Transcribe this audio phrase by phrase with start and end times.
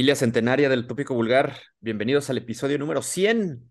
[0.00, 3.70] Familia centenaria del tópico vulgar, bienvenidos al episodio número 100.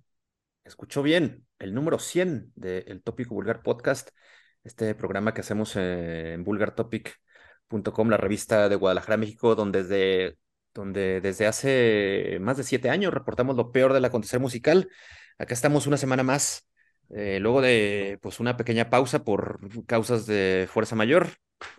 [0.63, 4.09] Escuchó bien, el número 100 del tópico vulgar podcast,
[4.63, 10.37] este programa que hacemos en vulgartopic.com, la revista de Guadalajara, México, donde desde,
[11.19, 14.87] desde hace más de siete años reportamos lo peor del acontecer musical.
[15.39, 16.69] Acá estamos una semana más,
[17.09, 21.29] eh, luego de pues una pequeña pausa por causas de fuerza mayor.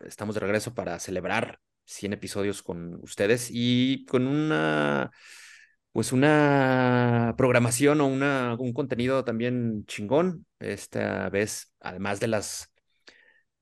[0.04, 5.10] Estamos de regreso para celebrar 100 episodios con ustedes y con una,
[5.92, 10.46] pues una programación o una, un contenido también chingón.
[10.60, 12.72] Esta vez, además de las,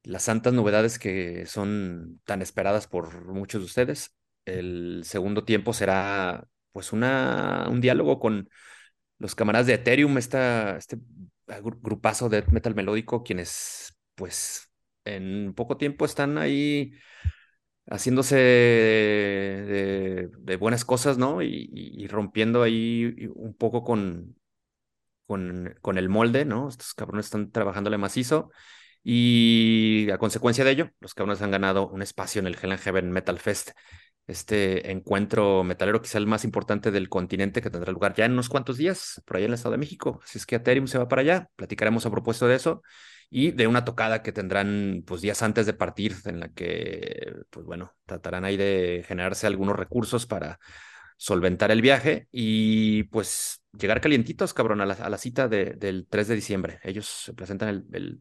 [0.02, 4.14] las santas novedades que son tan esperadas por muchos de ustedes,
[4.44, 8.48] el segundo tiempo será pues una, un diálogo con
[9.18, 10.98] los camaradas de Ethereum, esta, este
[11.82, 14.70] grupazo de metal melódico, quienes pues
[15.04, 16.92] en poco tiempo están ahí
[17.90, 21.42] haciéndose de, buenas cosas, ¿no?
[21.42, 24.36] Y, rompiendo ahí un poco con,
[25.26, 26.68] con, con, el molde, ¿no?
[26.68, 28.50] Estos cabrones están trabajándole macizo.
[29.02, 32.80] Y a consecuencia de ello, los cabrones han ganado un espacio en el Hell and
[32.80, 33.70] Heaven Metal Fest,
[34.26, 38.50] este encuentro metalero quizá el más importante del continente que tendrá lugar ya en unos
[38.50, 40.20] cuantos días, por allá en el Estado de México.
[40.22, 42.82] Así es que Ethereum se va para allá, platicaremos a propósito de eso
[43.30, 47.66] y de una tocada que tendrán pues días antes de partir, en la que, pues
[47.66, 50.58] bueno, tratarán ahí de generarse algunos recursos para
[51.16, 56.78] solventar el viaje y pues llegar calientitos, cabrón, a la, cita del 3 de diciembre.
[56.82, 58.20] Ellos se presentan el,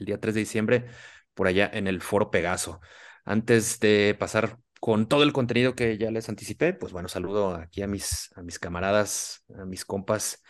[0.00, 0.86] día 3 de diciembre
[1.34, 2.80] por allá en el Foro Pegaso.
[3.24, 7.82] Antes de pasar con todo el contenido que ya les anticipé, pues bueno, saludo aquí
[7.82, 10.42] a mis, a mis camaradas, a mis compas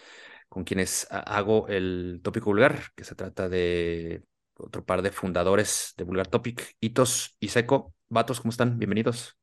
[0.49, 4.25] con quienes hago el tópico vulgar, que se trata de
[4.59, 7.95] otro par de fundadores de Vulgar Topic, Hitos y Seco.
[8.09, 8.79] Vatos, ¿cómo están?
[8.79, 9.37] Bienvenidos.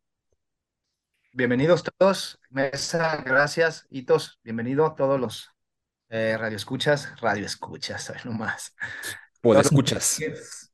[1.34, 2.40] Bienvenidos todos.
[2.50, 3.86] Mesa, gracias.
[3.90, 5.50] Hitos, bienvenido todos los
[6.10, 8.76] eh, radioescuchas, radioescuchas, nomás.
[9.42, 10.20] Pues escuchas.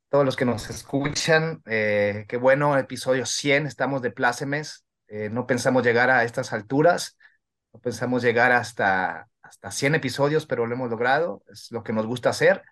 [0.10, 4.86] Todos los que nos escuchan, eh, qué bueno, episodio 100, estamos de plácemes.
[5.08, 7.18] Eh, no pensamos llegar a estas alturas,
[7.74, 12.06] no pensamos llegar hasta hasta 100 episodios, pero lo hemos logrado, es lo que nos
[12.06, 12.64] gusta hacer.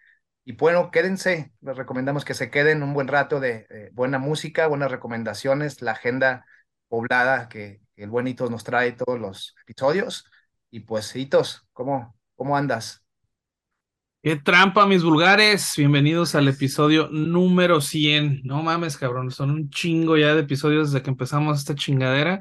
[0.46, 4.92] Y bueno, quédense, les recomendamos que se queden un buen rato de buena música, buenas
[4.92, 6.46] recomendaciones, la agenda
[6.88, 10.26] poblada que, el buen Hitos nos trae todos los episodios.
[10.70, 13.04] Y pues, Hitos, ¿cómo, cómo andas?
[14.22, 15.74] Qué trampa, mis vulgares.
[15.76, 18.42] Bienvenidos al episodio número 100.
[18.44, 22.40] No mames, cabrón, son un chingo ya de episodios desde que empezamos esta chingadera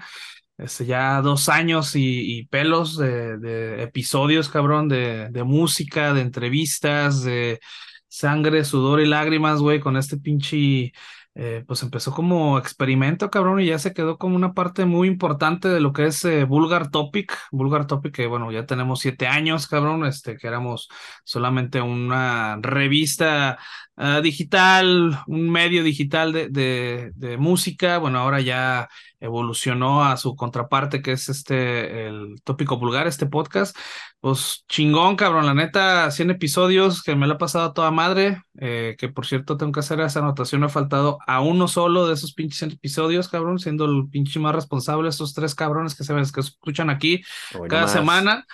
[0.58, 7.60] este, ya dos años y, pelos de, episodios, cabrón, de, de, música, de entrevistas, de
[8.08, 10.92] sangre, sudor y lágrimas, güey, con este pinche
[11.38, 15.68] eh, pues empezó como experimento, cabrón, y ya se quedó como una parte muy importante
[15.68, 17.36] de lo que es eh, Vulgar Topic.
[17.52, 20.88] Vulgar Topic, que bueno, ya tenemos siete años, cabrón, este, que éramos
[21.24, 23.58] solamente una revista
[23.96, 27.98] ah, digital, un medio digital de, de, de, música.
[27.98, 28.88] Bueno, ahora ya
[29.20, 33.76] evolucionó a su contraparte, que es este, el tópico vulgar, este podcast.
[34.20, 38.42] Pues chingón, cabrón, la neta, 100 episodios que me lo ha pasado a toda madre,
[38.58, 42.14] eh, que por cierto tengo que hacer esa anotación, ha faltado a uno solo de
[42.14, 46.24] esos pinches episodios, cabrón, siendo el pinche más responsable, estos tres cabrones que se ven,
[46.32, 47.22] que escuchan aquí
[47.68, 48.46] cada semana.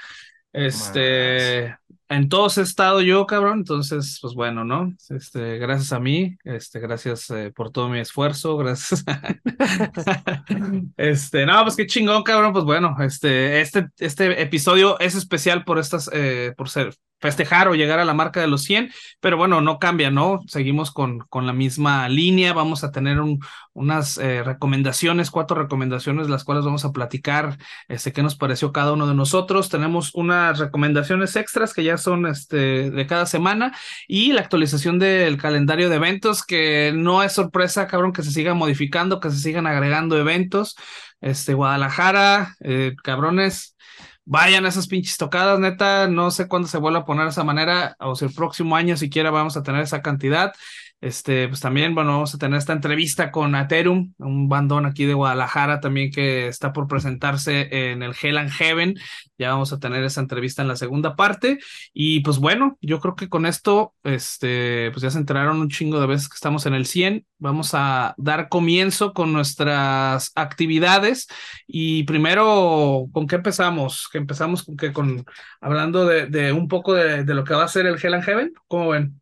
[0.53, 1.75] Este,
[2.13, 4.93] en todos he estado yo, cabrón, entonces, pues bueno, ¿no?
[5.09, 9.05] Este, gracias a mí, este, gracias eh, por todo mi esfuerzo, gracias.
[10.97, 15.79] este, no, pues qué chingón, cabrón, pues bueno, este, este, este episodio es especial por
[15.79, 19.61] estas, eh, por ser festejar o llegar a la marca de los 100, pero bueno,
[19.61, 20.41] no cambia, ¿no?
[20.49, 23.39] Seguimos con, con la misma línea, vamos a tener un,
[23.73, 27.59] unas eh, recomendaciones, cuatro recomendaciones, las cuales vamos a platicar,
[27.89, 29.69] este, qué nos pareció cada uno de nosotros.
[29.69, 33.73] Tenemos unas recomendaciones extras que ya son este, de cada semana
[34.09, 38.55] y la actualización del calendario de eventos, que no es sorpresa, cabrón, que se siga
[38.55, 40.77] modificando, que se sigan agregando eventos.
[41.21, 43.77] Este, Guadalajara, eh, cabrones,
[44.25, 47.45] vayan a esas pinches tocadas, neta, no sé cuándo se vuelva a poner de esa
[47.45, 50.53] manera, o si el próximo año siquiera vamos a tener esa cantidad.
[51.03, 55.15] Este, pues también, bueno, vamos a tener esta entrevista con Aterum, un bandón aquí de
[55.15, 58.95] Guadalajara también que está por presentarse en el Hell and Heaven.
[59.37, 61.59] Ya vamos a tener esa entrevista en la segunda parte.
[61.93, 66.01] Y pues bueno, yo creo que con esto, este, pues ya se enteraron un chingo
[66.01, 67.27] de veces que estamos en el 100.
[67.39, 71.27] Vamos a dar comienzo con nuestras actividades.
[71.67, 74.09] Y primero, ¿con qué empezamos?
[74.13, 75.25] Que empezamos con que con
[75.61, 78.53] hablando de, un poco de, de, lo que va a ser el Hell and Heaven.
[78.69, 79.22] ¿Cómo ven?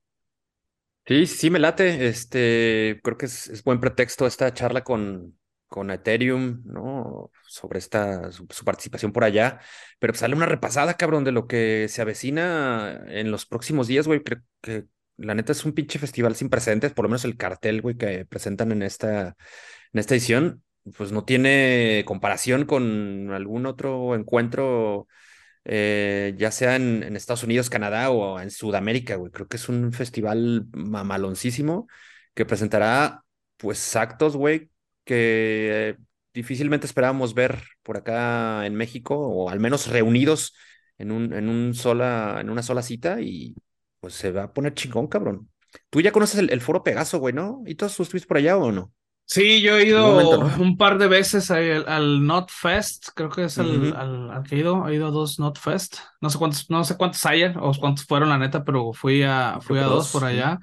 [1.07, 2.07] Sí, sí, me late.
[2.07, 5.37] Este, creo que es, buen pretexto esta charla con,
[5.67, 7.33] con Ethereum, ¿no?
[7.49, 9.61] Sobre esta, su, participación por allá.
[9.99, 14.23] Pero sale una repasada, cabrón, de lo que se avecina en los próximos días, güey.
[14.23, 14.85] Creo que
[15.17, 18.25] la neta es un pinche festival sin precedentes, por lo menos el cartel, güey, que
[18.27, 19.37] presentan en esta,
[19.93, 20.63] en esta edición,
[20.97, 25.09] pues no tiene comparación con algún otro encuentro,
[25.65, 29.31] eh, ya sea en, Estados Unidos, Canadá o en Sudamérica, güey.
[29.33, 31.87] Creo que es un festival mamaloncísimo
[32.35, 33.25] que presentará,
[33.57, 34.71] pues, actos, güey,
[35.05, 35.97] que
[36.35, 40.55] difícilmente esperábamos ver por acá en México, o al menos reunidos
[40.99, 43.55] en, un, en, un sola, en una sola cita, y
[44.01, 45.51] pues se va a poner chingón, cabrón.
[45.91, 47.63] Tú ya conoces el, foro Pegaso, güey, ¿no?
[47.67, 48.93] ¿Y todos estuviste por allá o no?
[49.33, 53.59] Sí, yo he ido un par de veces al, al Not Fest, creo que es
[53.59, 56.83] el al, que he ido, he ido a dos Not Fest, no sé cuántos, no
[56.83, 60.25] sé cuántos hay o cuántos fueron la neta, pero fui a, fui a dos, por
[60.25, 60.59] allá.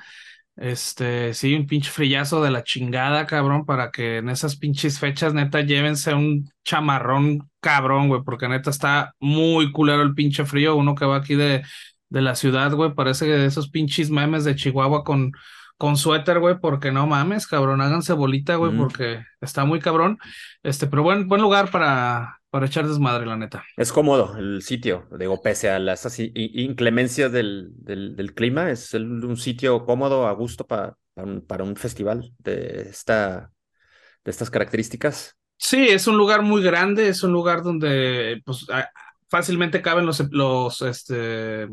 [0.58, 5.34] Este, sí, un pinche frillazo de la chingada, cabrón, para que en esas pinches fechas,
[5.34, 10.76] neta, llévense un chamarrón cabrón, güey, porque neta está muy culero el pinche frío.
[10.76, 11.64] Uno que va aquí de,
[12.10, 15.32] de la ciudad, güey, parece que de esos pinches memes de Chihuahua con,
[15.78, 20.18] con suéter, güey, porque no mames, cabrón, háganse bolita, güey, porque está muy cabrón.
[20.64, 23.64] Este, pero buen, buen lugar para, para echar desmadre, la neta.
[23.78, 29.86] Es cómodo el sitio, digo, pese a las inclemencias del, del, clima, es un sitio
[29.86, 30.98] cómodo, a gusto para,
[31.48, 33.52] para, un, festival de, esta,
[34.26, 35.38] de estas características.
[35.58, 38.66] Sí, es un lugar muy grande, es un lugar donde pues,
[39.30, 41.68] fácilmente caben los, los este,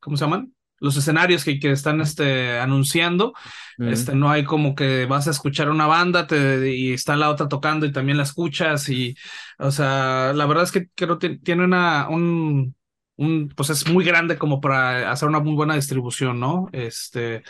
[0.00, 0.52] ¿cómo se llaman?
[0.80, 3.34] Los escenarios que, que están este, anunciando.
[3.78, 7.48] Este, no hay como que vas a escuchar una banda te, y está la otra
[7.48, 8.88] tocando y también la escuchas.
[8.88, 9.14] Y,
[9.58, 12.74] o sea, la verdad es que creo que tiene una, un,
[13.16, 16.68] un, pues es muy grande como para hacer una muy buena distribución, ¿no?
[16.72, 17.42] Este,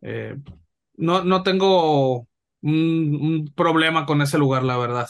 [0.00, 0.36] eh,
[0.96, 2.28] no, no tengo
[2.62, 5.08] un, problema con ese lugar, la verdad.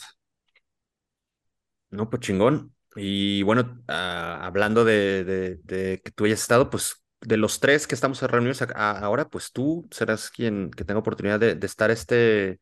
[1.91, 2.75] No, pues chingón.
[2.97, 7.87] Y bueno, ah, hablando de, de, de, que tú hayas estado, pues de los tres
[7.87, 12.61] que estamos reunidos ahora, pues tú serás quien que tenga oportunidad de, estar este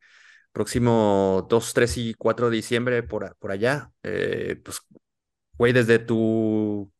[0.51, 3.91] próximo 2, 3 y 4 de diciembre por, por allá.
[4.03, 4.81] Eh, pues,
[5.57, 6.91] güey, desde tu,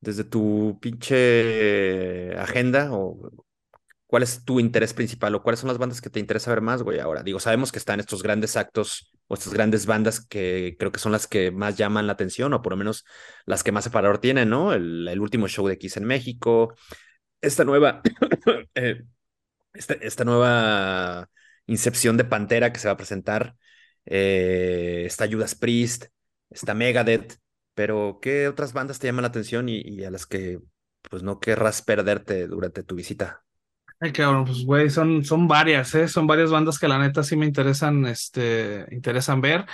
[0.00, 3.32] desde tu pinche agenda o
[4.10, 6.82] ¿Cuál es tu interés principal o cuáles son las bandas que te interesa ver más,
[6.82, 6.98] güey?
[6.98, 10.98] Ahora, digo, sabemos que están estos grandes actos o estas grandes bandas que creo que
[10.98, 13.04] son las que más llaman la atención o por lo menos
[13.46, 14.72] las que más separador tienen, ¿no?
[14.74, 16.74] El, último show de Kiss en México,
[17.40, 18.02] esta nueva,
[18.74, 19.04] eh,
[19.72, 21.30] esta, nueva
[21.66, 23.54] incepción de Pantera que se va a presentar,
[24.04, 26.06] eh, está Judas Priest,
[26.50, 27.38] está Megadeth,
[27.74, 30.58] pero ¿qué otras bandas te llaman la atención y, y a las que
[31.08, 33.44] pues no querrás perderte durante tu visita?
[34.02, 36.08] Ay, cabrón, pues güey, son, son varias, ¿eh?
[36.08, 39.66] Son varias bandas que la neta sí me interesan, este, interesan ver.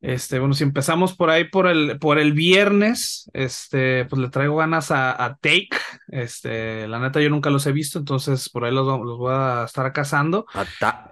[0.00, 4.56] Este, bueno, si empezamos por ahí por el, por el viernes, este, pues le traigo
[4.56, 5.70] ganas a, a Take.
[6.08, 9.64] Este, la neta yo nunca los he visto, entonces por ahí los, los voy a
[9.64, 10.46] estar cazando.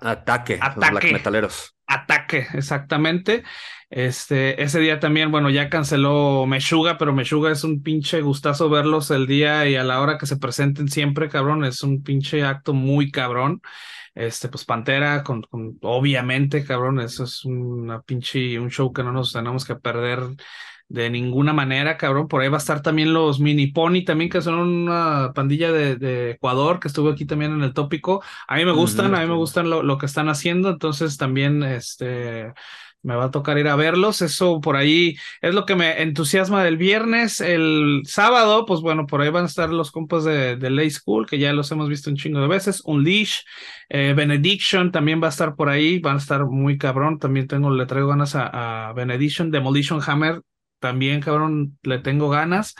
[0.00, 1.76] ataque, ataque, los black metaleros.
[1.90, 3.42] Ataque, exactamente.
[3.90, 9.10] Este, ese día también, bueno, ya canceló Meshuga, pero Meshuga es un pinche gustazo verlos
[9.10, 12.72] el día y a la hora que se presenten siempre, cabrón, es un pinche acto
[12.72, 13.60] muy cabrón.
[14.14, 15.42] Este, pues Pantera, con,
[15.82, 20.20] obviamente, cabrón, eso es una pinche, un show que no nos tenemos que perder
[20.90, 22.28] de ninguna manera, cabrón.
[22.28, 25.96] Por ahí va a estar también los Mini Pony, también que son una pandilla de,
[25.96, 28.22] de Ecuador, que estuvo aquí también en el tópico.
[28.48, 31.62] A mí me gustan, a mí me gustan lo, lo, que están haciendo, entonces también,
[31.62, 32.52] este,
[33.02, 34.22] me va a tocar ir a verlos.
[34.22, 37.40] Eso por ahí es lo que me entusiasma del viernes.
[37.40, 41.26] El sábado, pues bueno, por ahí van a estar los compas de, de Lay School,
[41.26, 42.82] que ya los hemos visto un chingo de veces.
[42.84, 43.40] Unleash,
[43.88, 47.18] eh, Benediction también va a estar por ahí, van a estar muy cabrón.
[47.18, 50.42] También tengo, le traigo ganas a, Benediction, Demolition Hammer,
[50.80, 52.74] también cabrón, le tengo ganas.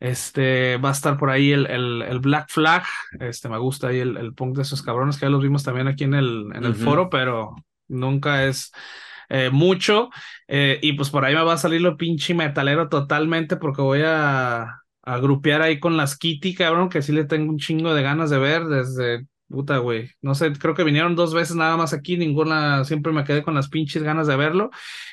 [0.00, 2.84] Este va a estar por ahí el, el, Black Flag.
[3.20, 5.88] Este me gusta ahí el, el punk de esos cabrones que ya los vimos también
[5.88, 7.54] aquí en el, en el foro, pero
[7.88, 8.72] nunca es
[9.28, 10.10] eh, mucho.
[10.48, 14.02] Eh, y pues por ahí me va a salir lo pinche metalero totalmente porque voy
[14.04, 18.02] a, a grupear ahí con las Kitty, cabrón, que sí le tengo un chingo de
[18.02, 20.10] ganas de ver desde puta, güey.
[20.20, 23.54] No sé, creo que vinieron dos veces nada más aquí, ninguna, siempre me quedé con
[23.54, 24.70] las pinches ganas de verlo.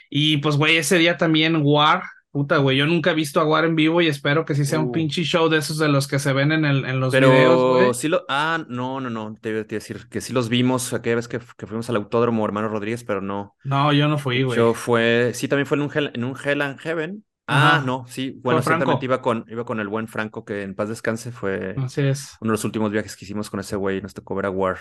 [0.10, 3.66] Y pues, güey, ese día también War, Puta, güey, yo nunca he visto a War
[3.66, 4.92] en vivo y espero que sí sea un uh.
[4.94, 7.94] pinche show de esos de los que se ven en, el, en los videos, güey.
[7.94, 8.24] Sí lo...
[8.30, 11.40] Ah, no, no, no, te iba a decir que sí los vimos aquella vez que,
[11.58, 13.56] que fuimos al autódromo, hermano Rodríguez, pero no.
[13.66, 14.58] No, yo no fui, güey.
[14.58, 17.26] Yo fue, sí, también fue en un Hell, en un Hell and Heaven.
[17.48, 20.88] Ah, no, sí, bueno, ciertamente iba con, iba con el buen Franco, que en paz
[20.88, 22.38] descanse fue Así es.
[22.40, 24.78] uno de los últimos viajes que hicimos con ese güey, nos tocó ver a War.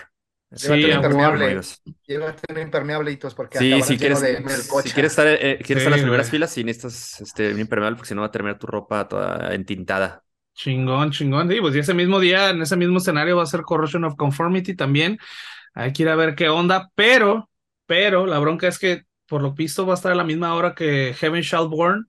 [0.53, 1.61] Sí, Llévate a un huevo, impermeable.
[2.05, 4.41] Llévate un impermeable, Hitos, porque Sí, acabarás si lleno quieres, de
[4.71, 7.59] si quieres estar, eh, quieres estar en las Sí, primeras filas, sí necesitas este, un
[7.59, 10.23] impermeable porque si no va a terminar tu ropa toda entintada.
[10.53, 11.49] Chingón, chingón.
[11.49, 14.15] Sí, pues y ese mismo día, en ese mismo escenario, va a ser Corrosion of
[14.15, 15.17] Conformity también.
[15.75, 17.49] Hay que ir a ver qué onda, pero,
[17.85, 20.75] pero la bronca es que por lo visto va a estar a la misma hora
[20.75, 22.07] que Heaven Shall Burn.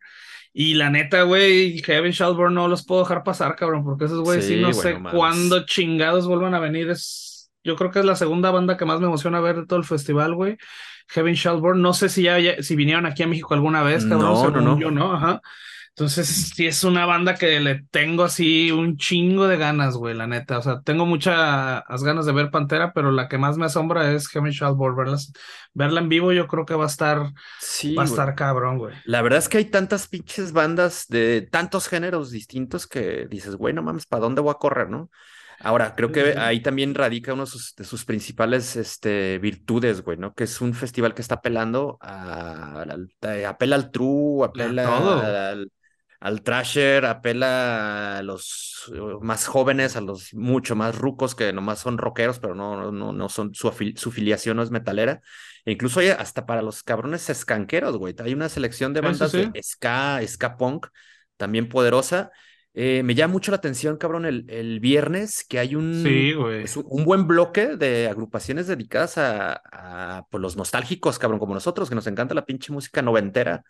[0.52, 4.20] Y la neta, güey, Heaven Shall Burn no los puedo dejar pasar, cabrón, porque esos
[4.22, 6.90] güeyes sí, Sí, no güey, sé cuándo chingados vuelvan a venir.
[6.90, 7.31] Es,
[7.64, 9.84] yo creo que es la segunda banda que más me emociona ver de todo el
[9.84, 10.56] festival, güey.
[11.08, 11.82] Heaven Shall Burn.
[11.82, 14.32] No sé si ya, ya- si vinieron aquí a México alguna vez, cabrón.
[14.34, 14.78] No, no, no.
[14.80, 15.14] yo, ¿no?
[15.14, 15.40] Ajá.
[15.94, 16.26] Entonces,
[16.56, 20.56] sí es una banda que le tengo así un chingo de ganas, güey, la neta.
[20.56, 24.26] O sea, tengo muchas ganas de ver Pantera, pero la que más me asombra es
[24.28, 24.96] Heaven Shall Burn.
[24.96, 25.34] Verlas,
[25.74, 28.94] verla en vivo, yo creo que va a estar, Sí, va a estar cabrón, güey.
[29.04, 33.74] La verdad es que hay tantas pinches bandas de tantos géneros distintos que dices, güey,
[33.74, 35.10] no mames, ¿para dónde voy a correr, no?
[35.64, 40.18] Ahora, creo que ahí también radica uno de sus, de sus principales este, virtudes, güey,
[40.18, 40.34] ¿no?
[40.34, 45.70] Que es un festival que está apelando a, al- a- apela al true, apela al,
[46.20, 51.78] al thrasher, apela a los eh, más jóvenes, a los mucho más rucos que nomás
[51.78, 55.20] son rockeros, pero no, no, no son, su, afil- su filiación no es metalera.
[55.64, 58.14] E incluso hay hasta para los cabrones escanqueros, güey.
[58.18, 59.48] Hay una selección de bandas sí.
[59.52, 60.88] de ska, ska punk,
[61.36, 62.30] también poderosa.
[62.74, 66.76] Eh, me llama mucho la atención, cabrón, el, el viernes que hay un, Sí, pues,
[66.76, 71.88] un, un buen bloque de agrupaciones dedicadas a, a, pues, los nostálgicos, cabrón, como nosotros,
[71.90, 73.62] que nos encanta la pinche música noventera.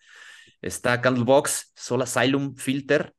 [0.60, 3.14] Está Candlebox, Soul Asylum, Filter,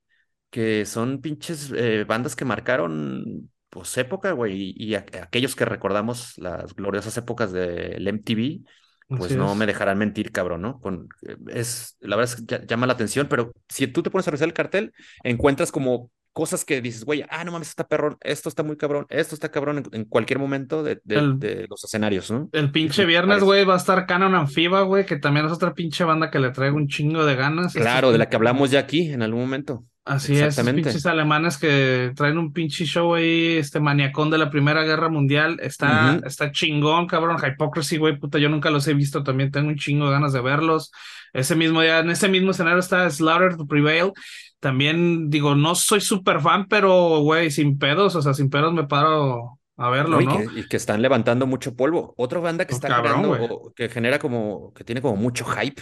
[0.49, 5.65] que son pinches eh, bandas que marcaron pues época, güey, y, y a- aquellos que
[5.65, 8.63] recordamos las gloriosas épocas del MTV,
[9.07, 9.57] pues Así no es.
[9.57, 10.79] me dejarán mentir, cabrón, ¿no?
[10.79, 14.09] Con, eh, es, la verdad es que ll- llama la atención, pero si tú te
[14.09, 14.93] pones a revisar el cartel,
[15.23, 19.05] encuentras como cosas que dices, güey, ah, no mames, está perrón, esto está muy cabrón,
[19.09, 22.49] esto está cabrón en, en cualquier momento de, de- El- de los escenarios, ¿no?
[22.53, 26.03] El pinche viernes, güey, va a estar Canon Amphiba, güey, que también es otra pinche
[26.03, 27.73] banda que le traigo un chingo de ganas.
[27.73, 29.85] Claro, de la que hablamos ya aquí en algún momento.
[30.05, 34.83] Así es, pinches alemanes que traen un pinche show ahí, este maniacón de la Primera
[34.83, 39.49] Guerra Mundial, está, está chingón, cabrón, Hypocrisy, güey, puta, yo nunca los he visto, también
[39.51, 40.91] tengo un chingo de ganas de verlos.
[41.31, 44.11] Ese mismo día, en ese mismo escenario está Slaughter to Prevail,
[44.59, 48.85] también digo, no soy súper fan, pero, güey, sin pedos, o sea, sin pedos me
[48.85, 50.41] paro a verlo, ¿no?
[50.41, 52.13] Y, que, y que están levantando mucho polvo.
[52.17, 55.81] Otra banda que Pues está cabrón, o que genera como, que tiene como mucho hype,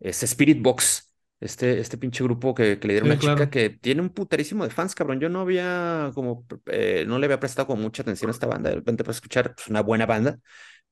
[0.00, 1.11] es Spirit Box.
[1.42, 3.50] Este, este pinche grupo que, que le dieron Sí, una chica claro.
[3.50, 5.20] que tiene un puterísimo de fans, cabrón.
[5.20, 8.70] Yo no había como, eh, no le había prestado como mucha atención a esta banda.
[8.70, 10.38] De repente para escuchar, pues una buena banda,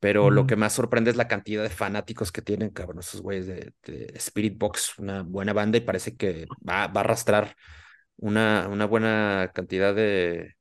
[0.01, 3.47] pero lo que más sorprende es la cantidad de fanáticos que tienen, cabrón, esos güeyes
[3.47, 7.55] de, de Spirit Box, una buena banda y parece que va, va a arrastrar
[8.17, 10.57] una, una buena cantidad de,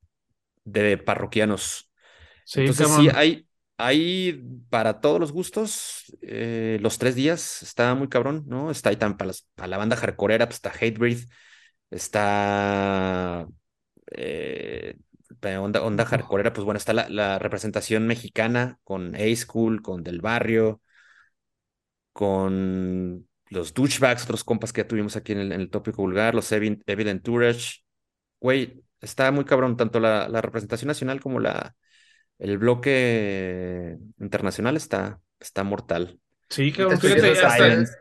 [0.66, 1.92] de parroquianos.
[2.44, 3.08] Sí, Entonces cabrón.
[3.08, 3.49] sí, hay,
[3.80, 8.72] hay para todos los gustos, eh, los tres días está muy cabrón, ¿no?
[8.72, 11.20] Está ahí también para, las- para la banda hardcoreera, pues está Hatebreed,
[11.92, 13.48] está
[14.12, 14.96] eh,
[15.60, 20.82] onda, onda hardcoreera, pues bueno, está la, la representación mexicana con A-School, con Del Barrio,
[22.14, 26.36] con los douchebags, otros compas que ya tuvimos aquí en el, en el tópico vulgar,
[26.36, 27.80] los Evil Entourage.
[28.42, 31.76] Güey, está muy cabrón, tanto la, la representación nacional como la,
[32.40, 36.20] el bloque internacional está, está mortal.
[36.50, 37.94] Sí, fíjate, estoy hasta, Silence,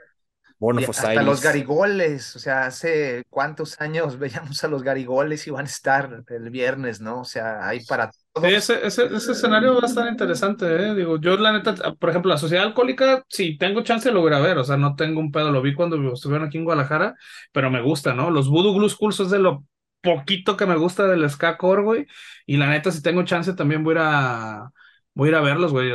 [1.23, 6.25] los garigoles, o sea, hace cuántos años veíamos a los garigoles y van a estar
[6.28, 7.21] el viernes, ¿no?
[7.21, 8.54] O sea, hay para Sí, todos.
[8.54, 10.95] ese, ese, ese escenario va a estar interesante, ¿eh?
[10.95, 14.64] Digo, yo la neta, por ejemplo, la Sociedad Alcohólica, si tengo chance lo ver, o
[14.64, 17.16] sea, no tengo un pedo, lo vi cuando estuvieron aquí en Guadalajara,
[17.52, 18.30] pero me gusta, ¿no?
[18.30, 19.64] Los Voodoo Blues es de lo
[20.00, 22.07] poquito que me gusta del ska core, güey,
[22.47, 24.71] y la neta, si tengo chance también voy a ir a,
[25.14, 25.93] voy a ir a verlos, güey.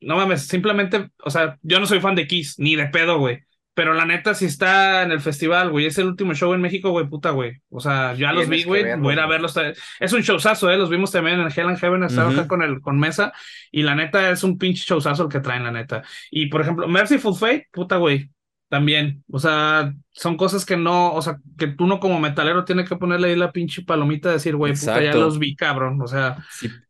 [0.00, 3.46] No mames, simplemente, o sea, yo no soy fan de Kiss, ni de pedo, güey.
[3.76, 6.92] Pero la neta, si está en el festival, güey, es el último show en México,
[6.92, 7.60] güey, puta, güey.
[7.68, 9.54] O sea, ya los vi, güey, voy a ir a verlos.
[10.00, 10.78] Es un showzazo, ¿eh?
[10.78, 13.34] Los vimos también en Hell and Heaven, estaba acá con, el, con Mesa,
[13.70, 16.02] y la neta es un pinche showzazo el que traen, la neta.
[16.30, 18.30] Y, por ejemplo, Merciful Fate, puta, güey,
[18.68, 19.24] también.
[19.30, 22.96] O sea, son cosas que no, o sea, que tú no como metalero tienes que
[22.96, 26.00] ponerle ahí la pinche palomita y decir, güey, puta, ya los vi, cabrón.
[26.02, 26.36] O sea,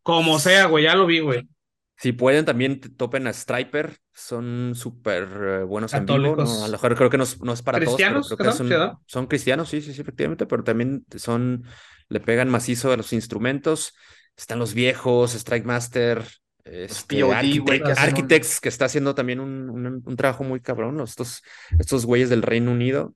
[0.03, 1.49] como sea, güey, ya lo vi, güey.
[1.97, 3.97] si pueden, también topen a Striper.
[4.13, 6.17] Son súper eh, buenos en vivo.
[6.19, 6.59] Católicos.
[6.59, 6.65] ¿no?
[6.65, 8.75] A lo mejor creo que no es, no es para todos, pero creo ¿Qué que
[8.75, 8.99] son?
[9.07, 11.65] son cristianos, sí, sí, sí, efectivamente, pero también son,
[12.09, 13.95] le pegan macizo a los instrumentos.
[14.37, 16.25] Están los viejos, Strike Master,
[16.67, 20.97] este, POD, Architect- un- Architects, que está haciendo también un, un- un trabajo muy cabrón.
[20.97, 21.43] los- Estos,
[21.79, 23.15] estos güeyes del Reino Unido.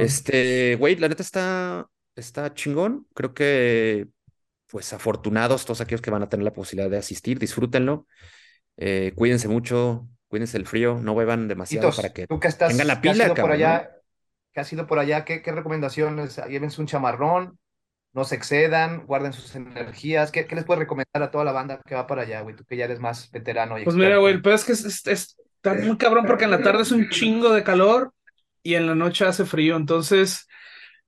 [0.00, 3.06] Este, güey, la neta está, está chingón.
[3.14, 4.08] Creo que
[4.68, 8.06] pues afortunados todos aquellos que van a tener la posibilidad de asistir, disfrútenlo,
[8.76, 12.88] eh, cuídense mucho, cuídense el frío, no beban demasiado para que tú que estás, tengan
[12.88, 13.66] la que has pila, por cabrón, ¿no?
[13.66, 13.90] allá,
[14.52, 16.40] que has ido por allá, ¿qué, qué recomendaciones?
[16.48, 17.58] Llévense un chamarrón,
[18.16, 20.32] no se excedan, guarden sus energías.
[20.32, 22.56] ¿Qué, qué les puedes recomendar a toda la banda que va para allá, güey?
[22.56, 24.84] Tú que ya eres más veterano y Pues mira, güey, el peor es que es,
[24.84, 28.12] es- es- está muy cabrón porque en la tarde es un chingo de calor
[28.62, 29.76] y en la noche hace frío.
[29.76, 30.48] Entonces,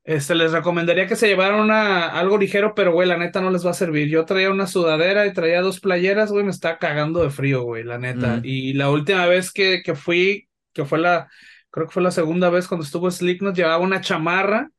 [0.04, 3.64] este, les recomendaría que se llevaran una, algo ligero, pero güey, la neta no les
[3.66, 4.08] va a servir.
[4.08, 7.84] Yo traía una sudadera y traía dos playeras, güey, me está cagando de frío, güey,
[7.84, 8.36] la neta.
[8.36, 8.40] Mm.
[8.44, 11.28] Y la última vez que, que fui, que fue la,
[11.70, 14.70] creo que fue la segunda vez cuando estuvo Slipknot, llevaba una chamarra.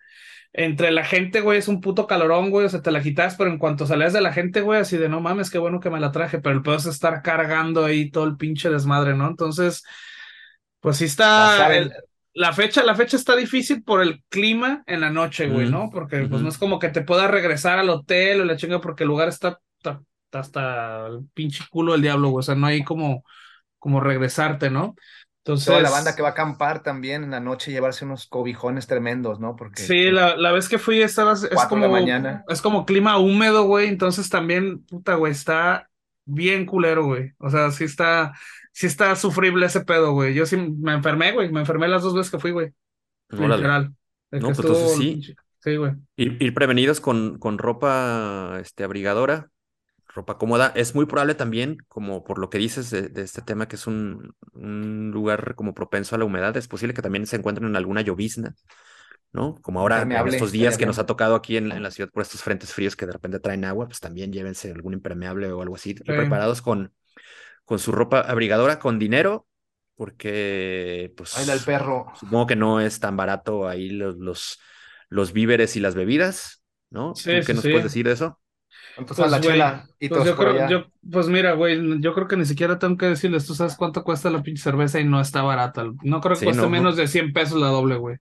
[0.52, 3.52] Entre la gente, güey, es un puto calorón, güey, o sea, te la quitas, pero
[3.52, 6.00] en cuanto salías de la gente, güey, así de no mames, qué bueno que me
[6.00, 9.28] la traje, pero el peor es estar cargando ahí todo el pinche desmadre, ¿no?
[9.28, 9.84] Entonces,
[10.80, 11.92] pues sí está, el-
[12.34, 15.90] la fecha, la fecha está difícil por el clima en la noche, güey, ¿no?
[15.92, 19.04] Porque pues no es como que te puedas regresar al hotel o la chinga, porque
[19.04, 22.68] el lugar está, está- está hasta el pinche culo del diablo, güey, o sea, no
[22.68, 23.24] hay como,
[23.80, 24.96] como regresarte, ¿no?
[25.46, 28.88] Entonces, toda la banda que va a acampar también en la noche llevarse unos cobijones
[28.88, 29.56] tremendos, ¿no?
[29.56, 32.44] Porque Sí, la, la vez que fui estabas, es Cuatro de la como, mañana.
[32.48, 35.90] es como clima húmedo, güey, entonces también, puta, güey, está
[36.26, 37.34] bien culero, güey.
[37.40, 38.34] O sea, sí está,
[38.72, 40.34] sí está sufrible ese pedo, güey.
[40.34, 42.72] Yo sí me enfermé, güey, me enfermé las dos veces que fui, güey,
[43.32, 43.56] Órale.
[43.58, 43.96] literal.
[44.40, 45.36] No, pues entonces estuvo sí.
[45.62, 45.92] Sí, güey.
[46.16, 49.50] Ir, ir prevenidos con, con ropa este, abrigadora,
[50.10, 50.72] ropa cómoda.
[50.76, 53.88] Es muy probable también, como por lo que dices de, de este tema, que es
[53.88, 57.76] un, un lugar como propenso a la humedad, es posible que también se encuentren en
[57.76, 58.56] alguna llovizna,
[59.32, 59.56] ¿no?
[59.62, 62.24] Como ahora en estos días que nos ha tocado aquí en, en la ciudad por
[62.24, 65.76] estos frentes fríos que de repente traen agua, pues también llévense algún impermeable o algo
[65.76, 65.94] así.
[65.94, 66.94] Preparados con,
[67.66, 69.48] con su ropa abrigadora, con dinero,
[69.96, 72.12] porque pues el perro.
[72.20, 74.60] supongo que no es tan barato ahí los, los,
[75.10, 77.14] los víveres y las bebidas, ¿no?
[77.16, 78.40] Sí, ¿Tú qué sí, nos puedes decir de eso?
[79.00, 79.88] ¿Cuánto Pues, está la güey, chela?
[80.00, 80.68] Y Pues yo creo, allá.
[80.68, 84.04] yo, pues mira, güey, yo creo que ni siquiera tengo que decirles, tú sabes cuánto
[84.04, 85.86] cuesta la pinche cerveza y no está barata.
[86.04, 86.72] No creo que Sí, cueste no, no.
[86.72, 88.18] menos de 100 pesos la doble, güey.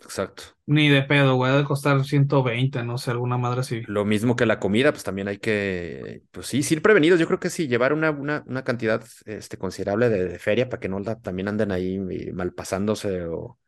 [0.00, 0.56] Exacto.
[0.66, 3.82] Ni de pedo, güey, ha de costar 120, no sé, alguna madre así.
[3.88, 7.20] Lo mismo que la comida, pues también hay que, pues sí, ir prevenidos.
[7.20, 10.80] Yo creo que sí, llevar una, una, una cantidad este, considerable de, de feria para
[10.80, 13.60] que no la- también anden ahí eh, malpasándose o...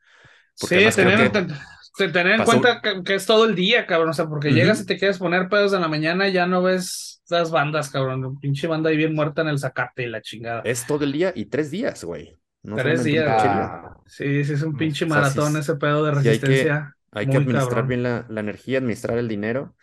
[0.59, 1.55] Porque Sí, tener, que
[1.97, 4.11] ten- tener en pasó- cuenta que, que es todo el día, cabrón.
[4.11, 6.63] O sea, porque llegas y te quieres poner pedos en la mañana y ya no
[6.63, 8.39] ves las bandas, cabrón.
[8.41, 10.63] Pinche banda ahí bien muerta en el zacate y la chingada.
[10.65, 12.37] es todo el día y tres días, güey.
[12.63, 13.27] No Tres días.
[13.29, 16.29] Ah, Sí, sí, es un pinche O sea, sí maratón es- ese pedo de sí
[16.29, 16.95] hay que- resistencia.
[17.13, 17.89] Hay que administrar cabrón.
[17.89, 19.75] bien la, la energía, administrar el dinero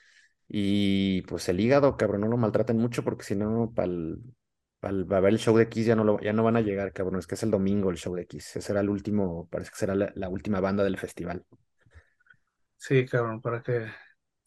[0.48, 3.90] y pues el hígado, cabrón, no lo maltraten mucho porque si no, para
[4.84, 6.94] va a ver el show de X ya no, lo, ya no van a llegar,
[6.94, 7.18] cabrón.
[7.20, 8.50] Es que es el domingo el show de X.
[8.50, 11.44] Ese será el último, parece que será la, la última banda del festival.
[12.88, 13.88] Sí, cabrón, para que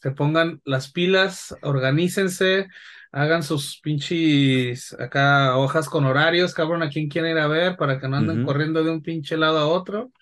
[0.00, 2.68] se pongan las pilas, organícense,
[3.10, 7.98] hagan sus pinches acá hojas con horarios, cabrón, a quién quieren ir a ver, para
[7.98, 10.12] que no anden corriendo de un pinche lado a otro.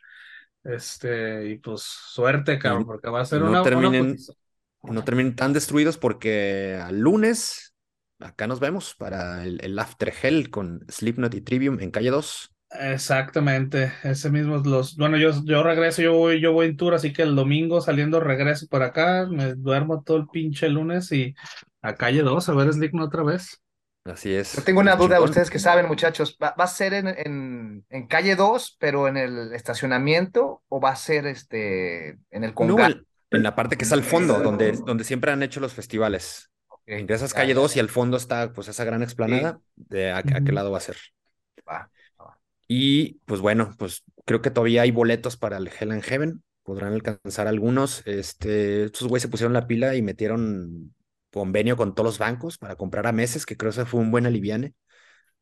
[0.64, 4.16] Este, y pues suerte, cabrón, porque va a ser no una, terminen-.
[4.82, 7.74] No terminen tan destruidos porque al lunes
[8.18, 12.55] acá nos vemos para el, el After Hell con Slipknot y Trivium en calle 2.
[12.70, 16.94] Exactamente, ese mismo es los, bueno, yo, yo regreso, yo voy, yo voy en tour,
[16.94, 21.34] así que el domingo saliendo regreso para acá, me duermo todo el pinche lunes y
[21.80, 23.62] a calle 2 a ver Slipknot otra vez.
[24.04, 24.56] Así es.
[24.56, 28.06] Yo tengo una duda, ustedes que saben, muchachos, ¿va, va a ser en, en, en
[28.08, 32.86] calle 2, pero en el estacionamiento, o va a ser este en el No, congal?
[32.86, 36.50] en, en la parte que está al fondo, donde, donde siempre han hecho los festivales.
[36.68, 37.80] Ok, Ingresas calle ya, 2 y ya.
[37.80, 39.60] al fondo está pues esa gran explanada.
[39.74, 40.96] De a, a qué lado va a ser.
[41.66, 41.90] Va.
[42.68, 46.42] Y pues bueno, pues creo que todavía hay boletos para el Hell and Heaven.
[46.62, 48.02] Podrán alcanzar algunos.
[48.06, 50.94] Este, estos güeyes se pusieron la pila y metieron
[51.32, 54.26] convenio con todos los bancos para comprar a meses, que creo que fue un buen
[54.26, 54.74] aliviane,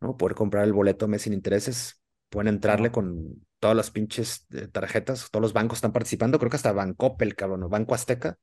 [0.00, 0.16] ¿no?
[0.16, 2.00] Poder comprar el boleto a mes sin intereses.
[2.30, 5.30] Pueden entrarle con todas las pinches eh, tarjetas.
[5.30, 6.38] Todos los bancos están participando.
[6.38, 8.38] Creo que hasta Bancoppel, cabrón, o Banco Azteca.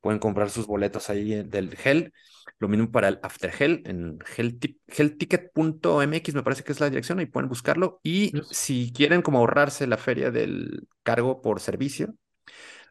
[0.00, 2.12] Pueden comprar sus boletos ahí eh, del Hell.
[2.60, 7.18] Lo mismo para el After Hell en hellti- hellticket.mx, me parece que es la dirección,
[7.18, 8.00] ahí pueden buscarlo.
[8.02, 8.48] Y Yes.
[8.50, 12.14] si quieren como ahorrarse la feria del cargo por servicio,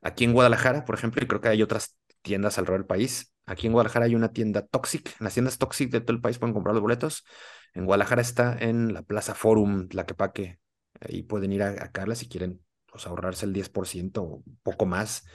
[0.02, 3.34] aquí en Guadalajara, por ejemplo, y creo que hay otras tiendas alrededor del país.
[3.46, 5.08] Aquí en Guadalajara hay una tienda Toxic.
[5.20, 7.26] En las tiendas Toxic de todo el país pueden comprar los boletos.
[7.74, 10.60] En Guadalajara está en la Plaza Forum, Tlaquepaque.
[11.02, 15.26] Ahí pueden ir a, a Carla si quieren pues, ahorrarse el 10% o poco más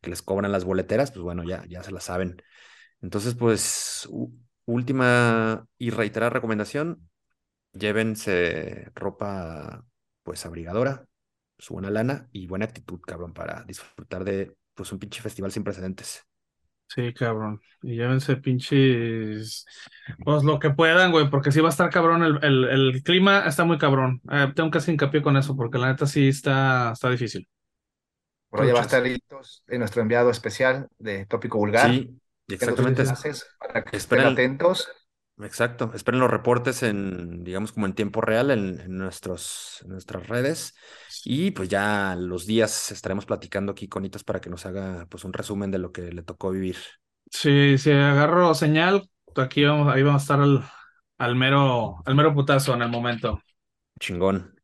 [0.00, 2.42] que les cobran las boleteras, pues bueno, ya, ya se la saben.
[3.02, 4.08] Entonces, pues,
[4.66, 7.08] última y reiterada recomendación,
[7.72, 9.84] llévense ropa,
[10.22, 11.06] pues, abrigadora,
[11.58, 15.64] su buena lana y buena actitud, cabrón, para disfrutar de, pues, un pinche festival sin
[15.64, 16.24] precedentes.
[16.88, 17.60] Sí, cabrón.
[17.82, 19.64] Y llévense pinches.
[20.24, 22.24] Pues lo que puedan, güey, porque sí va a estar cabrón.
[22.24, 24.20] El, el, el clima está muy cabrón.
[24.30, 27.48] Eh, tengo que hacer hincapié con eso, porque la neta sí está, está difícil.
[28.48, 31.90] Por va a estar Hitos, eh, nuestro enviado especial de Tópico Vulgar.
[31.90, 32.20] Sí,
[32.54, 33.04] exactamente.
[33.58, 34.88] para que estén Esperen, atentos.
[35.42, 35.92] exacto.
[35.94, 40.74] Esperen los reportes en, digamos, como en tiempo real en, en nuestros, en nuestras redes.
[41.24, 45.24] Y pues ya los días estaremos platicando aquí con Hitos para que nos haga pues
[45.24, 46.76] un resumen de lo que le tocó vivir.
[47.30, 50.64] Sí, si agarro señal, aquí vamos, ahí vamos a estar al,
[51.18, 53.40] al mero, al mero putazo en el momento.
[54.00, 54.54] Chingón.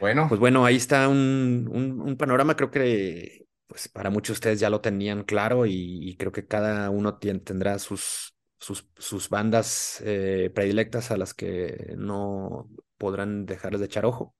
[0.00, 4.38] Bueno, Pues bueno, ahí está un, un, un panorama, creo que pues para muchos de
[4.38, 10.50] ustedes ya lo tenían claro y, creo que cada uno tendrá sus, sus, bandas eh,
[10.54, 14.34] predilectas a las que no podrán dejarles de echar ojo.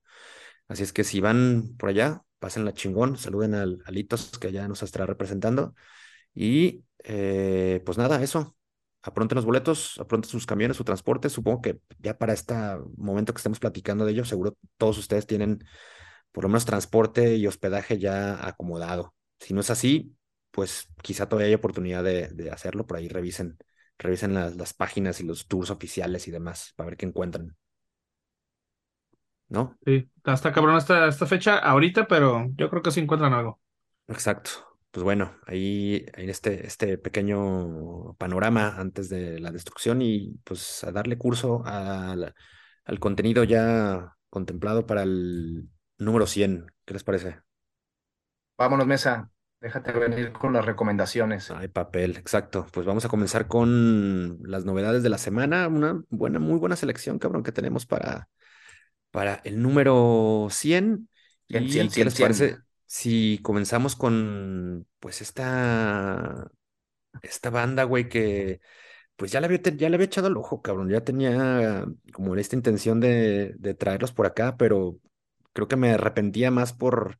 [0.69, 4.83] Así es que si van por allá, pásenla chingón, saluden al Alitos que ya nos
[4.83, 5.75] estará representando
[6.35, 8.57] y eh, pues nada, eso.
[9.03, 11.31] Apronten los boletos, apronten sus camiones, su transporte.
[11.31, 12.55] Supongo que ya para este
[12.97, 15.64] momento que estemos platicando de ello, seguro todos ustedes tienen
[16.33, 19.14] por lo menos transporte y hospedaje ya acomodado.
[19.40, 20.16] Si no es así,
[20.51, 22.87] pues quizá todavía hay oportunidad de, de hacerlo.
[22.87, 23.59] Por ahí revisen,
[23.98, 27.57] revisen las, las páginas y los tours oficiales y demás para ver qué encuentran.
[29.48, 29.77] ¿No?
[29.85, 33.61] Sí, está cabrón esta, esta fecha ahorita, pero yo creo que sí encuentran algo.
[34.09, 34.51] Exacto.
[34.90, 40.92] Pues bueno, ahí en este, este pequeño panorama antes de la destrucción y pues a
[40.92, 42.35] darle curso al,
[42.85, 46.66] al contenido ya contemplado para el número 100.
[46.87, 47.40] ¿Qué les parece?
[48.59, 49.31] Vámonos, Mesa.
[49.61, 51.51] Déjate venir con las recomendaciones.
[51.51, 52.66] Hay papel, exacto.
[52.73, 55.66] Pues vamos a comenzar con las novedades de la semana.
[55.66, 58.29] Una buena, muy buena selección, cabrón, que tenemos para,
[59.11, 61.09] para el número 100.
[61.49, 66.51] Cien, ¿Y cien, qué cien, les parece si comenzamos con, pues, esta,
[67.23, 68.61] esta banda, güey, que
[69.16, 70.88] pues ya le había, ya le había echado el ojo, cabrón.
[70.88, 75.01] Ya tenía como esta intención de, de traerlos por acá, pero
[75.53, 77.18] creo que me arrepentía más por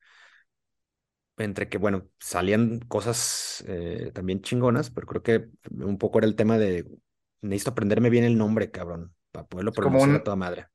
[1.39, 6.37] entre que, bueno, salían cosas eh, también chingonas, pero creo que un poco era el
[6.37, 6.87] tema de
[7.41, 10.67] necesito aprenderme bien el nombre, cabrón, para poderlo pronunciar a toda madre.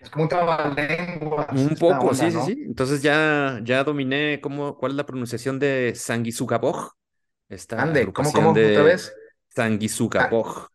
[0.00, 2.44] es como un trabalenguas Un poco, onda, sí, sí, ¿no?
[2.46, 2.62] sí.
[2.66, 6.92] Entonces ya, ya dominé cómo, cuál es la pronunciación de Sanguisugaboj,
[7.48, 8.50] esta Ande, ¿cómo, cómo?
[8.50, 9.12] ¿Otra de vez?
[9.14, 9.20] Ah,
[9.54, 10.68] Sanguisugaboj.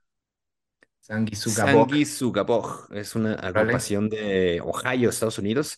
[1.01, 1.89] Sanguisugabok.
[1.89, 5.77] Sanguisugaboj es una agrupación de Ohio, Estados Unidos,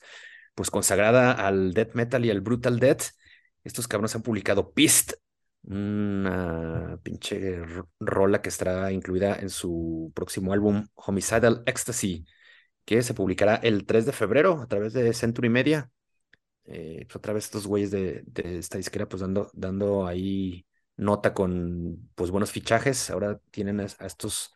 [0.56, 3.04] pues consagrada al death metal y al brutal death.
[3.64, 5.14] Estos cabrones han publicado Pist,
[5.64, 12.26] una pinche ro- rola que estará incluida en su próximo álbum Homicidal Ecstasy,
[12.86, 15.92] que se publicará el 3 de febrero a través de Century Media.
[16.66, 21.34] Eh, pues otra vez estos güeyes de, de esta disquera pues dando, dando ahí nota
[21.34, 23.10] con pues buenos fichajes.
[23.10, 24.54] Ahora tienen a, a estos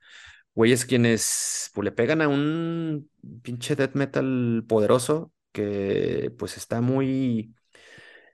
[0.55, 3.09] güeyes quienes pues le pegan a un
[3.43, 7.55] pinche death metal poderoso que pues está muy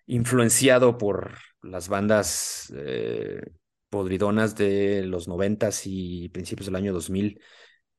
[0.08, 3.42] influenciado por las bandas eh,
[3.90, 7.42] podridonas de los noventas y principios del año 2000.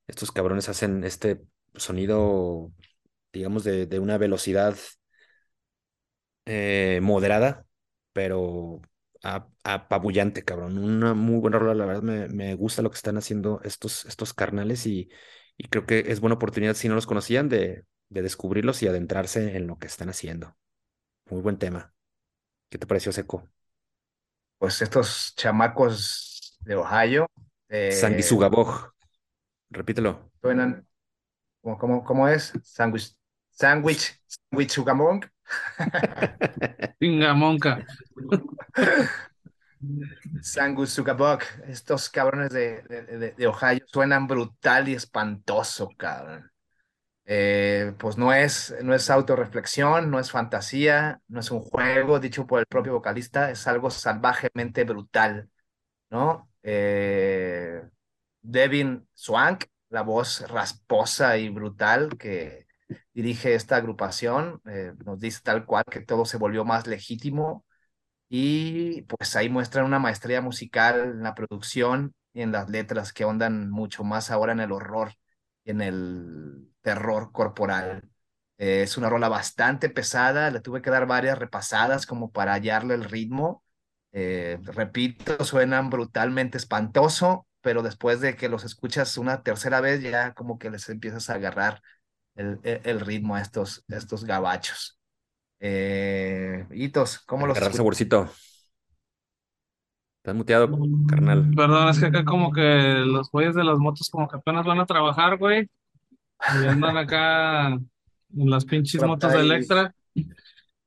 [0.06, 1.40] Estos cabrones hacen este
[1.74, 2.72] sonido,
[3.32, 4.76] digamos, de, una velocidad
[6.44, 7.66] eh, moderada,
[8.12, 8.82] pero
[9.22, 10.76] apabullante, cabrón.
[10.76, 14.34] Una muy buena rola, la verdad me, me gusta lo que están haciendo estos, estos
[14.34, 15.08] carnales y,
[15.56, 17.84] y creo que es buena oportunidad, si no los conocían, de,
[18.14, 20.56] de descubrirlos y adentrarse en lo que están haciendo.
[21.30, 21.94] Muy buen tema.
[22.70, 23.48] ¿Qué te pareció, Seco?
[24.58, 27.26] Pues estos chamacos de Ohio
[27.68, 28.90] eh, Sanguisugaboj.
[29.70, 30.30] Repítelo.
[30.40, 30.86] suenan,
[31.62, 32.52] ¿cómo, cómo, cómo es?
[32.62, 33.14] Sandwich,
[33.50, 35.24] sandwich, sandwich Sugamong.
[36.98, 37.84] Pinga monca.
[40.42, 46.50] Sangus Sugabok, estos cabrones de, de, de- de Ohio suenan brutal y espantoso, cabrón.
[47.26, 52.46] Eh, pues no es, no es autorreflexión, no es fantasía, no es un juego dicho
[52.46, 55.48] por el propio vocalista, es algo salvajemente brutal,
[56.10, 56.50] ¿no?
[56.62, 57.82] Eh,
[58.42, 62.66] Devin Swank, la voz rasposa y brutal que
[63.14, 67.64] dirige esta agrupación, eh, nos dice tal cual que todo se volvió más legítimo
[68.28, 73.24] y pues ahí muestran una maestría musical en la producción y en las letras que
[73.24, 75.12] ondan mucho más ahora en el horror
[75.64, 78.04] y en el terror corporal.
[78.58, 82.94] Eh, es una rola bastante pesada, le tuve que dar varias repasadas como para hallarle
[82.94, 83.64] el ritmo.
[84.12, 90.34] Eh, repito, suenan brutalmente espantoso, pero después de que los escuchas una tercera vez ya
[90.34, 91.82] como que les empiezas a agarrar
[92.36, 94.98] el, el- el ritmo a estos, a estos gabachos.
[95.60, 98.30] Eh, Hitos, ¿cómo los saborcito.
[100.18, 100.70] Estás muteado,
[101.06, 101.50] carnal.
[101.54, 102.60] Perdón, es que acá como que
[103.06, 105.68] los güeyes de las motos como que apenas van a trabajar, güey.
[106.40, 109.94] Y andan acá en las pinches motos de Electra.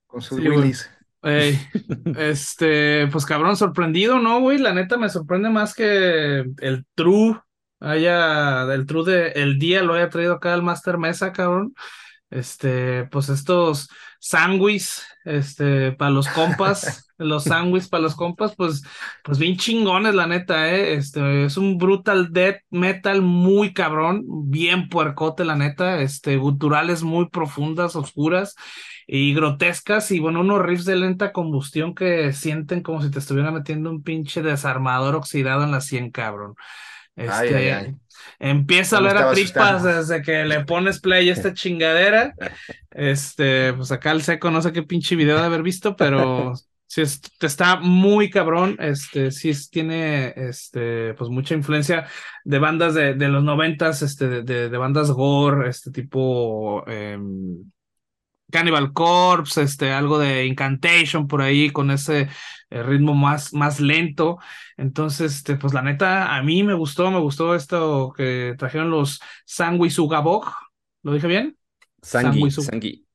[0.05, 0.47] Con sus Sí.
[0.47, 0.89] Willys.
[1.23, 1.59] Ey,
[2.17, 4.57] este, pues cabrón, sorprendido, ¿no, güey?
[4.59, 7.41] La neta me sorprende más que el True
[7.79, 11.73] haya, el True de el día lo haya traído acá al Master Mesa, cabrón.
[12.29, 18.83] Este, pues estos sándwiches, este, para los compas, los sándwiches para los compas, pues,
[19.23, 20.95] pues bien chingones, la neta, eh.
[20.95, 27.29] Este, es un brutal death metal muy cabrón, bien puercote, la neta, este, guturales muy
[27.29, 28.55] profundas, oscuras
[29.07, 33.51] y grotescas y bueno, unos riffs de lenta combustión que sienten como si te estuviera
[33.51, 36.55] metiendo un pinche desarmador oxidado en la sien, cabrón.
[37.15, 37.95] Este, Ay, ay, ay.
[38.39, 39.97] Empieza a oler a tripas asustando.
[39.97, 42.33] desde que le pones play a esta chingadera.
[42.91, 46.53] Este, pues acá el seco, no sé qué pinche video de haber visto, pero
[46.87, 48.75] sí es- está muy cabrón.
[48.79, 52.07] Este, sí es- tiene este, pues mucha influencia
[52.43, 57.69] de bandas de, de los noventas, este, de, de, de bandas gore, este tipo em,
[58.51, 62.29] Cannibal Corpse, este, algo de Incantation por ahí con ese
[62.69, 64.37] eh, ritmo más, más lento.
[64.77, 69.21] Entonces, este, pues la neta, a mí me gustó, me gustó esto que trajeron los
[69.45, 70.51] Sanguisugabog.
[71.03, 71.57] ¿Lo dije bien?
[72.01, 73.05] Sangui.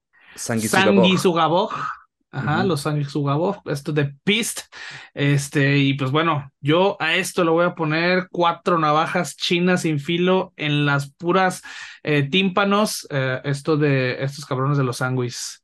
[2.32, 4.60] Ajá, los Sanguisugabog, esto de Pist.
[5.12, 10.00] Este, y pues bueno, yo a esto le voy a poner cuatro navajas chinas sin
[10.00, 11.62] filo en las puras
[12.02, 13.06] eh, tímpanos.
[13.10, 15.62] eh, esto de estos cabrones de los Sanguis.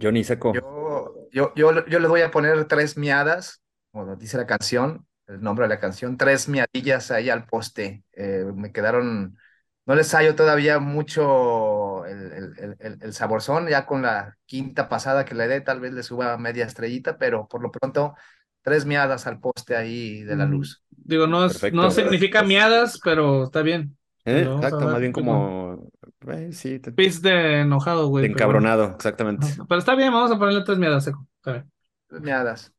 [0.00, 0.52] Johnny Seco.
[0.52, 5.40] Yo, yo, yo, yo les voy a poner tres miadas, como dice la canción, el
[5.40, 8.02] nombre de la canción, tres miadillas ahí al poste.
[8.12, 9.38] Eh, me quedaron,
[9.86, 14.88] no les hallo todavía mucho el, el, el, el- el saborzón, ya con la quinta
[14.88, 18.14] pasada que le dé, tal vez le suba media estrellita, pero por lo pronto,
[18.62, 20.82] tres miadas al poste ahí de la luz.
[20.90, 23.96] Digo, no, es, no significa miadas, pero está bien.
[24.26, 24.48] ¿Eh?
[24.48, 25.90] A Exacto, más bien como.
[26.28, 28.22] eh, sí, te- Pis de enojado, güey.
[28.22, 29.46] de pero- encabronado, exactamente.
[29.68, 31.26] Pero está bien, vamos a ponerle tres miadas, seco.
[31.42, 32.72] Tres miadas.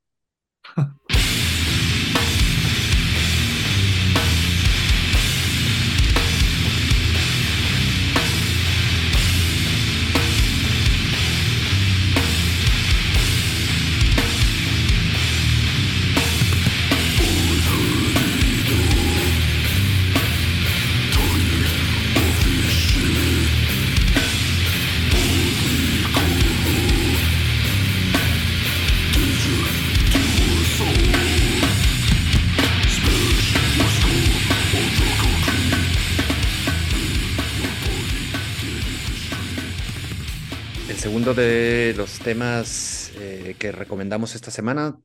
[41.34, 44.96] De los temas eh, que recomendamos esta semana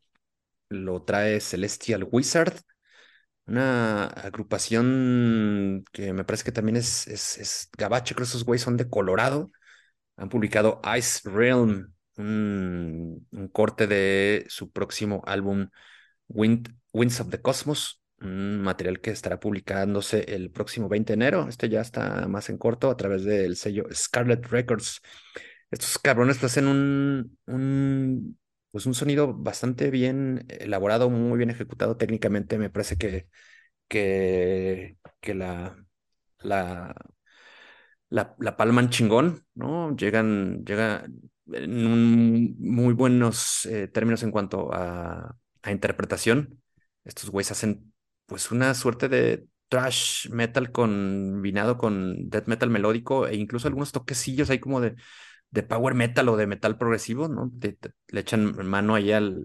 [0.68, 2.60] lo trae Celestial Wizard,
[3.46, 8.60] una agrupación que me parece que también es, es, es gabache, creo que esos güeyes
[8.62, 9.50] son de Colorado.
[10.18, 15.70] Han publicado Ice Realm, un, un corte de su próximo álbum
[16.28, 21.46] Wind, Winds of the Cosmos, un material que estará publicándose el próximo 20 de enero.
[21.48, 25.00] Este ya está más en corto a través del sello Scarlet Records.
[25.70, 28.38] Estos cabrones hacen un, un,
[28.72, 32.58] pues un sonido bastante bien elaborado, muy bien ejecutado técnicamente.
[32.58, 33.28] Me parece que,
[33.88, 35.76] que, que la,
[36.40, 36.94] la,
[38.08, 39.94] la, la palman chingón, ¿no?
[39.96, 41.20] Llegan, llegan
[41.52, 46.60] en un muy buenos eh, términos en cuanto a, a interpretación.
[47.04, 47.92] Estos güeyes hacen
[48.26, 54.50] pues una suerte de thrash metal combinado con death metal melódico e incluso algunos toquecillos
[54.50, 54.96] ahí como de,
[55.50, 57.50] de power metal o de metal progresivo, ¿no?
[57.60, 59.44] Te- te- le echan mano ahí al,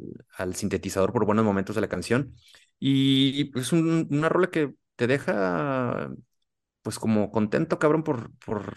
[0.56, 2.36] sintetizador por buenos momentos de la canción.
[2.80, 6.10] Y es un- una rola que te deja
[6.82, 8.76] pues como contento, cabrón, por, por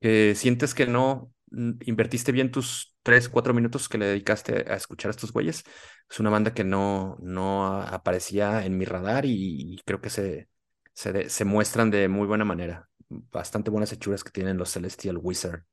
[0.00, 4.76] que sientes que no mm, invertiste bien tus tres, cuatro minutos que le dedicaste a
[4.76, 5.64] escuchar a estos güeyes.
[6.10, 10.48] Es una banda que no, no aparecía en mi radar y, creo que se,
[10.94, 12.88] se, se muestran de muy buena manera.
[13.08, 15.64] Bastante buenas hechuras que tienen los Celestial Wizard.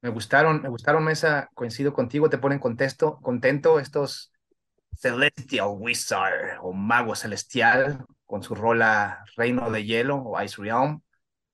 [0.00, 4.32] Me gustaron, me gustaron, Mesa, coincido contigo, te ponen contexto, contento estos
[4.96, 11.02] Celestial Wizard o Mago Celestial con su rola Reino de Hielo o Ice Realm.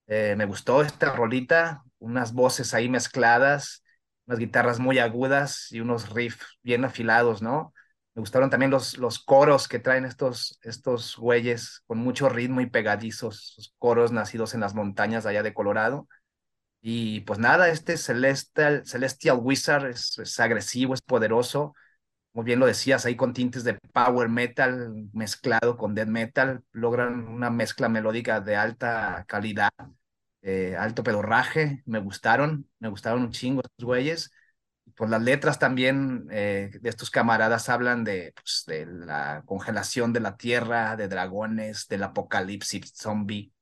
[0.09, 3.85] Eh, me gustó esta rolita, unas voces ahí mezcladas,
[4.27, 7.75] unas guitarras muy agudas y unos riffs bien afilados, ¿no?
[8.15, 12.67] Me gustaron también los, los coros que traen estos, estos güeyes con mucho ritmo y
[12.71, 16.09] pegadizos, coros nacidos en las montañas allá de Colorado.
[16.87, 21.75] Y pues nada, este Celestial, Celestial Wizard es, es agresivo, es poderoso.
[22.33, 27.29] como bien lo decías, ahí con tintes de power metal mezclado con death metal, logran
[27.29, 29.73] una mezcla melódica de alta calidad,
[30.43, 34.33] eh, alto pedorraje, me gustaron, me gustaron un chingo estos güeyes.
[34.97, 40.21] Pues las letras también eh, de estos camaradas hablan de, pues, de la congelación de
[40.21, 43.54] la tierra, de dragones, del apocalipsis zombie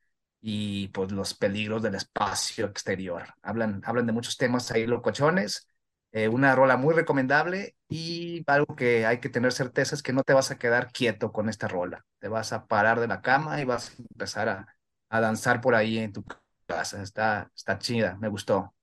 [0.42, 3.24] y pues los peligros del espacio exterior.
[3.42, 5.68] Hablan, hablan de muchos temas ahí locochones.
[6.12, 10.24] Eh, una rola muy recomendable y algo que hay que tener certeza es que no
[10.24, 12.04] te vas a quedar quieto con esta rola.
[12.20, 14.76] Te vas a parar de la cama y vas a empezar a,
[15.10, 16.24] a danzar por ahí en tu
[16.66, 17.02] casa.
[17.02, 18.74] Está, está chida, me gustó.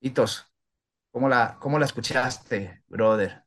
[0.00, 0.46] Hitos,
[1.12, 3.43] ¿cómo la, cómo la escuchaste, brother?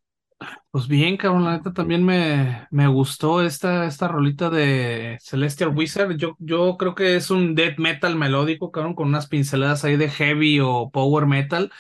[0.72, 6.16] Pues bien, cabrón, la neta también me, me gustó esta, esta rolita de Celestial Wizard.
[6.18, 10.10] Yo, yo creo que es un death metal melódico, cabrón, con unas pinceladas ahí de
[10.10, 11.72] heavy o power metal.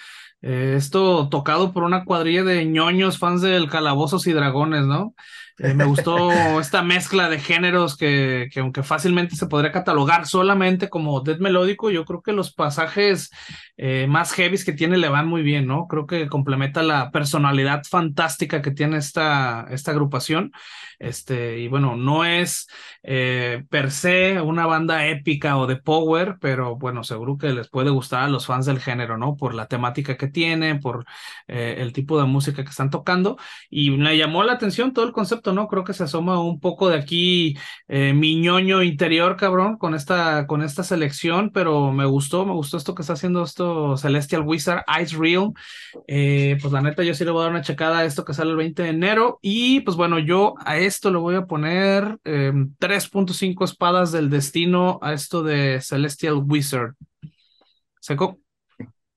[0.41, 5.13] Eh, esto tocado por una cuadrilla de ñoños fans del Calabozos y Dragones, ¿no?
[5.59, 6.29] Eh, me gustó
[6.61, 11.89] esta mezcla de géneros que, que, aunque fácilmente se podría catalogar solamente como death melódico,
[11.89, 13.31] yo creo que los pasajes
[13.75, 15.87] eh, más heavies que tiene le van muy bien, ¿no?
[15.87, 20.51] Creo que complementa la personalidad fantástica que tiene esta, esta agrupación.
[20.99, 22.67] Este, y bueno, no es
[23.03, 27.91] eh, per se una banda épica o de power, pero bueno, seguro que les puede
[27.91, 29.35] gustar a los fans del género, ¿no?
[29.37, 31.05] Por la temática que tiene, por
[31.47, 33.37] el tipo de música que están tocando.
[33.69, 35.67] Y me llamó la atención todo el concepto, ¿no?
[35.67, 37.57] Creo que se asoma un poco de aquí
[37.87, 42.77] eh, mi ñoño interior, cabrón, con esta, con esta selección, pero me gustó, me gustó
[42.77, 45.53] esto que está haciendo esto Celestial Wizard, Ice Realm.
[46.05, 48.51] pues la neta, yo sí le voy a dar una checada a esto que sale
[48.51, 49.39] el 20 de enero.
[49.41, 54.99] Y pues bueno, yo a esto le voy a poner 3.5 em, espadas del destino
[55.01, 56.93] a esto de Celestial Wizard.
[57.99, 58.39] ¿Seco?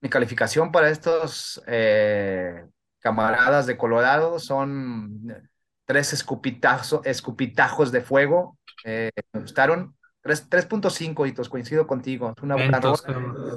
[0.00, 2.64] Mi calificación para estos eh,
[3.00, 5.49] camaradas de Colorado son
[5.90, 8.56] tres escupitajos de fuego.
[8.84, 9.96] Eh, me gustaron.
[10.22, 12.32] 3.5 hitos, coincido contigo.
[12.36, 12.80] Es una buena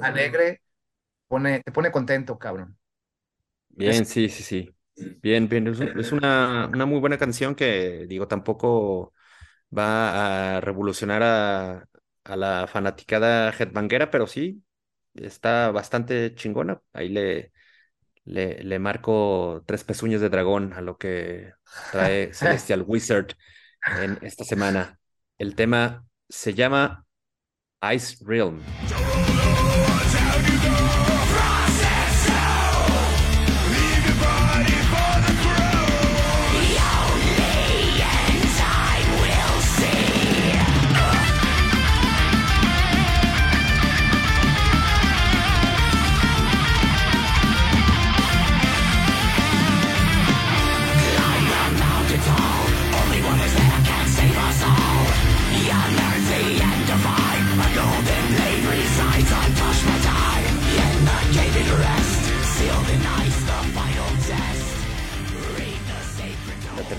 [0.02, 0.60] alegre,
[1.28, 2.76] pone, te pone contento, cabrón.
[3.68, 4.74] Bien, sí, sí, sí.
[5.22, 9.14] Bien, bien, es, una, una, muy buena canción que, digo, tampoco
[9.76, 11.88] va a revolucionar a,
[12.24, 14.64] a la fanaticada headbanguera, pero sí,
[15.14, 16.82] está bastante chingona.
[16.92, 17.52] Ahí le,
[18.24, 21.52] le, le marco tres pezuñas de dragón a lo que
[21.92, 23.34] trae Celestial Wizard
[24.00, 24.98] en esta semana.
[25.38, 27.06] El tema se llama
[27.92, 28.60] Ice Realm.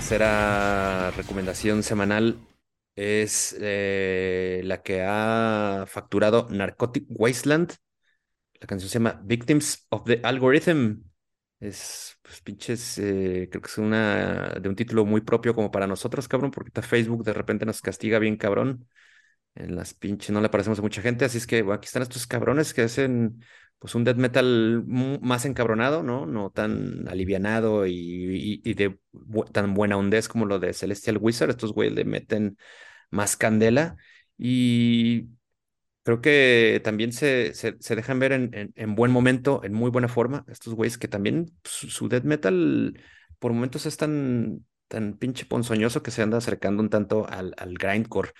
[0.06, 2.38] Tercera recomendación semanal
[2.94, 7.72] es eh, la que ha facturado Narcotic Wasteland.
[8.60, 11.02] La canción se llama Victims of the Algorithm.
[11.58, 15.88] Es, pues, pinches, eh, creo que es una de un título muy propio como para
[15.88, 18.86] nosotros, cabrón, porque Facebook de repente nos castiga bien, cabrón.
[19.56, 22.02] En las pinches no le parecemos a mucha gente, así es que bueno, aquí están
[22.02, 23.42] estos cabrones que hacen
[23.78, 26.26] pues un death metal más encabronado, ¿no?
[26.26, 28.98] No tan alivianado y, de
[29.52, 31.50] tan buena ondez como lo de Celestial Wizard.
[31.50, 32.56] Estos güeyes le meten
[33.10, 33.96] más candela
[34.38, 35.28] y
[36.02, 40.44] creo que también se, se, dejan ver en, en, buen momento, en muy buena forma.
[40.48, 42.98] Estos güeyes que también su, death metal
[43.38, 47.74] por momentos es tan, tan pinche ponzoñoso que se anda acercando un tanto al, al
[47.74, 48.30] grindcore.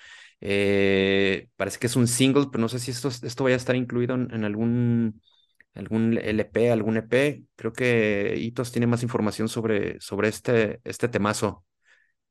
[0.40, 3.76] Eh, parece que es un single, pero no sé si esto, esto vaya a estar
[3.76, 5.22] incluido en, algún,
[5.76, 7.42] algún LP, algún EP.
[7.54, 11.64] Creo que Hitos tiene más información sobre, sobre este, este temazo.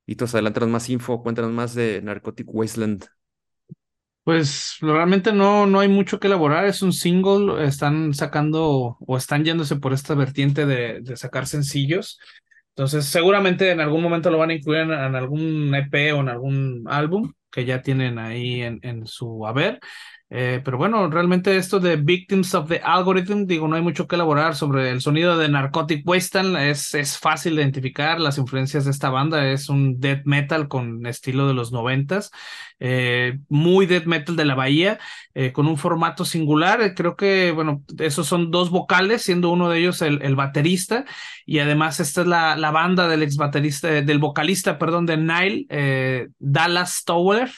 [0.05, 3.05] Hitos, adelántanos más info, cuéntanos más de Narcotic Wasteland.
[4.23, 9.45] Pues realmente no, no hay mucho que elaborar, es un single, están sacando o están
[9.45, 12.19] yéndose por esta vertiente de, de sacar sencillos.
[12.75, 16.83] Entonces, seguramente en algún momento lo van a incluir en, algún EP o en algún
[16.87, 19.79] álbum que ya tienen ahí en, en su haber.
[20.31, 24.15] Eh, pero bueno, realmente esto de Victims of the Algorithm, digo, no hay mucho que
[24.15, 28.91] elaborar sobre el sonido de Narcotic Wasteland, es, es fácil de identificar las influencias de
[28.91, 32.31] esta banda, es un death metal con estilo de los noventas,
[32.79, 34.99] eh, muy death metal de la bahía,
[35.33, 39.69] eh, con un formato singular, eh, creo que, bueno, esos son dos vocales, siendo uno
[39.69, 41.05] de ellos el, el baterista,
[41.45, 46.29] y además esta es la, la banda del ex baterista, del vocalista, perdón, de Nile,
[46.39, 47.51] Dallas Tower,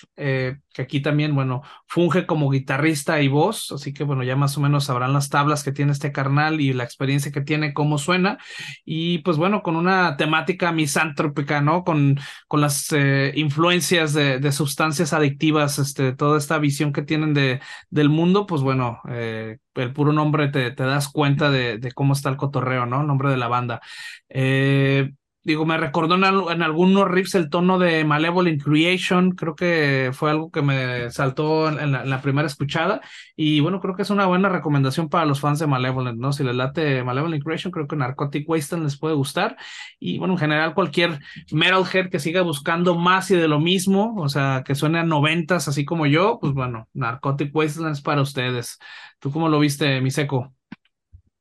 [0.77, 4.61] que aquí también, bueno, funge como guitarrista y voz, así que bueno, ya más o
[4.61, 8.37] menos sabrán las tablas que tiene este carnal y la experiencia que tiene, cómo suena,
[8.85, 11.83] y pues bueno, con una temática misantrópica, ¿no?
[11.83, 17.33] Con, con las eh, influencias de, de, sustancias adictivas, este, toda esta visión que tienen
[17.33, 21.91] de, del mundo, pues bueno, eh, el puro nombre te, te das cuenta de, de,
[21.91, 23.01] cómo está el cotorreo, ¿no?
[23.01, 23.81] El nombre de la banda.
[24.29, 25.11] Eh,
[25.47, 30.51] digo, me recordó en, algunos riffs el tono de Malevolent Creation, creo que fue algo
[30.51, 32.99] que me saltó en la, en la, primera escuchada,
[33.37, 36.33] y bueno, creo que es una buena recomendación para los fans de Malevolent, ¿no?
[36.33, 39.55] Si les late Malevolent Creation, creo que Narcotic Wasteland les puede gustar,
[40.01, 41.19] y bueno, en general cualquier
[41.53, 45.69] metalhead que siga buscando más y de lo mismo, o sea, que suene a noventas,
[45.69, 48.79] así como yo, pues bueno, Narcotic Wasteland es para ustedes.
[49.19, 50.56] ¿Tú cómo lo viste, mi seco?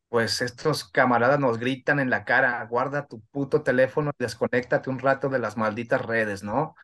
[0.08, 4.98] Pues estos camaradas nos gritan en la cara, guarda tu puto teléfono y desconéctate un
[4.98, 6.74] rato de las malditas redes, ¿no?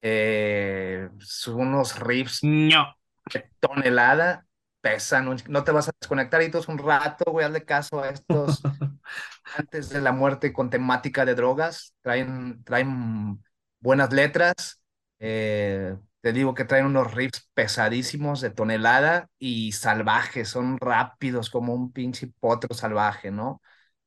[0.00, 2.94] Eh, son unos riffs no.
[3.32, 4.46] de tonelada,
[4.80, 8.62] pesan, no te vas a desconectar y todos un rato, güey, hazle caso a estos
[9.56, 13.42] antes de la muerte con temática de drogas, traen, traen
[13.80, 14.80] buenas letras,
[15.18, 21.74] eh, te digo que traen unos riffs pesadísimos de tonelada y salvajes, son rápidos como
[21.74, 23.62] un pinche potro salvaje, ¿no?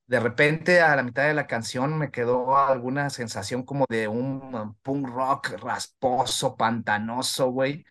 [0.07, 4.75] De repente a la mitad de la canción me quedó alguna sensación como de un
[4.83, 7.85] punk rock rasposo, pantanoso, güey.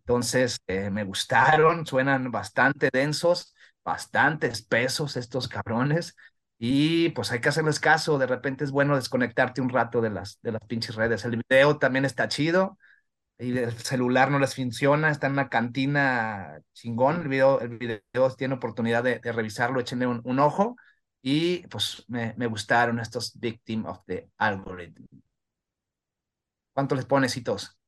[0.00, 3.54] Entonces eh, me gustaron, suenan bastante densos,
[3.84, 6.16] bastante espesos estos cabrones.
[6.58, 10.40] Y pues hay que hacerles caso, de repente es bueno desconectarte un rato de las,
[10.42, 11.24] de las pinches redes.
[11.24, 12.78] El video también está chido
[13.38, 18.02] y el celular no les funciona, está en una cantina chingón, el video, el video
[18.36, 20.76] tiene oportunidad de, revisarlo, échenle un, un, ojo,
[21.22, 25.04] y pues me, me, gustaron estos Victim of the Algorithm.
[26.72, 27.78] ¿Cuánto les pones, Hitos?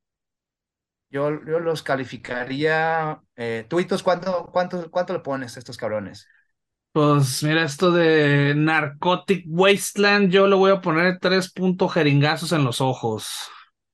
[1.11, 6.29] Yo, yo los calificaría, eh, tú, Hitos, ¿cuánto, cuánto, ¿cuánto le pones a estos cabrones?
[6.93, 12.65] Pues mira, esto de Narcotic Wasteland, yo le voy a poner tres puntos jeringazos en
[12.65, 13.51] los ojos.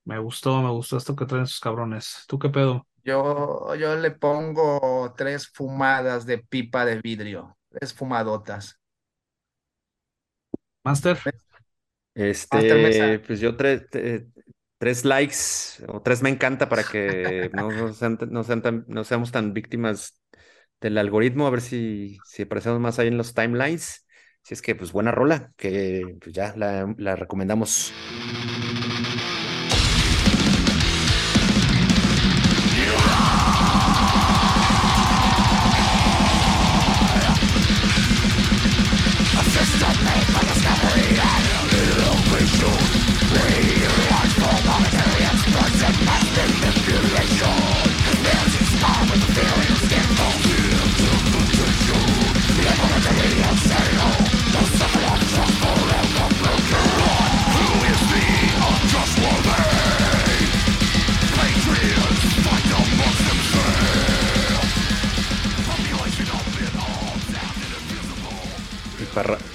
[0.07, 2.23] Me gustó, me gustó esto que traen sus cabrones.
[2.29, 2.87] ¿Tú qué pedo?
[3.03, 8.79] Yo, yo le pongo tres fumadas de pipa de vidrio, tres fumadotas.
[10.85, 11.19] Master.
[12.15, 13.83] Este, Master pues yo tres,
[14.77, 15.35] tres likes
[15.89, 19.53] o tres me encanta para que no, no, sean, no, sean tan, no seamos tan
[19.53, 20.21] víctimas
[20.79, 24.05] del algoritmo, a ver si, si aparecemos más ahí en los timelines.
[24.41, 27.91] Si es que, pues buena rola, que pues ya la, la recomendamos.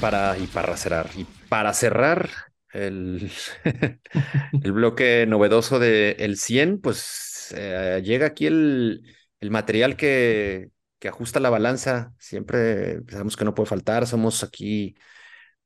[0.03, 1.11] Para, y para cerrar.
[1.17, 2.29] Y para cerrar
[2.73, 3.31] el,
[4.65, 9.03] el bloque novedoso de El 100, pues eh, llega aquí el,
[9.41, 12.13] el material que, que, ajusta la balanza.
[12.19, 14.07] Siempre sabemos que no puede faltar.
[14.09, 14.97] Somos aquí,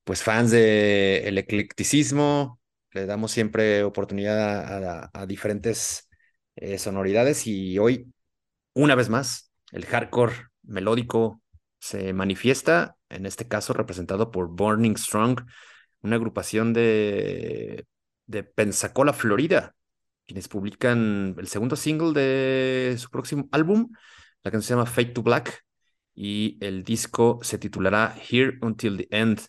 [0.05, 2.61] pues, fans del el eclecticismo.
[2.93, 6.09] Le damos siempre oportunidad a diferentes
[6.57, 7.47] eh, sonoridades.
[7.47, 8.13] Y hoy,
[8.75, 11.43] una vez más, el hardcore melódico
[11.79, 15.43] se manifiesta en este caso representado por Burning Strong,
[16.03, 17.87] una agrupación de,
[18.27, 19.75] de Pensacola, Florida,
[20.27, 23.91] quienes publican el segundo single de su próximo álbum.
[24.43, 25.65] La canción se llama Fade to Black
[26.15, 29.41] y el disco se titulará Here Until the End.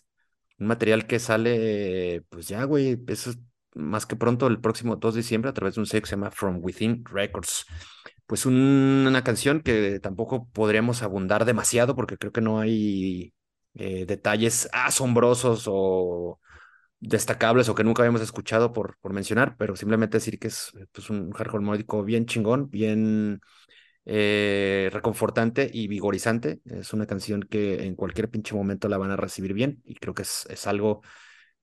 [0.58, 3.38] Un material que sale, pues ya, güey, es
[3.74, 6.16] más que pronto el próximo 2 de diciembre a través de un sello que se
[6.16, 7.64] llama From Within Records.
[8.28, 13.32] Pues un, una canción que tampoco podríamos abundar demasiado porque creo que no hay
[13.74, 16.38] eh, detalles asombrosos o
[17.00, 21.10] destacables o que nunca habíamos escuchado por, por mencionar, pero simplemente decir que es pues,
[21.10, 23.40] un hardcore melódico bien chingón, bien
[24.04, 26.60] eh, reconfortante y vigorizante.
[26.66, 30.14] Es una canción que en cualquier pinche momento la van a recibir bien y creo
[30.14, 31.02] que es, es algo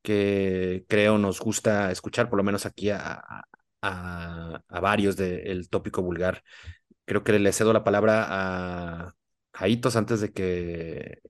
[0.02, 3.24] que creo nos gusta escuchar, por lo menos aquí a,
[3.90, 6.44] a varios del tópico vulgar.
[7.06, 9.16] Creo que le cedo la palabra a
[9.54, 11.22] Jaitos antes de que,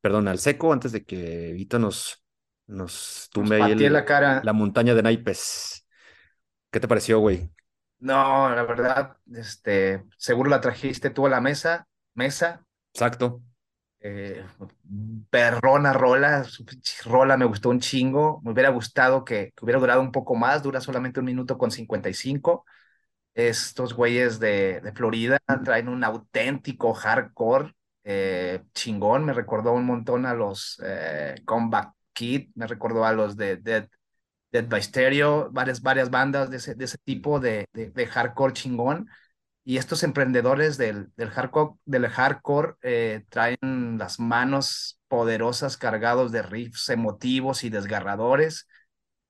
[0.00, 2.24] perdón, al seco, antes de que Vito nos,
[2.66, 4.40] nos tumbe ahí el, la, cara.
[4.44, 5.86] la montaña de naipes.
[6.70, 7.50] ¿Qué te pareció, güey?
[7.98, 12.64] No, la verdad, este, seguro la trajiste tú a la mesa, mesa.
[12.92, 13.42] Exacto.
[14.06, 14.44] Eh,
[15.30, 16.46] perrona rola,
[17.06, 18.40] rola me gustó un chingo.
[18.44, 22.66] Me hubiera gustado que, hubiera durado un poco más, dura solamente un minuto con 55.
[23.34, 27.72] Estos güeyes de, Florida traen un auténtico hardcore
[28.04, 29.24] eh, chingón.
[29.24, 33.88] Me recordó un montón a los eh, Comeback Kid, me recordó a los de Dead,
[34.52, 39.08] Dead by Stereo, varias, varias bandas de ese, tipo de, de hardcore chingón.
[39.64, 46.42] Y estos emprendedores del, del hardcore, del hardcore eh, traen las manos poderosas cargados de
[46.42, 48.68] riffs emotivos y desgarradores.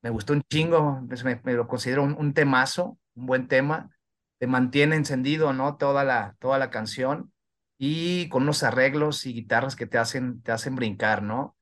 [0.03, 3.91] Me gustó un chingo, me, me lo considero un, un, temazo, un buen tema.
[4.39, 5.77] Te mantiene encendido, ¿no?
[5.77, 7.33] Toda la, toda la canción
[7.79, 11.57] y con unos arreglos y guitarras que te hacen, te hacen brincar, ¿no?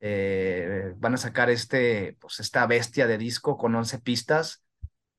[0.00, 4.62] Eh, van a sacar este, pues esta bestia de disco con 11 pistas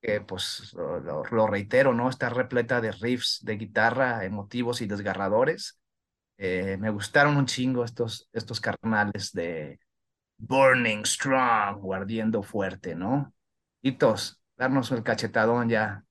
[0.01, 2.09] que pues lo, lo, reitero, ¿no?
[2.09, 5.79] Está repleta de riffs de guitarra emotivos y desgarradores.
[6.37, 9.79] Eh, me gustaron un chingo estos, estos carnales de
[10.37, 13.33] Burning Strong, guardiendo fuerte, ¿no?
[13.81, 16.03] Hitos, darnos el cachetadón ya.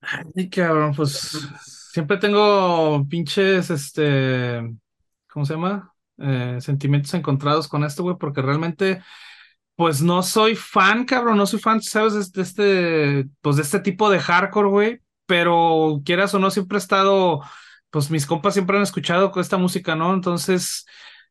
[0.00, 1.48] Ay, cabrón, pues
[1.90, 4.60] siempre tengo pinches, este,
[5.28, 5.92] ¿cómo se llama?
[6.18, 9.02] Eh, sentimientos encontrados con esto, güey, porque realmente
[9.76, 12.32] pues no soy fan, cabrón, no soy fan, ¿sabes?
[12.32, 15.00] De este, pues de este tipo de hardcore, güey.
[15.26, 17.40] Pero quieras o no, siempre he estado,
[17.90, 20.14] pues mis compas siempre han escuchado esta música, ¿no?
[20.14, 20.86] Entonces,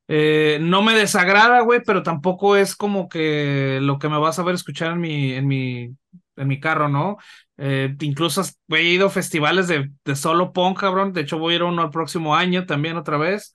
[0.07, 4.43] eh, no me desagrada, güey, pero tampoco es como que lo que me vas a
[4.43, 5.95] ver escuchar en mi, en mi,
[6.35, 7.17] en mi carro, ¿no?
[7.57, 11.13] Eh, incluso he ido a festivales de, de solo punk, cabrón.
[11.13, 13.53] De hecho, voy a ir a uno el próximo año también otra vez.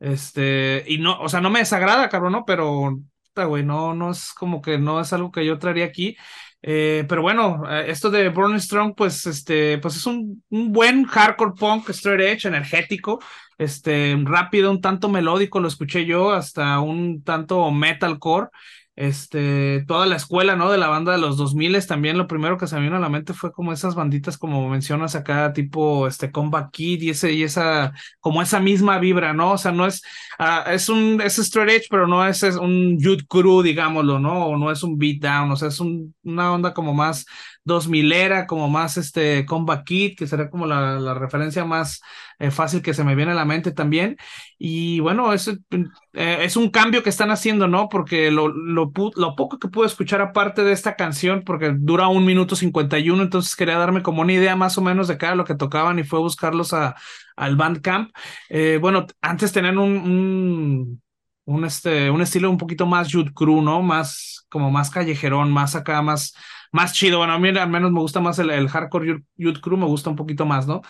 [0.00, 2.44] Este, y no, o sea, no me desagrada, cabrón, ¿no?
[2.44, 2.98] Pero
[3.44, 6.16] güey, no, no es como que no es algo que yo traería aquí.
[6.62, 11.04] Eh, pero bueno, eh, esto de Burning Strong, pues, este, pues es un, un, buen
[11.04, 13.20] hardcore punk, straight edge, energético,
[13.58, 18.48] este, rápido, un tanto melódico, lo escuché yo, hasta un tanto metalcore
[18.96, 20.70] este, toda la escuela, ¿no?
[20.70, 23.10] De la banda de los 2000 también lo primero que se me vino a la
[23.10, 27.42] mente fue como esas banditas como mencionas acá, tipo este Combat Kid y ese y
[27.42, 29.52] esa como esa misma vibra, ¿no?
[29.52, 30.02] O sea, no es
[30.38, 34.46] uh, es un es straight edge, pero no es, es un youth crew, digámoslo, ¿no?
[34.46, 37.26] O no es un beat down, o sea, es un, una onda como más
[37.66, 42.00] 2000 era, como más este Combat Kid, que será como la, la referencia más
[42.38, 44.16] eh, fácil que se me viene a la mente también.
[44.56, 47.88] Y bueno, es, eh, es un cambio que están haciendo, ¿no?
[47.88, 52.24] Porque lo, lo, lo, poco que pude escuchar aparte de esta canción, porque dura un
[52.24, 55.56] minuto 51, entonces quería darme como una idea más o menos de cada lo que
[55.56, 56.94] tocaban y fue buscarlos a,
[57.34, 58.10] al Bandcamp.
[58.48, 61.02] Eh, bueno, antes tenían un,
[61.46, 63.82] un este, un estilo un poquito más youth crew, ¿no?
[63.82, 66.34] Más, como más callejerón, más acá, más,
[66.76, 67.18] más chido.
[67.18, 70.16] Bueno, a mí al menos me gusta más el, hardcore youth crew, me gusta un
[70.16, 70.82] poquito más, ¿no?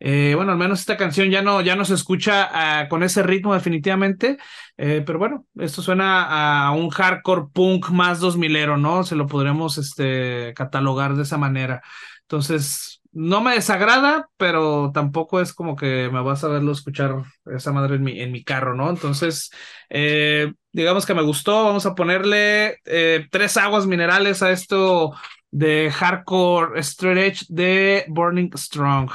[0.00, 2.50] Eh, bueno, al menos esta canción ya no, ya no se escucha
[2.84, 4.38] uh, con ese ritmo definitivamente,
[4.76, 9.04] eh, pero bueno, esto suena a un hardcore punk más dos milero, ¿no?
[9.04, 11.82] Se lo podremos este, catalogar de esa manera.
[12.22, 17.72] Entonces, no me desagrada, pero tampoco es como que me vas a verlo escuchar esa
[17.72, 18.90] madre en mi, en mi carro, ¿no?
[18.90, 19.50] Entonces,
[19.88, 25.14] eh, digamos que me gustó, vamos a ponerle eh, tres aguas minerales a esto
[25.52, 29.10] de hardcore straight edge de Burning Strong.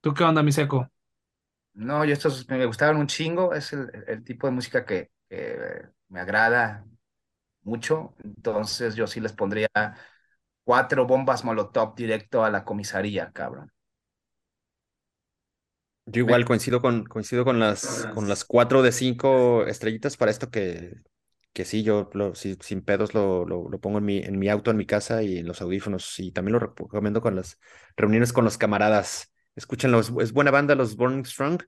[0.00, 0.90] ¿Tú qué onda, mi seco?
[1.74, 5.12] No, yo estos me gustaron un chingo, es el, tipo de música que
[6.08, 6.84] me agrada
[7.62, 9.68] mucho, entonces yo sí les pondría
[10.68, 13.72] cuatro bombas molotov directo a la comisaría, cabrón.
[16.04, 20.50] Yo igual coincido con, coincido con las, con las cuatro de cinco estrellitas para esto
[20.50, 20.92] que,
[21.54, 24.76] que sí, yo sin pedos lo, lo, lo, pongo en mi, en mi auto, en
[24.76, 26.18] mi casa y en los audífonos.
[26.18, 27.58] Y también lo recomiendo con las
[27.96, 29.32] reuniones con los camaradas.
[29.56, 31.62] Escúchenlo, es buena banda, los Burning Strong.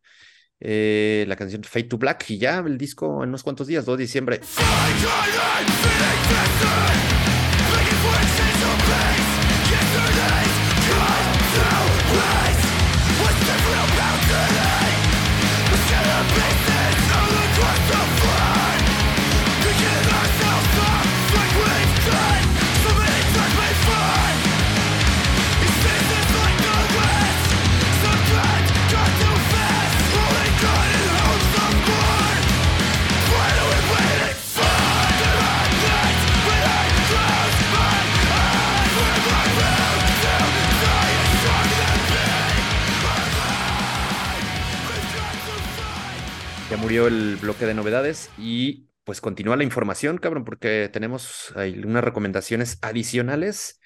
[0.60, 3.96] Eh, la canción Fade to Black y ya el disco en unos cuantos días, 2
[3.96, 4.40] de diciembre.
[47.66, 53.80] De novedades y pues continúa la información, cabrón, porque tenemos ahí unas recomendaciones adicionales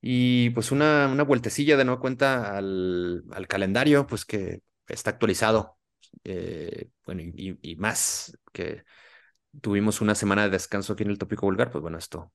[0.00, 5.78] y pues una, una vueltecilla de nueva cuenta al, al calendario, pues que está actualizado.
[6.24, 8.84] Eh, bueno, y, más que
[9.60, 12.32] tuvimos una semana de descanso aquí en el tópico vulgar, pues bueno, esto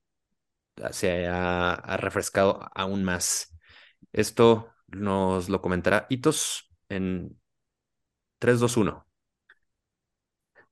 [0.92, 3.56] se ha, ha refrescado aún más.
[4.12, 7.40] Esto nos lo comentará Hitos en
[8.38, 9.05] 3, 2, 1.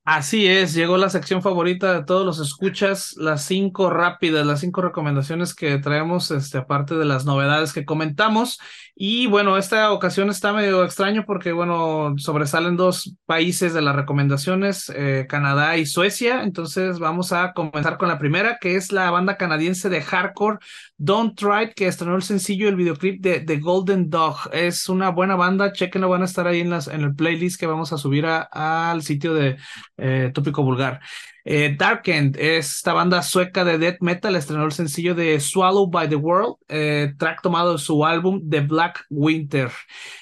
[0.06, 4.82] Así es, llegó la sección favorita de todos los escuchas, las cinco rápidas, las cinco
[4.82, 8.60] recomendaciones que traemos, este, aparte de las novedades que comentamos.
[8.94, 14.92] Y bueno, esta ocasión está medio extraño porque, bueno, sobresalen dos países de las recomendaciones,
[14.94, 16.42] eh, Canadá y Suecia.
[16.42, 20.58] Entonces vamos a comenzar con la primera, que es la banda canadiense de hardcore
[20.96, 24.36] Don't Try, que estrenó el sencillo, el videoclip de The Golden Dog.
[24.52, 27.66] Es una buena banda, chequenlo, van a estar ahí en, las, en el playlist que
[27.66, 29.56] vamos a subir al sitio de
[29.96, 31.00] eh, Tópico Vulgar.
[31.46, 36.08] Eh, Darkend es esta banda sueca de death metal, estrenó el sencillo de Swallow by
[36.08, 39.70] the World, eh, track tomado de su álbum The Black Winter.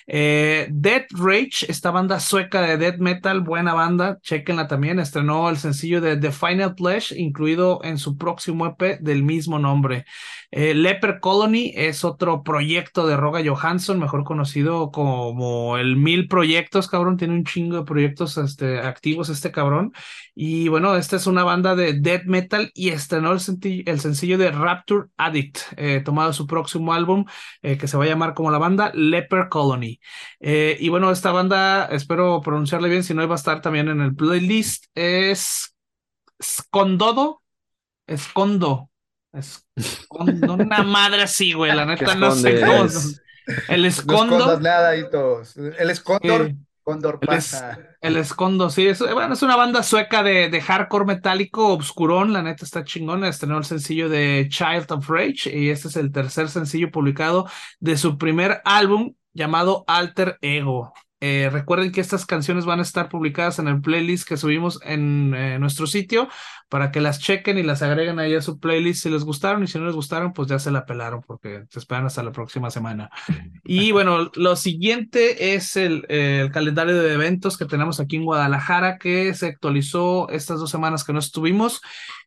[0.08, 5.58] Eh, Dead Rage, esta banda sueca de death metal, buena banda, chequenla también, estrenó el
[5.58, 10.04] sencillo de The Final Flesh, incluido en su próximo EP del mismo nombre.
[10.54, 16.88] Eh, Leper Colony es otro proyecto de Roga Johansson, mejor conocido como el Mil Proyectos,
[16.88, 19.92] cabrón, tiene un chingo de proyectos este, activos este cabrón.
[20.34, 23.40] Y bueno, esta es una banda de death metal y estrenó el,
[23.86, 27.24] el sencillo de Rapture Addict, eh, tomado su próximo álbum
[27.62, 30.00] eh, que se va a llamar como la banda Leper Colony.
[30.38, 34.14] Y bueno, esta banda, espero pronunciarle bien, si no, va a estar también en el
[34.14, 34.86] playlist.
[34.94, 35.74] Es
[36.38, 37.42] Escondodo,
[38.06, 38.91] Escondo.
[39.32, 42.88] Escondo, una madre así, güey, la neta no sé cómo.
[43.68, 44.38] El escondo.
[44.38, 45.56] No nada, todos.
[45.56, 46.48] El escondo.
[46.84, 47.78] Condor pasa.
[48.00, 52.42] El, Escondo, sí, es, bueno, es una banda sueca de, de, hardcore metálico obscurón, la
[52.42, 56.48] neta está chingona, estrenó el sencillo de Child of Rage y este es el tercer
[56.48, 60.92] sencillo publicado de su primer álbum llamado Alter Ego.
[61.24, 65.32] Eh, recuerden que estas canciones van a estar publicadas en el playlist que subimos en
[65.36, 66.28] eh, nuestro sitio
[66.68, 69.68] para que las chequen y las agreguen ahí a su playlist si les gustaron y
[69.68, 72.72] si no les gustaron, pues ya se la pelaron porque se esperan hasta la próxima
[72.72, 73.08] semana.
[73.62, 78.98] Y bueno, lo siguiente es el, el calendario de eventos que tenemos aquí en Guadalajara
[78.98, 81.82] que se actualizó estas dos semanas que no estuvimos.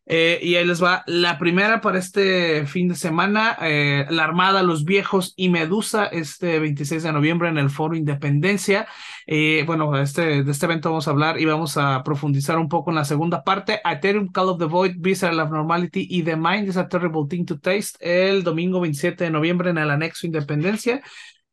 [0.07, 4.61] Eh, y ahí les va la primera para este fin de semana, eh, La Armada,
[4.61, 8.87] Los Viejos y Medusa, este 26 de noviembre en el Foro Independencia.
[9.25, 12.91] Eh, bueno, este, de este evento vamos a hablar y vamos a profundizar un poco
[12.91, 13.81] en la segunda parte.
[13.83, 17.59] Ethereum, Call of the Void, Visceral Abnormality y The Mind is a Terrible Thing to
[17.59, 21.01] Taste el domingo 27 de noviembre en el Anexo Independencia.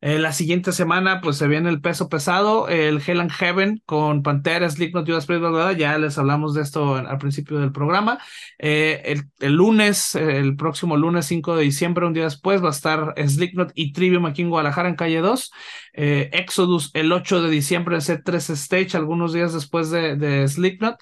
[0.05, 4.21] Eh, la siguiente semana, pues se viene el peso pesado, el Hell and Heaven con
[4.21, 5.45] Pantera, Slipknot, Judas Priest,
[5.77, 8.19] ya les hablamos de esto al principio del programa.
[8.59, 12.71] Eh, el, el, lunes, el próximo lunes 5 de diciembre, un día después, va a
[12.71, 15.51] estar Slipknot y Trivium aquí en Guadalajara, en calle 2.
[15.93, 20.97] Eh, Exodus el 8 de diciembre en C3 Stage, algunos días después de, de Slipknot.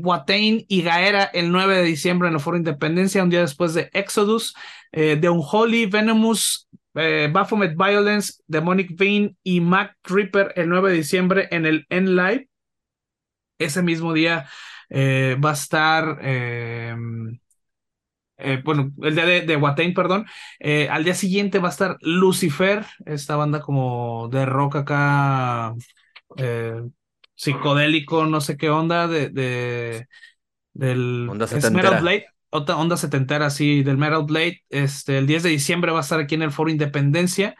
[0.00, 3.90] Watain y Gaera el 9 de diciembre en el Foro Independencia, un día después de
[3.92, 4.54] Exodus.
[4.96, 10.96] Eh, The Unholy, Venomous, eh, Baphomet Violence, Demonic Vein y Mac Reaper el 9 de
[10.96, 12.48] diciembre en el N Live.
[13.58, 14.46] Ese mismo día
[14.90, 16.94] eh, va a estar, eh,
[18.36, 20.26] eh, bueno, el día de, de Watain, perdón.
[20.90, 25.74] Al día siguiente va a estar Lucifer, esta banda como de rock acá,
[27.34, 30.08] psicodélico, no sé qué onda, de, de
[30.72, 31.30] del
[31.72, 34.62] Metal Blade otra onda setentera así del Metal Blade.
[34.70, 37.56] Este, el 10 de diciembre va a estar aquí en el Foro Independencia.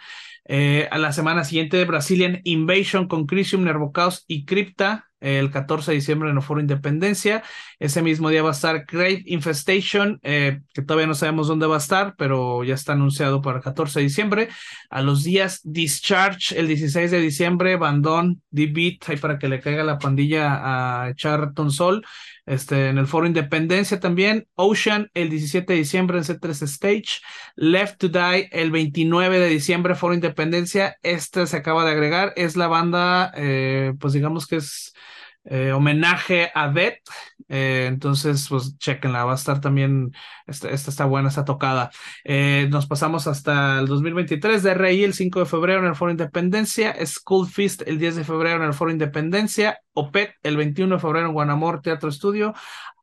[0.47, 5.09] Eh, a la semana siguiente, Brazilian Invasion con Crisium, Nervocaos y Crypta.
[5.21, 7.43] el 14 de diciembre en el Foro Independencia.
[7.79, 11.77] Ese mismo día va a estar Grave Infestation, eh, que todavía no sabemos dónde va
[11.77, 14.49] a estar, pero ya está anunciado para el 14 de diciembre.
[14.91, 19.83] A los días Discharge, el 16 de diciembre, Bandón, D-Beat, ahí para que le caiga
[19.83, 22.05] la pandilla a echar Sol
[22.47, 27.21] este, en el Foro Independencia también, Ocean el 17 de diciembre en C3 Stage,
[27.57, 32.57] Left to Die el 29 de diciembre, Foro Independencia, este se acaba de agregar, es
[32.57, 34.95] la banda, eh, pues digamos que es
[35.45, 37.01] eh, homenaje a Beth.
[37.49, 40.13] Eh, entonces, pues chequenla, va a estar también,
[40.47, 41.91] esta, esta está buena, está tocada.
[42.25, 44.75] Eh, nos pasamos hasta el 2023 de
[45.05, 48.69] el 5 de febrero en el Foro Independencia, School Feast el 10 de febrero en
[48.69, 52.55] el Foro Independencia, OPET el 21 de febrero en Guanamor Teatro Estudio,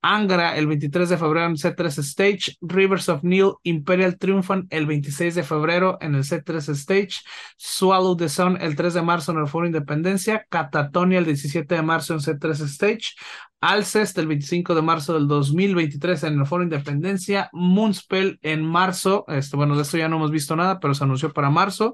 [0.04, 5.36] Angra el 23 de febrero en C3 Stage, Rivers of Neil Imperial triunfan el 26
[5.36, 7.22] de febrero en el C3 Stage,
[7.56, 11.82] Swallow the Sun el 3 de marzo en el Foro Independencia, Catatonia el 17 de
[11.84, 13.14] marzo en C3 Stage,
[13.60, 19.56] Alcest el 25 de marzo del 2023 en el Foro Independencia, Moonspell en marzo, este,
[19.56, 21.94] bueno, de esto ya no hemos visto nada, pero se anunció para marzo,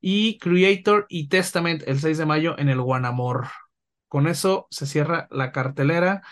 [0.00, 3.48] y Creator y Testament el 6 de mayo en el Guanamor.
[4.06, 6.22] Con eso se cierra la cartelera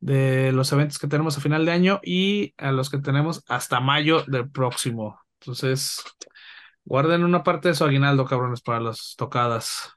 [0.00, 3.80] de los eventos que tenemos a final de año y a los que tenemos hasta
[3.80, 5.20] mayo del próximo.
[5.40, 6.02] Entonces,
[6.84, 9.92] guarden una parte de su aguinaldo, cabrones, para las tocadas.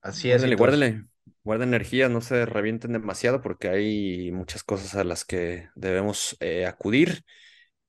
[0.00, 0.42] Así es.
[0.42, 1.04] Guárdenle, guárdenle,
[1.44, 6.66] guarden energía, no se revienten demasiado porque hay muchas cosas a las que debemos eh,
[6.66, 7.24] acudir.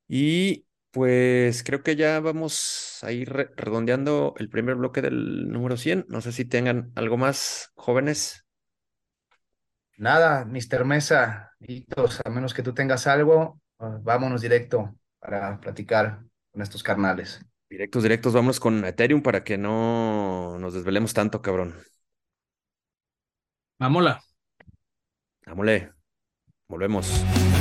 [0.08, 6.06] Y pues creo que ya vamos a ir redondeando el primer bloque del número 100.
[6.10, 8.46] No sé si tengan algo más, jóvenes.
[10.00, 10.86] Nada, Mr.
[10.86, 11.52] Mesa,
[12.24, 16.24] a menos que tú tengas algo, ah, vámonos directo para platicar
[16.54, 17.46] con estos carnales.
[17.70, 21.76] Directos, directos, vámonos con Ethereum para que no nos desvelemos tanto, cabrón.
[23.78, 24.24] Vámonos.
[25.46, 25.82] Vámonos.
[26.70, 27.59] Volvemos.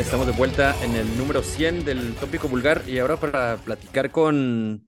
[0.00, 4.86] Estamos de vuelta en el número 100 del tópico vulgar y ahora para platicar con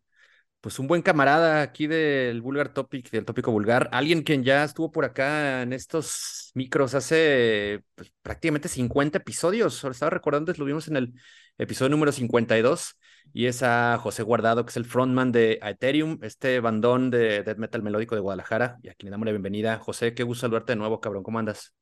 [0.60, 4.90] pues un buen camarada aquí del Vulgar Topic, del tópico vulgar, alguien quien ya estuvo
[4.90, 10.88] por acá en estos micros hace pues, prácticamente 50 episodios, ahora estaba recordando, lo vimos
[10.88, 11.14] en el
[11.56, 12.98] episodio número 52
[13.32, 17.58] y es a José Guardado, que es el frontman de Ethereum, este bandón de death
[17.58, 19.78] metal melódico de Guadalajara, y aquí le damos la bienvenida.
[19.78, 21.74] José, qué gusto saludarte de nuevo, cabrón, ¿cómo andas?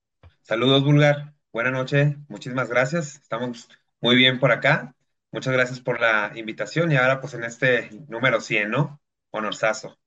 [0.42, 1.35] Saludos, Vulgar.
[1.56, 3.14] Buenas noches, muchísimas gracias.
[3.14, 3.70] Estamos
[4.02, 4.94] muy bien por acá.
[5.32, 9.00] Muchas gracias por la invitación y ahora pues en este número 100, ¿no?
[9.30, 9.98] Honorzazo.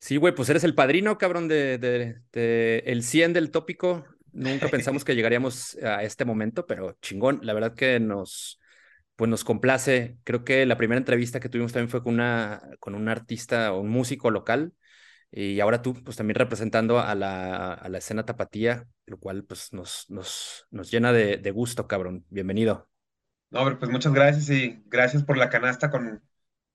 [0.00, 4.06] Sí, güey, pues eres el padrino, cabrón, de, de, el 100 del tópico.
[4.32, 7.40] Nunca pensamos que llegaríamos a este momento, pero chingón.
[7.42, 8.58] La verdad que nos,
[9.16, 10.16] pues nos complace.
[10.24, 13.82] Creo que la primera entrevista que tuvimos también fue con, una, con un artista o
[13.82, 14.72] un músico local
[15.38, 19.70] y ahora tú, pues también representando a la, a la escena tapatía, lo cual pues
[19.74, 22.24] nos, nos, nos llena de, de gusto, cabrón.
[22.30, 22.88] Bienvenido.
[23.50, 26.22] No, pues muchas gracias y gracias por la canasta con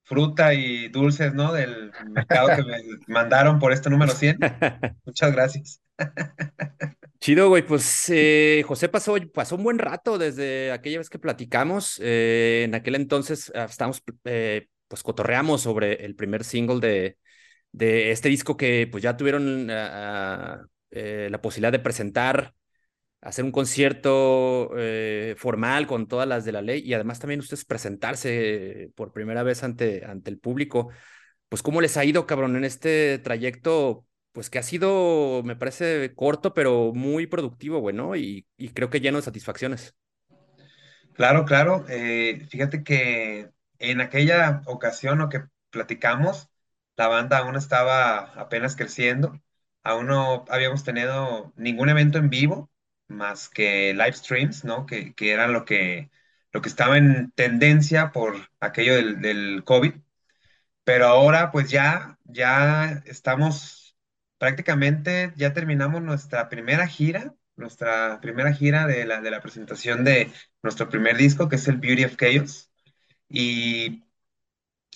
[0.03, 1.53] fruta y dulces, ¿no?
[1.53, 4.37] Del mercado que me mandaron por este número 100.
[5.05, 5.81] Muchas gracias.
[7.19, 7.65] Chido, güey.
[7.65, 11.99] Pues eh, José pasó, pasó un buen rato desde aquella vez que platicamos.
[11.99, 17.17] Eh, en aquel entonces ah, estábamos, eh, pues cotorreamos sobre el primer single de,
[17.71, 22.53] de este disco que pues ya tuvieron eh, la posibilidad de presentar,
[23.21, 27.65] hacer un concierto eh, formal con todas las de la ley y además también ustedes
[27.65, 30.89] presentarse por primera vez ante, ante el público.
[31.49, 36.13] Pues cómo les ha ido, cabrón, en este trayecto, pues que ha sido, me parece
[36.15, 38.15] corto, pero muy productivo, güey, ¿no?
[38.15, 39.95] Y, creo que lleno de satisfacciones.
[41.13, 41.85] Claro, claro.
[41.89, 43.49] Eh, fíjate que
[43.79, 46.50] en aquella ocasión lo que platicamos,
[47.01, 49.41] la banda aún estaba apenas creciendo,
[49.83, 52.71] aún no habíamos tenido ningún evento en vivo
[53.07, 54.85] más que live streams, ¿no?
[54.85, 56.11] Que, que eran lo que,
[56.51, 59.93] lo que estaba en tendencia por aquello del, del COVID.
[60.83, 63.97] Pero ahora pues ya, ya estamos
[64.37, 70.31] prácticamente, ya terminamos nuestra primera gira, nuestra primera gira de la, de la presentación de
[70.63, 72.71] nuestro primer disco, que es el Beauty of Chaos.
[73.29, 74.03] Y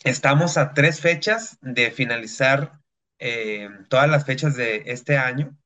[0.06, 2.80] Estamos a tres fechas de finalizar
[3.18, 5.58] eh, todas las fechas de este año,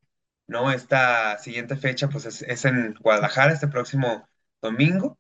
[0.48, 0.72] ¿no?
[0.72, 4.30] Esta siguiente fecha, pues es, en Guadalajara, este próximo
[4.62, 5.20] domingo.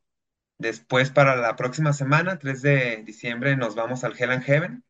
[0.57, 4.83] Después, para la próxima semana, 3 de diciembre, nos vamos al Hell and Heaven.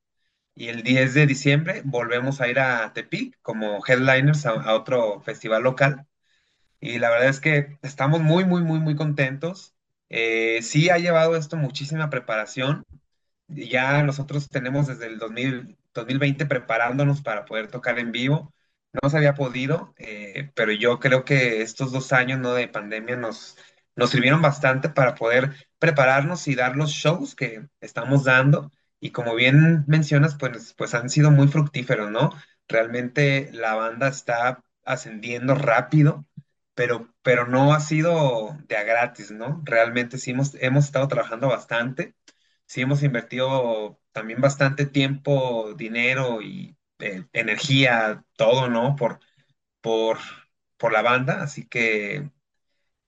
[0.56, 5.64] Y el 10 de diciembre volvemos a ir a Tepic como headliners a, otro festival
[5.64, 6.08] local.
[6.82, 9.76] Y la verdad es que estamos muy, muy, muy, muy contentos.
[10.10, 12.86] Eh, sí ha llevado esto muchísima preparación
[13.50, 18.54] ya nosotros tenemos desde el 2020 preparándonos para poder tocar en vivo.
[19.02, 22.54] No se había podido, eh, pero yo creo que estos dos años ¿no?
[22.54, 23.58] de pandemia nos,
[23.96, 29.36] nos sirvieron bastante para poder prepararnos y dar los shows que estamos dando y como
[29.36, 32.32] bien mencionas, pues, pues han sido muy fructíferos, ¿no?
[32.68, 36.26] Realmente la banda está ascendiendo rápido,
[36.76, 39.62] pero, pero no ha sido de a gratis, ¿no?
[39.66, 42.16] Realmente hemos, hemos estado trabajando bastante,
[42.70, 48.96] sí hemos invertido también bastante tiempo, dinero y eh, energía, todo, ¿no?
[48.98, 49.20] Por,
[49.82, 50.20] por,
[50.78, 52.32] por la banda, así que,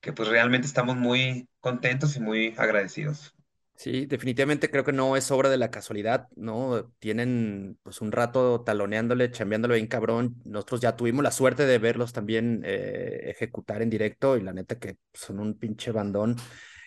[0.01, 3.35] que pues realmente estamos muy contentos y muy agradecidos.
[3.75, 6.93] Sí, definitivamente creo que no es obra de la casualidad, ¿no?
[6.99, 10.39] Tienen pues un rato taloneándole, chambeándole bien cabrón.
[10.45, 14.77] Nosotros ya tuvimos la suerte de verlos también eh, ejecutar en directo y la neta
[14.77, 16.35] que son un pinche bandón.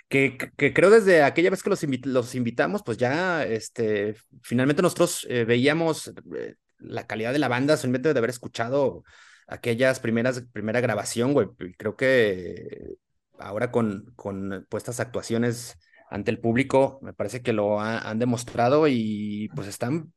[0.09, 4.83] Que, que creo desde aquella vez que los, invi los invitamos, pues ya este, finalmente
[4.83, 9.03] nosotros eh, veíamos eh, la calidad de la banda solamente de haber escuchado
[9.47, 11.49] aquellas primeras, primera grabación, güey.
[11.77, 12.97] Creo que
[13.39, 15.77] ahora con, con pues, estas actuaciones
[16.11, 20.13] ante el público, me parece que lo han demostrado y pues están,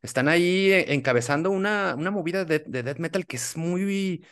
[0.00, 4.24] están ahí encabezando una, una movida de death metal que es muy,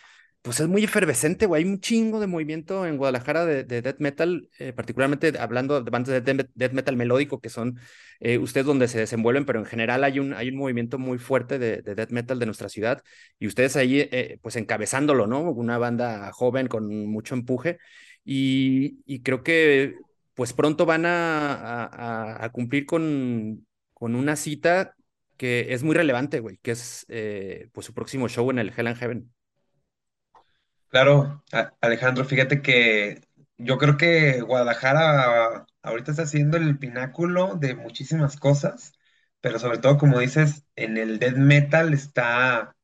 [0.43, 1.63] pues es muy efervescente, güey.
[1.63, 5.91] Hay un chingo de movimiento en Guadalajara de, de death metal, eh, particularmente hablando de
[5.91, 7.79] bandas de death metal melódico, que son
[8.21, 11.59] eh, ustedes donde se desenvuelven, pero en general hay un, hay un movimiento muy fuerte
[11.59, 13.03] de, de death metal de nuestra ciudad
[13.39, 15.41] y ustedes ahí, eh, pues encabezándolo, ¿no?
[15.51, 17.79] Una banda joven con mucho empuje
[18.25, 19.95] y, y creo que
[20.35, 24.95] pues pronto van a, a, cumplir con, con, una cita
[25.37, 28.87] que es muy relevante, güey, que es eh, pues su próximo show en el Hell
[28.87, 29.31] and Heaven.
[30.91, 31.45] Claro,
[31.81, 33.21] Alejandro, fíjate que
[33.59, 38.93] yo creo que Guadalajara ahorita está siendo el pináculo de muchísimas cosas,
[39.41, 42.77] pero sobre todo, como dices, en el death metal está,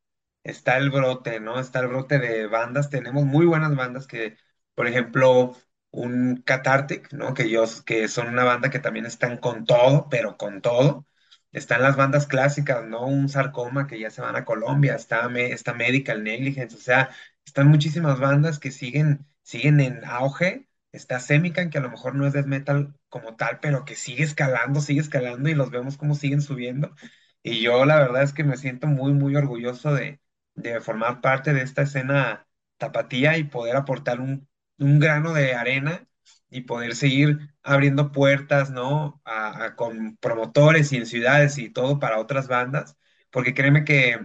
[0.44, 1.58] está el brote, ¿no?
[1.58, 2.90] Está el brote de bandas.
[2.90, 4.36] Tenemos muy buenas bandas que,
[4.74, 5.56] por ejemplo,
[5.90, 7.34] un Cathartic, ¿no?
[7.34, 11.06] Que ellos, que son una banda que también están con todo, pero con todo.
[11.52, 13.06] Están las bandas clásicas, ¿no?
[13.06, 17.10] Un Sarcoma que ya se van a Colombia, está, está Medical Negligence, o sea,
[17.46, 20.68] están muchísimas bandas que siguen, siguen en auge.
[20.92, 24.24] Está Semican, que a lo mejor no es death metal como tal, pero que sigue
[24.24, 26.94] escalando, sigue escalando y los vemos como siguen subiendo.
[27.42, 30.20] Y yo la verdad es que me siento muy, muy orgulloso de,
[30.54, 32.46] de formar parte de esta escena
[32.78, 36.06] tapatía y poder aportar un un grano de arena
[36.50, 39.22] y poder seguir abriendo puertas, ¿no?
[39.24, 42.96] A, con promotores y en ciudades y todo para otras bandas,
[43.30, 44.20] porque créeme que,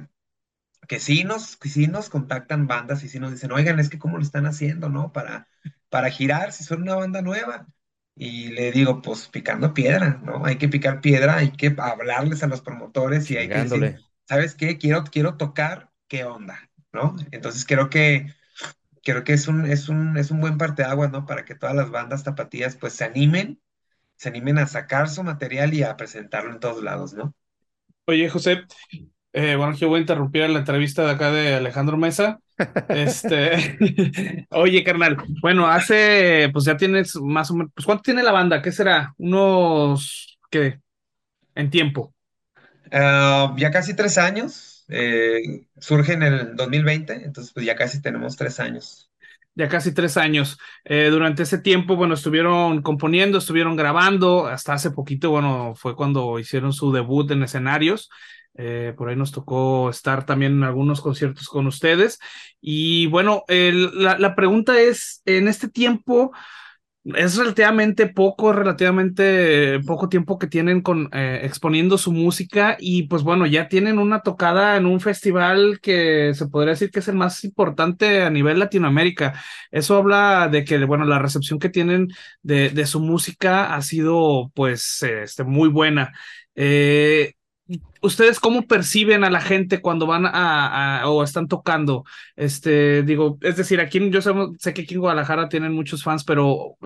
[0.92, 4.18] que sí nos, sí nos contactan bandas y sí nos dicen, oigan, es que cómo
[4.18, 5.14] lo están haciendo, ¿no?
[5.14, 5.48] Para,
[5.88, 7.66] para girar si son una banda nueva.
[8.14, 10.46] Y le digo, pues picando piedra, ¿no?
[10.46, 13.96] Hay que picar piedra, hay que hablarles a los promotores y hay que decir,
[14.28, 14.78] ¿sabes qué?
[14.78, 16.60] Quiero, quiero tocar, ¿qué onda?
[16.92, 17.16] ¿No?
[17.32, 18.28] Entonces creo que
[19.02, 21.26] creo que es un, es un, es un buen parteaguas, ¿no?
[21.26, 23.62] Para que todas las bandas tapatías pues se animen,
[24.18, 27.34] se animen a sacar su material y a presentarlo en todos lados, ¿no?
[28.08, 28.66] Oye, José,
[29.34, 32.40] eh, bueno, yo voy a interrumpir la entrevista de acá de Alejandro Mesa.
[32.90, 33.78] Este,
[34.52, 38.62] oye, carnal, bueno, hace, pues ya tienes más o menos, pues ¿cuánto tiene la banda?
[38.62, 39.14] ¿Qué será?
[39.18, 40.80] Unos, ¿qué?
[41.56, 42.14] En tiempo.
[42.92, 44.86] Ah, ya casi tres años.
[44.90, 49.10] Eh, surge en el 2020, entonces pues ya casi tenemos tres años.
[49.56, 50.58] Ya casi tres años.
[50.86, 56.40] Eh, durante ese tiempo, bueno, estuvieron componiendo, estuvieron grabando, hasta hace poquito, bueno, fue cuando
[56.40, 58.10] hicieron su debut en escenarios.
[58.56, 62.20] Eh, por ahí nos tocó estar también en algunos conciertos con ustedes.
[62.60, 66.32] Y bueno, la, la pregunta es, en este tiempo,
[67.04, 73.24] es relativamente poco, relativamente poco tiempo que tienen con eh, exponiendo su música y pues
[73.24, 77.16] bueno, ya tienen una tocada en un festival que se podría decir que es el
[77.16, 79.34] más importante a nivel Latinoamérica.
[79.72, 82.10] Eso habla de que, bueno, la recepción que tienen
[82.44, 86.14] de, de su música ha sido pues este, muy buena.
[86.56, 87.34] Eh,
[88.02, 92.04] ¿Ustedes cómo perciben a la gente cuando van a, o están tocando?
[92.36, 96.78] Este, digo, es decir, aquí yo sé, que aquí en Guadalajara tienen muchos fans, pero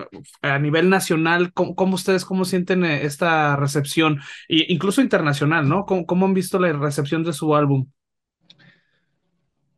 [0.41, 4.19] a nivel nacional, ¿cómo, ustedes cómo sienten eh, esta recepción?
[4.49, 5.85] E incluso internacional, ¿no?
[5.85, 7.87] ¿Cómo, han visto la recepción de su álbum?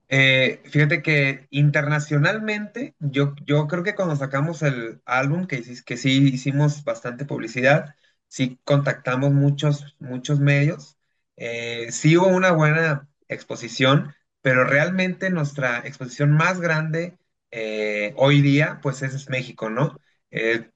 [0.10, 6.30] Eh, fíjate que internacionalmente, yo, yo creo que cuando sacamos el álbum, que, que sí
[6.34, 7.96] hicimos bastante publicidad,
[8.28, 10.97] sí contactamos muchos, muchos medios
[11.38, 17.18] eh, sí hubo una buena exposición, pero realmente nuestra exposición más grande
[17.52, 20.00] eh, hoy día, pues es México, ¿no?
[20.32, 20.70] Eh,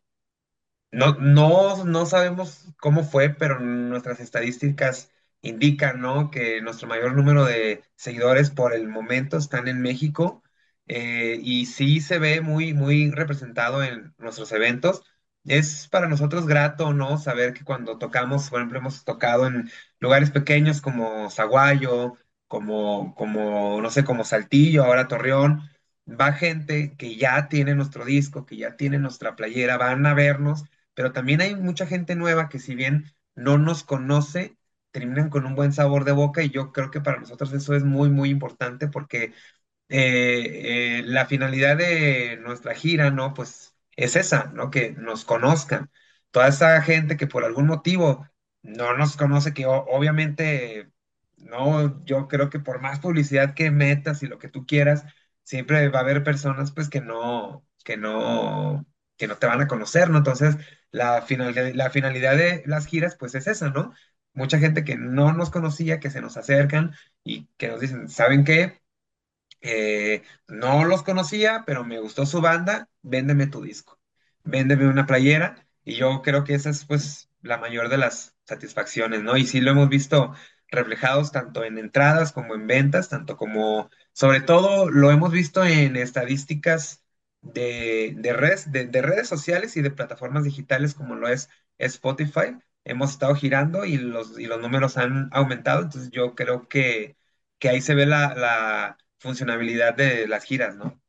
[0.92, 6.30] no, no, no sabemos cómo fue, pero nuestras estadísticas indican, ¿no?
[6.32, 10.44] Que nuestro mayor número de seguidores por el momento están en México
[10.88, 15.04] y sí se ve muy, muy representado en nuestros eventos.
[15.46, 17.18] Es para nosotros grato, ¿no?
[17.18, 19.70] Saber que cuando tocamos, por ejemplo, hemos tocado en
[20.00, 22.16] lugares pequeños como Zaguayo,
[22.48, 25.62] como, como, no sé, como Saltillo, ahora Torreón,
[26.08, 30.64] va gente que ya tiene nuestro disco, que ya tiene nuestra playera, van a vernos,
[30.94, 34.58] pero también hay mucha gente nueva que si bien no nos conoce,
[34.92, 37.84] terminan con un buen sabor de boca y yo creo que para nosotros eso es
[37.84, 39.34] muy, muy importante porque
[39.90, 43.34] eh, eh, la finalidad de nuestra gira, ¿no?
[43.34, 44.70] Pues es esa, ¿no?
[44.72, 45.90] Que nos conozcan.
[46.32, 48.28] Toda esa gente que por algún motivo
[48.64, 50.92] no nos conoce, que obviamente,
[51.38, 55.04] no, yo creo que por más publicidad que metas y lo que tú quieras,
[55.44, 58.86] siempre va a haber personas pues que no, que no,
[59.18, 60.18] que no te van a conocer, ¿no?
[60.20, 60.58] Entonces,
[60.92, 63.94] la finalidad, la finalidad de las giras pues es esa, ¿no?
[64.34, 68.44] Mucha gente que no nos conocía, que se nos acercan y que nos dicen, ¿saben
[68.46, 68.81] qué?
[69.62, 74.00] Eh, no los conocía, pero me gustó su banda, véndeme tu disco,
[74.44, 79.24] véndeme una playera, y yo creo que esa es pues la mayor de las satisfacciones,
[79.24, 79.38] ¿no?
[79.38, 80.34] Y sí lo hemos visto
[80.70, 85.96] reflejados tanto en entradas como en ventas, tanto como, sobre todo lo hemos visto en
[85.96, 87.04] estadísticas
[87.42, 92.58] de, de redes, de, de redes sociales y de plataformas digitales como lo es Spotify.
[92.84, 97.16] Hemos estado girando y los, y los números han aumentado, entonces yo creo que,
[97.60, 101.00] que ahí se ve la funcionabilidad de las giras, ¿no?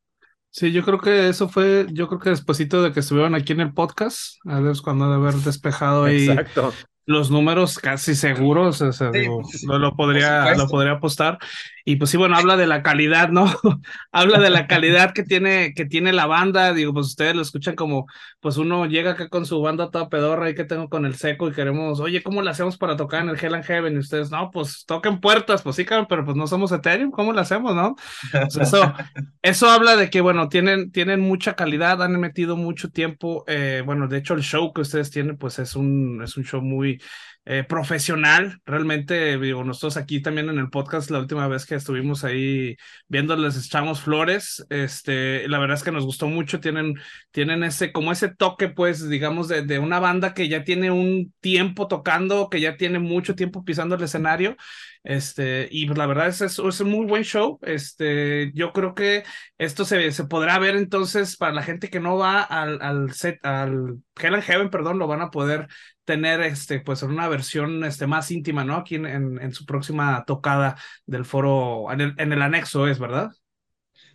[0.51, 3.61] Sí, yo creo que eso fue, yo creo que despuesito de que estuvieron aquí en
[3.61, 6.75] el podcast, a ver cuando de haber despejado ahí Exacto.
[7.07, 11.39] los números casi seguros, o sea, Sí, digo, lo, lo podría, lo podría apostar.
[11.85, 13.47] Y pues sí, bueno, habla de la calidad, ¿no?
[14.13, 16.73] habla de la calidad que tiene, que tiene la banda.
[16.73, 18.07] Digo, pues ustedes lo escuchan como,
[18.41, 21.49] pues uno llega acá con su banda toda pedorra y que tengo con el seco
[21.49, 23.95] y queremos, oye, ¿cómo le hacemos para tocar en el Hell and Heaven?
[23.95, 27.33] Y ustedes, no, pues toquen puertas, pues sí, cabrón, pero pues no somos Ethereum, ¿cómo
[27.33, 27.97] le hacemos, no?
[28.31, 28.81] Pues eso,
[29.43, 33.45] eso habla de que, bueno, tienen, tienen mucha calidad, han metido mucho tiempo.
[33.47, 36.61] eh, bueno, de hecho, el show que ustedes tienen, pues es un, es un show
[36.63, 37.01] muy
[37.45, 38.61] eh, profesional.
[38.65, 42.77] Realmente, digo, nosotros aquí también en el podcast, la última vez que estuvimos ahí
[43.09, 44.65] viendo, les echamos flores.
[44.71, 46.61] Este, la verdad es que nos gustó mucho.
[46.61, 46.95] Tienen,
[47.31, 51.33] tienen ese, como ese toque, pues, digamos, de, de una banda que ya tiene un
[51.41, 54.57] tiempo tocando, que ya tiene mucho tiempo pisando el escenario.
[55.05, 57.59] Este, y pues la verdad es, es, es un muy buen show.
[57.63, 59.25] Este, yo creo que
[59.59, 63.45] esto se, se podrá ver entonces para la gente que no va al, al set,
[63.45, 65.67] al Hell and Heaven, perdón, lo van a poder
[66.05, 68.77] tener este, pues una versión este, más íntima, ¿no?
[68.77, 70.77] Aquí en, en, su próxima tocada
[71.07, 73.33] del foro, en el, en el anexo es, ¿verdad?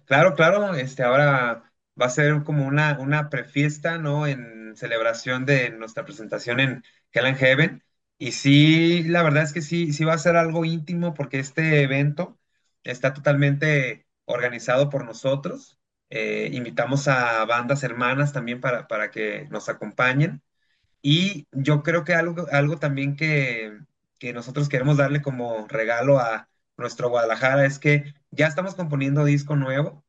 [0.06, 4.28] Claro, claro, este ahora va a ser como una, una prefiesta, ¿no?
[4.28, 7.84] En celebración de nuestra presentación en Hell and Heaven.
[8.18, 11.82] Y sí, la verdad es que sí, sí va a ser algo íntimo porque este
[11.84, 12.40] evento
[12.84, 15.80] está totalmente organizado por nosotros.
[16.10, 20.42] Eh, invitamos a bandas hermanas también para, para que nos acompañen.
[21.02, 23.78] Y yo creo que algo, algo también que,
[24.20, 29.56] que nosotros queremos darle como regalo a nuestro Guadalajara es que ya estamos componiendo disco
[29.56, 30.04] nuevo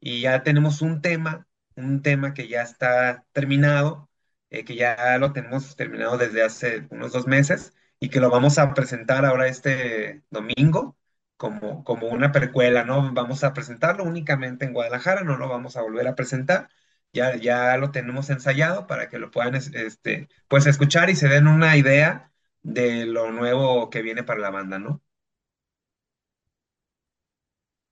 [0.00, 4.08] y ya tenemos un tema, un tema que ya está terminado,
[4.50, 8.58] eh, que ya lo tenemos terminado desde hace unos dos meses y que lo vamos
[8.58, 10.96] a presentar ahora este domingo
[11.36, 13.12] como, como una precuela, ¿no?
[13.12, 16.68] Vamos a presentarlo únicamente en Guadalajara, no lo vamos a volver a presentar
[17.14, 21.28] ya, ya lo tenemos ensayado para que lo puedan es- este, pues escuchar y se
[21.28, 25.02] den una idea de lo nuevo que viene para la banda, ¿no?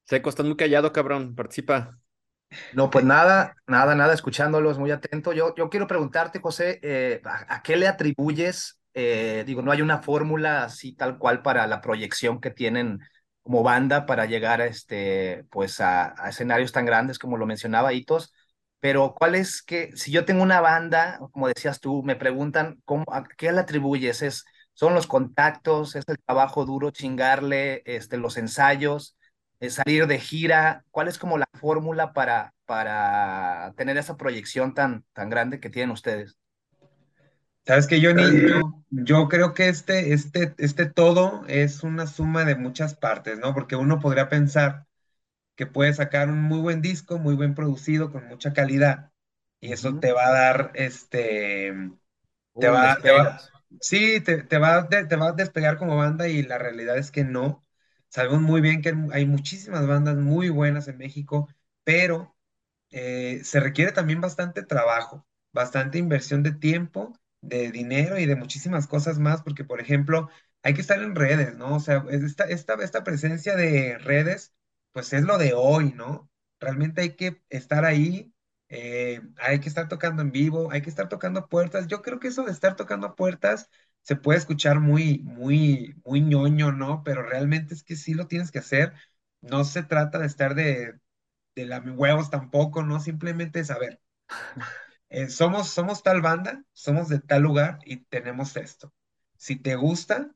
[0.05, 1.35] Seco, estás muy callado, cabrón.
[1.35, 1.99] Participa.
[2.71, 5.33] No, pues nada, nada, nada, escuchándolos muy atento.
[5.33, 8.81] Yo, yo quiero preguntarte, José, eh, ¿a, a qué le atribuyes?
[8.95, 13.01] eh, digo, no hay una fórmula así tal cual para la proyección que tienen
[13.43, 17.93] como banda para llegar a este, pues a, a escenarios tan grandes como lo mencionaba
[17.95, 18.35] Hitos,
[18.83, 23.05] pero ¿cuál es que, si yo tengo una banda, como decías tú, me preguntan, ¿cómo,
[23.13, 24.23] a qué le atribuyes?
[24.23, 29.17] ¿Es, son los contactos, es el trabajo duro, chingarle, este, los ensayos?
[29.63, 30.85] eh, salir de gira?
[30.91, 35.93] ¿Cuál es como la fórmula para, para tener esa proyección tan, tan grande que tienen
[35.93, 36.37] ustedes?
[37.65, 42.57] Sabes que Johnny, yo, yo creo que este, este, este todo es una suma de
[42.57, 43.55] muchas partes, ¿no?
[43.55, 44.87] Porque uno podría pensar
[45.57, 49.13] que puede sacar un muy buen disco, muy bien producido, con mucha calidad,
[49.61, 51.73] y eso te va a dar, este,
[52.59, 53.37] te va, te va,
[53.81, 57.11] sí, te, te va, de- te va a despegar como banda y la realidad es
[57.11, 57.67] que no.
[58.09, 61.49] Sabemos muy bien que hay muchísimas bandas muy buenas en México,
[61.85, 62.37] pero
[62.91, 68.87] eh, se requiere también bastante trabajo, bastante inversión de tiempo, de dinero y de muchísimas
[68.87, 70.29] cosas más, porque, por ejemplo,
[70.63, 71.77] hay que estar en redes, ¿no?
[71.77, 74.53] O sea, es esta, esta, esta presencia de redes,
[74.93, 76.31] pues es lo de hoy, ¿no?
[76.61, 78.33] Realmente hay que estar ahí
[78.75, 81.89] eh, hay que estar tocando en vivo, hay que estar tocando puertas.
[81.89, 83.69] Yo creo que eso de estar tocando puertas
[84.01, 87.03] se puede escuchar muy, muy, muy ñoño, ¿no?
[87.05, 88.95] Pero realmente es que sí lo tienes que hacer.
[89.43, 90.99] No se trata de estar de,
[91.57, 93.01] de la huevos tampoco, ¿no?
[93.01, 94.01] Simplemente saber.
[95.11, 98.93] Eh, somos, somos tal banda, somos de tal lugar y tenemos esto.
[99.37, 100.31] Si te gusta,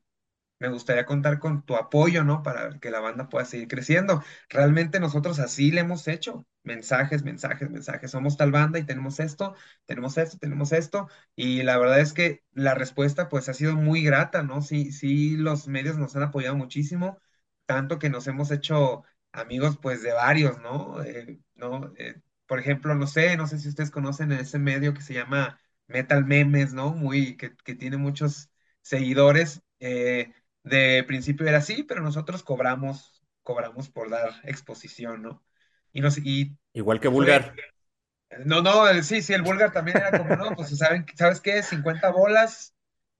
[0.59, 2.43] me gustaría contar con tu apoyo, ¿no?
[2.43, 4.23] Para que la banda pueda seguir creciendo.
[4.49, 6.45] Realmente nosotros así le hemos hecho.
[6.63, 8.11] Mensajes, mensajes, mensajes.
[8.11, 9.55] Somos tal banda y tenemos esto,
[9.85, 11.09] tenemos esto, tenemos esto.
[11.35, 14.61] Y la verdad es que la respuesta pues ha sido muy grata, ¿no?
[14.61, 17.19] Sí, sí, los medios nos han apoyado muchísimo,
[17.65, 21.01] tanto que nos hemos hecho amigos pues de varios, ¿no?
[21.03, 21.93] Eh, ¿no?
[21.97, 25.59] Eh, por ejemplo, no sé, no sé si ustedes conocen ese medio que se llama
[25.87, 26.91] Metal Memes, ¿no?
[26.93, 28.49] Muy, que, que tiene muchos
[28.81, 29.61] seguidores.
[29.79, 30.33] Eh,
[30.69, 35.43] de principio era así, pero nosotros cobramos, cobramos por dar exposición, ¿no?
[35.93, 37.59] Y nos, y Igual que Vulgar.
[38.45, 41.63] no, no, el- sí, sí, el vulgar también era como, no, pues saben, ¿sabes qué?
[41.63, 42.75] 50 bolas,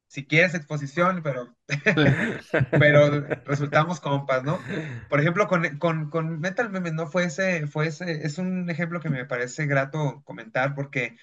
[0.08, 1.56] si quieres exposición, pero,
[2.78, 4.66] pero resultamos compas, ¿no?
[5.08, 7.08] Por ejemplo, con, con, con Metal Memes, ¿no?
[7.08, 11.18] Fue ese, fue ese, es un ejemplo que me parece grato comentar porque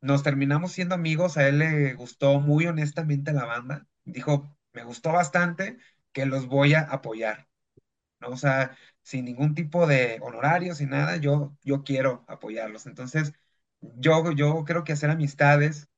[0.00, 5.12] nos terminamos siendo amigos, a él le gustó muy honestamente la banda, dijo, me gustó
[5.12, 5.78] bastante,
[6.12, 7.48] que los voy a apoyar,
[8.20, 8.28] ¿no?
[8.30, 12.86] O sea, sin ningún tipo de honorarios y nada, yo, yo quiero apoyarlos.
[12.86, 13.32] Entonces,
[13.80, 15.88] yo, yo creo que hacer amistades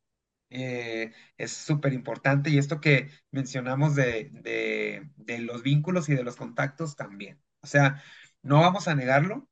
[0.51, 6.25] eh, es súper importante y esto que mencionamos de, de, de los vínculos y de
[6.25, 7.43] los contactos también.
[7.63, 8.03] O sea,
[8.43, 9.49] no vamos a negarlo,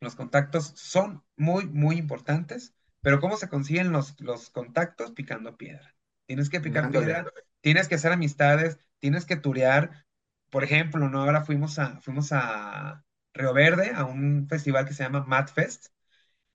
[0.00, 5.12] los contactos son muy, muy importantes, pero ¿cómo se consiguen los, los contactos?
[5.12, 5.94] Picando piedra.
[6.26, 7.32] Tienes que picar piedra,
[7.66, 10.06] tienes que hacer amistades, tienes que turear.
[10.50, 11.22] Por ejemplo, ¿no?
[11.22, 13.04] Ahora fuimos a, fuimos a
[13.34, 15.88] Río Verde, a un festival que se llama Mad Fest,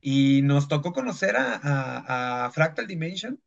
[0.01, 3.41] y nos tocó conocer a, a, a Fractal Dimension,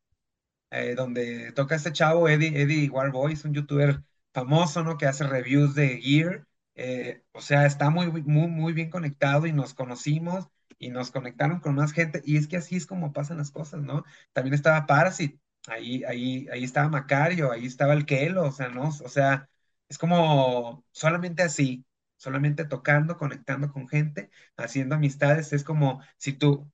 [0.70, 4.02] eh, donde toca este chavo, Eddie, Eddie Warboy, es un youtuber
[4.32, 4.96] famoso, ¿no?
[4.98, 6.46] Que hace reviews de gear.
[6.74, 10.48] eh, o sea, está muy, muy, muy bien conectado y nos conocimos
[10.78, 12.22] y nos conectaron con más gente.
[12.24, 14.04] Y es que así es como pasan las cosas, ¿no?
[14.32, 15.38] También estaba Parasit,
[15.68, 18.88] ahí, ahí, ahí estaba Macario, ahí estaba el Kelo, o sea, ¿no?
[18.88, 19.48] O sea,
[19.88, 21.84] es como solamente así,
[22.16, 25.52] solamente tocando, conectando con gente, haciendo amistades.
[25.52, 26.70] Es como si tú,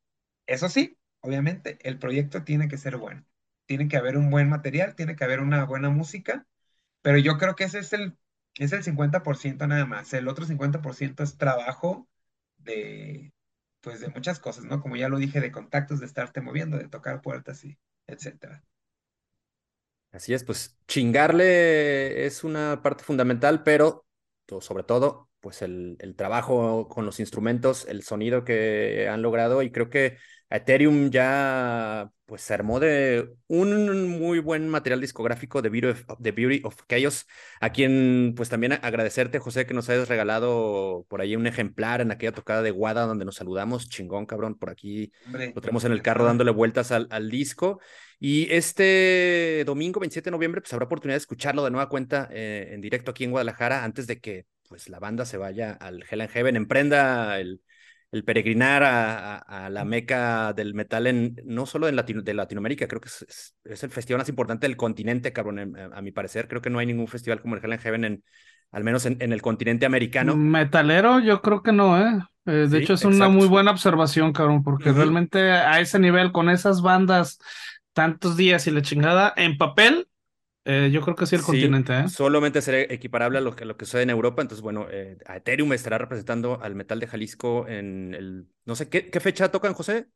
[0.46, 3.24] eso sí, obviamente, el proyecto tiene que ser bueno
[3.66, 6.44] tiene que haber un buen material, tiene que haber una buena música,
[7.02, 8.16] pero yo creo que ese es el,
[8.56, 10.12] es el 50% nada más.
[10.12, 12.08] El otro 50% es trabajo
[12.58, 13.32] de,
[13.80, 14.80] pues de muchas cosas, ¿no?
[14.80, 18.64] Como ya lo dije, de contactos, de estarte moviendo, de tocar puertas y etcétera.
[20.12, 24.04] Así es, pues chingarle es una parte fundamental, pero
[24.60, 29.70] sobre todo, pues el, el trabajo con los instrumentos, el sonido que han logrado y
[29.70, 30.16] creo que
[30.50, 36.32] Ethereum ya pues se armó de un muy buen material discográfico de Beauty of, The
[36.32, 37.26] Beauty of Chaos,
[37.60, 42.10] a quien pues también agradecerte, José, que nos hayas regalado por ahí un ejemplar en
[42.10, 45.92] aquella tocada de Guada donde nos saludamos, chingón, cabrón, por aquí Hombre, lo tenemos en
[45.92, 47.80] el de carro dándole vueltas al, al disco.
[48.22, 52.68] Y este domingo 27 de noviembre, pues habrá oportunidad de escucharlo de nueva cuenta eh,
[52.72, 56.20] en directo aquí en Guadalajara antes de que pues la banda se vaya al Hell
[56.20, 57.62] and Heaven, emprenda el,
[58.12, 62.34] el peregrinar a, a- a la meca del metal en no solo en Latino- de
[62.34, 66.02] Latinoamérica, creo que es, es- es el festival más importante del continente, cabrón, a, a
[66.02, 66.46] mi parecer.
[66.48, 68.24] Creo que no hay ningún festival como el Hell and Heaven en,
[68.70, 70.44] al menos en, en el continente americano.
[70.52, 72.20] Metalero, yo creo que no, ¿eh?
[72.46, 76.30] Eh, de Sí, hecho, es una muy buena observación, cabrón, porque realmente a ese nivel,
[76.32, 77.38] con esas bandas,
[77.92, 80.08] tantos días y la chingada, en papel,
[80.64, 82.08] eh, yo creo que sí el Sí, continente, ¿eh?
[82.08, 84.42] solamente será equiparable a lo que, lo que sucede en Europa.
[84.42, 88.88] Entonces, bueno, eh, a Ethereum estará representando al metal de Jalisco en el, no sé,
[88.88, 90.08] ¿qué, qué fecha tocan, José?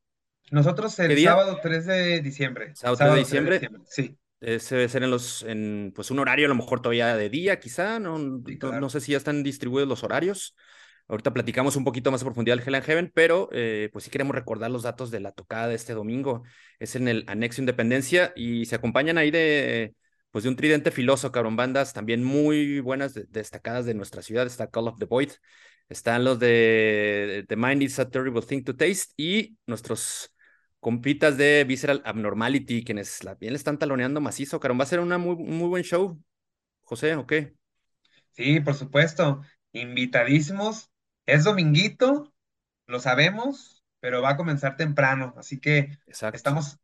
[0.50, 2.74] Nosotros ¿Qué el sábado 3 de diciembre.
[2.76, 3.58] Sábado 3 de Sábado 3 de diciembre.
[3.58, 7.16] diciembre, sí, Ese debe ser en los, en pues un horario a lo mejor todavía
[7.16, 10.54] de día, quizá, no, sí, no, sé si ya están distribuidos los horarios.
[11.08, 14.10] Ahorita platicamos un poquito más a profundidad del Hell and Heaven, pero eh, pues sí
[14.10, 16.44] queremos recordar los datos de la tocada de este domingo.
[16.78, 19.94] Es en el Anexo Independencia y se acompañan ahí de,
[20.30, 24.46] pues de un tridente filoso, cabrón, bandas también muy buenas, de- destacadas de nuestra ciudad.
[24.46, 25.30] Está Call of the Void,
[25.88, 30.30] están los de The Mind is a Terrible Thing to Taste y nuestros
[30.80, 34.78] compitas de Visceral Abnormality, quienes la bien le están taloneando macizo, cabrón.
[34.80, 36.18] Va a ser una muy, muy buen show,
[36.84, 37.54] José, ¿o qué?
[38.32, 39.40] Sí, por supuesto.
[39.72, 40.90] Invitadísimos.
[41.26, 42.32] Es dominguito,
[42.86, 46.36] lo sabemos, pero va a comenzar temprano, así que Exacto.
[46.36, 46.78] estamos,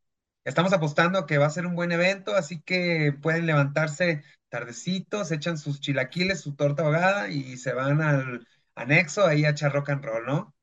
[0.44, 5.58] estamos apostando que va a ser un buen evento, así que pueden levantarse tardecitos, echan
[5.58, 10.04] sus chilaquiles, su torta ahogada y se van al anexo ahí a echar rock and
[10.04, 10.54] roll, ¿no?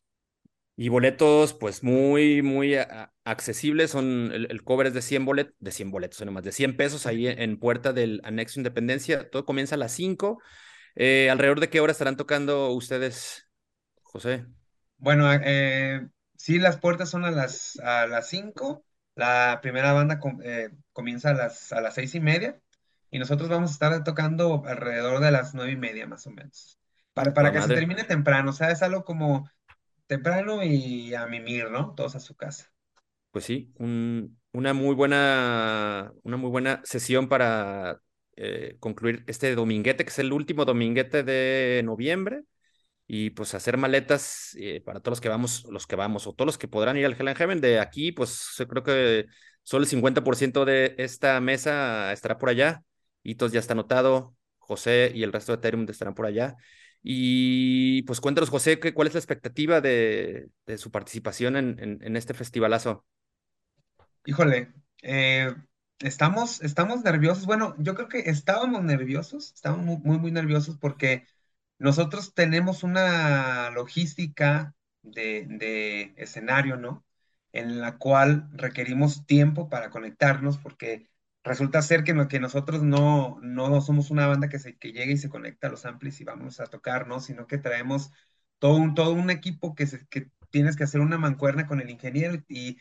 [0.79, 2.75] Y boletos, pues muy, muy
[3.23, 3.89] accesibles.
[3.89, 7.27] Son, el, cover es de 100 boletos, de 100 boletos, más de 100 pesos ahí
[7.27, 9.27] en, puerta del anexo Independencia.
[9.31, 10.39] Todo comienza a las 5.
[10.95, 13.46] Eh, ¿Alrededor de qué hora estarán tocando ustedes,
[14.17, 14.45] José?
[14.97, 16.07] Bueno, eh,
[16.37, 18.83] sí, las puertas son a las, a las 5.
[19.15, 22.59] La primera banda eh, comienza a las, a las seis y media.
[23.11, 26.79] Y nosotros vamos a estar tocando alrededor de las nueve y media, más o menos.
[27.13, 28.49] Para, para que se termine temprano.
[28.49, 29.49] O sea, es algo como
[30.07, 31.93] temprano y a mimir, ¿no?
[31.95, 32.71] Todos a su casa.
[33.31, 38.01] Pues sí, una muy buena, una muy buena sesión para
[38.35, 42.43] eh, concluir este dominguete, que es el último dominguete de noviembre.
[43.07, 46.45] Y pues hacer maletas eh, para todos los que vamos, los que vamos, o todos
[46.45, 47.61] los que podrán ir al Hell Heaven.
[47.61, 49.25] De aquí, pues yo creo que
[49.63, 52.83] solo el 50% de esta mesa estará por allá.
[53.23, 54.35] Hitos ya está anotado.
[54.57, 56.57] José y el resto de Ethereum estarán por allá.
[57.01, 63.05] Y pues cuéntanos, José, ¿cuál es la expectativa de, su participación en, este festivalazo?
[64.25, 65.55] Híjole, eh,
[65.99, 67.45] estamos, estamos nerviosos.
[67.45, 71.25] Bueno, yo creo que estábamos nerviosos, estábamos muy, muy, nerviosos porque
[71.79, 77.05] nosotros tenemos una logística de, de escenario, ¿no?
[77.53, 81.09] En la cual requerimos tiempo para conectarnos porque
[81.43, 85.17] resulta ser que, que nosotros no, no somos una banda que, se, que llega y
[85.17, 87.19] se conecta a los amplis y vamos a tocar, ¿no?
[87.21, 88.11] Sino que traemos
[88.59, 91.89] todo un, todo un equipo que, se, que tienes que hacer una mancuerna con el
[91.89, 92.77] ingeniero y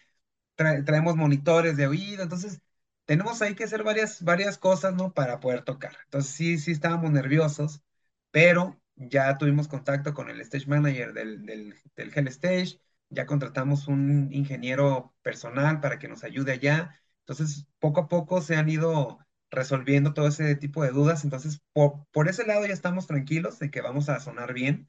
[0.56, 2.60] traemos monitores de oído, entonces
[3.05, 5.12] tenemos ahí que hacer varias, varias cosas, ¿no?
[5.14, 5.97] Para poder tocar.
[6.05, 7.82] Entonces sí, sí estábamos nerviosos,
[8.31, 13.89] pero ya tuvimos contacto con el stage manager del, del, del Hell Stage, ya contratamos
[13.89, 19.18] un ingeniero personal para que nos ayude allá entonces, poco a poco se han ido
[19.51, 21.24] resolviendo todo ese tipo de dudas.
[21.24, 24.89] Entonces, por, ese lado ya estamos tranquilos de que vamos a sonar bien.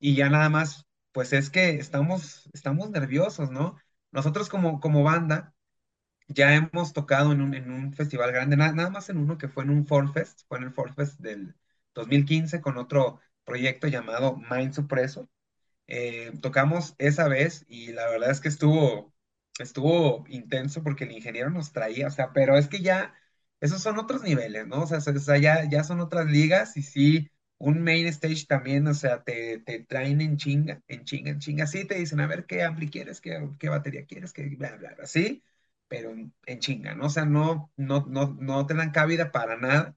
[0.00, 3.76] Y ya nada más, pues es que estamos, estamos nerviosos, ¿no?
[4.12, 5.54] Nosotros como, como banda
[6.28, 9.64] ya hemos tocado en un, en un festival grande, nada más en uno que fue
[9.64, 11.56] en un Fest, fue en el Fest del
[11.94, 15.30] 2015 con otro proyecto llamado Mind Supreso.
[15.86, 19.14] Eh, tocamos esa vez y la verdad es que estuvo
[19.58, 23.14] estuvo intenso porque el ingeniero nos traía, o sea, pero es que ya,
[23.60, 24.82] esos son otros niveles, ¿no?
[24.82, 28.86] O sea, o sea ya, ya son otras ligas y sí, un main stage también,
[28.86, 32.26] o sea, te, te traen en chinga, en chinga, en chinga, sí, te dicen, a
[32.28, 33.20] ver, ¿qué ampli quieres?
[33.20, 34.32] ¿Qué, qué batería quieres?
[34.32, 35.06] ¿Qué bla, bla, bla?
[35.06, 35.42] Sí,
[35.88, 37.06] pero en, en chinga, ¿no?
[37.06, 39.96] O sea, no, no, no, no te dan cabida para nada.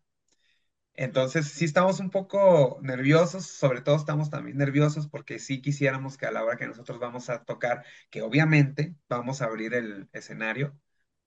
[0.93, 6.25] Entonces, sí estamos un poco nerviosos, sobre todo estamos también nerviosos porque sí quisiéramos que
[6.27, 10.77] a la hora que nosotros vamos a tocar, que obviamente vamos a abrir el escenario,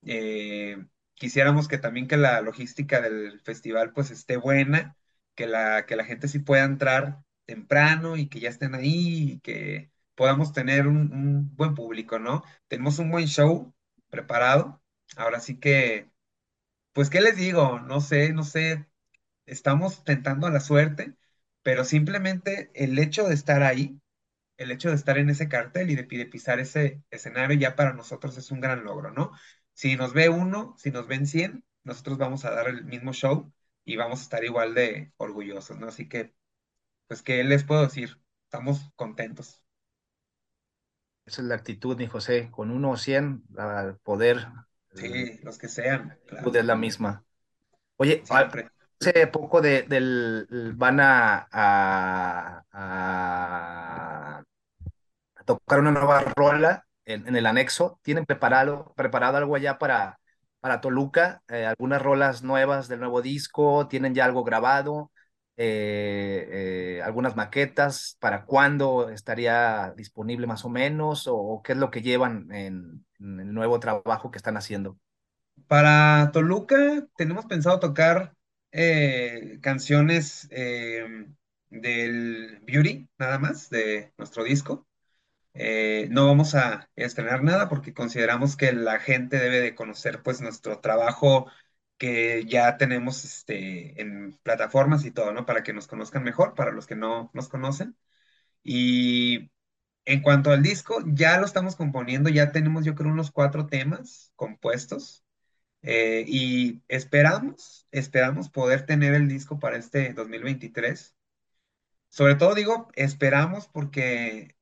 [0.03, 4.97] eh, quisiéramos que también que la logística del festival pues esté buena,
[5.35, 9.41] que la, que la gente sí pueda entrar temprano y que ya estén ahí y
[9.41, 12.43] que podamos tener un, un buen público, ¿no?
[12.69, 13.75] Tenemos un buen show
[14.11, 14.83] preparado,
[15.17, 16.11] ahora sí que,
[16.93, 17.81] pues, ¿qué les digo?
[17.81, 18.87] No sé, no sé
[19.47, 21.17] estamos tentando a la suerte,
[21.63, 24.01] pero simplemente el hecho de estar ahí,
[24.57, 28.37] el hecho de estar en ese cartel y de, pisar ese escenario ya para nosotros
[28.39, 29.33] es un gran logro, ¿no?
[29.73, 33.53] Si nos ve uno, si nos ven 100, nosotros vamos a dar el mismo show
[33.85, 35.89] y vamos a estar igual de orgullosos, ¿no?
[35.89, 36.35] Así que,
[37.09, 38.21] pues, ¿qué les puedo decir?
[38.45, 39.63] Estamos contentos.
[41.27, 42.51] Esa es la actitud, mi José.
[42.51, 44.47] Con uno o cien, al poder.
[44.95, 46.19] Sí, los que sean.
[46.27, 46.55] Claro.
[46.55, 47.25] Es la misma.
[47.97, 51.49] Oye, Siempre hace poco de, del, van a,
[52.73, 54.43] a,
[55.45, 57.99] tocar una nueva rola en, el anexo.
[58.03, 60.19] ¿Tienen preparado, preparado algo allá para,
[60.61, 61.43] para Toluca?
[61.49, 63.89] Eh, ¿Algunas rolas nuevas del nuevo disco?
[63.89, 65.11] ¿Tienen ya algo grabado?
[65.57, 66.49] Eh,
[66.99, 72.03] eh, algunas maquetas, para cuándo estaría disponible más o menos, o, qué es lo que
[72.03, 74.99] llevan en, el nuevo trabajo que están haciendo.
[75.69, 78.34] Para Toluca tenemos pensado tocar
[78.75, 81.29] eh, canciones eh,
[81.71, 84.89] del Beauty, nada más, de nuestro disco.
[85.55, 90.41] Eh, no vamos a estrenar nada porque consideramos que la gente debe de conocer pues
[90.41, 91.47] nuestro trabajo
[91.99, 95.47] que ya tenemos este, en plataformas y todo, ¿no?
[95.47, 97.97] Para que nos conozcan mejor, para los que no nos conocen.
[98.65, 99.51] Y
[100.07, 104.33] en cuanto al disco, ya lo estamos componiendo, ya tenemos yo creo unos cuatro temas
[104.37, 105.24] compuestos.
[105.85, 111.15] Eh, y esperamos, esperamos poder tener el disco para este 2023.
[112.11, 114.57] Sobre todo digo, esperamos porque,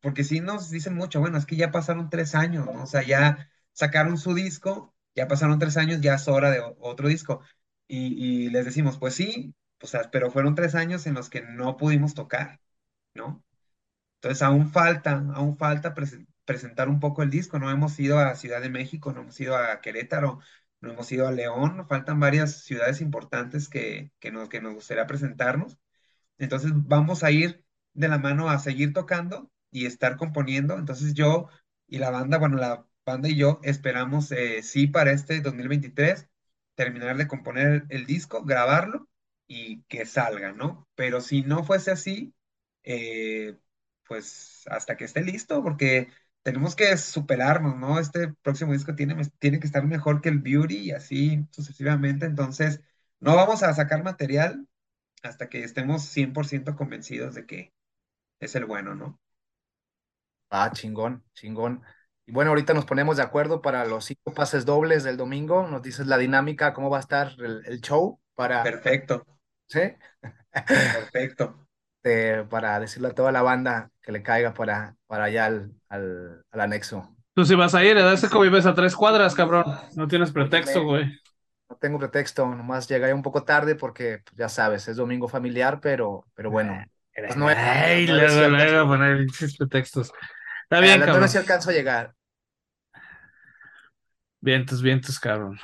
[0.00, 2.82] porque sí nos dicen mucho, bueno, es que ya pasaron tres años, ¿no?
[2.84, 7.08] O sea, ya sacaron su disco, ya pasaron tres años, ya es hora de otro
[7.08, 7.42] disco.
[7.88, 11.42] Y, y les decimos, pues sí, o sea, pero fueron tres años en los que
[11.42, 12.60] no pudimos tocar,
[13.14, 13.44] ¿no?
[14.16, 15.94] Entonces aún falta, aún falta
[16.44, 17.58] presentar un poco el disco.
[17.58, 20.40] No hemos ido a Ciudad de México, no hemos ido a Querétaro,
[20.80, 25.06] no hemos ido a León, faltan varias ciudades importantes que, que, nos, que nos gustaría
[25.06, 25.78] presentarnos.
[26.38, 27.64] Entonces vamos a ir
[27.94, 30.78] de la mano a seguir tocando y estar componiendo.
[30.78, 31.48] Entonces yo
[31.86, 36.28] y la banda, bueno, la banda y yo esperamos, eh, sí, para este 2023,
[36.74, 39.08] terminar de componer el disco, grabarlo
[39.46, 40.88] y que salga, ¿no?
[40.94, 42.34] Pero si no fuese así,
[42.84, 43.58] eh,
[44.06, 46.08] pues hasta que esté listo, porque
[46.42, 47.98] tenemos que superarnos, ¿no?
[47.98, 52.26] Este próximo disco tiene, tiene que estar mejor que el Beauty y así sucesivamente.
[52.26, 52.80] Entonces,
[53.20, 54.66] no vamos a sacar material
[55.22, 57.72] hasta que estemos 100% convencidos de que
[58.40, 59.20] es el bueno, ¿no?
[60.50, 61.82] Ah, chingón, chingón.
[62.26, 65.66] Y bueno, ahorita nos ponemos de acuerdo para los cinco pases dobles del domingo.
[65.66, 68.62] Nos dices la dinámica, cómo va a estar el, show para...
[68.62, 69.24] Perfecto.
[69.66, 69.80] ¿Sí?
[70.52, 71.66] Perfecto.
[72.50, 77.14] para decirle a toda la banda que le caiga para, para allá al, al, anexo.
[77.34, 79.66] Tú si vas a ir, ese que vives a tres cuadras, cabrón.
[79.94, 81.04] No tienes pretexto, güey.
[81.68, 85.80] No tengo pretexto, nomás llegué un poco tarde porque, pues, ya sabes, es domingo familiar,
[85.82, 86.82] pero, pero bueno.
[87.14, 89.26] Pues no, Ay, luego, luego poner
[89.58, 90.10] pretextos.
[90.62, 91.20] Está bien, cabrón.
[91.20, 92.14] No si alcanzo a llegar.
[94.40, 95.60] Vientos, vientos, cabrón.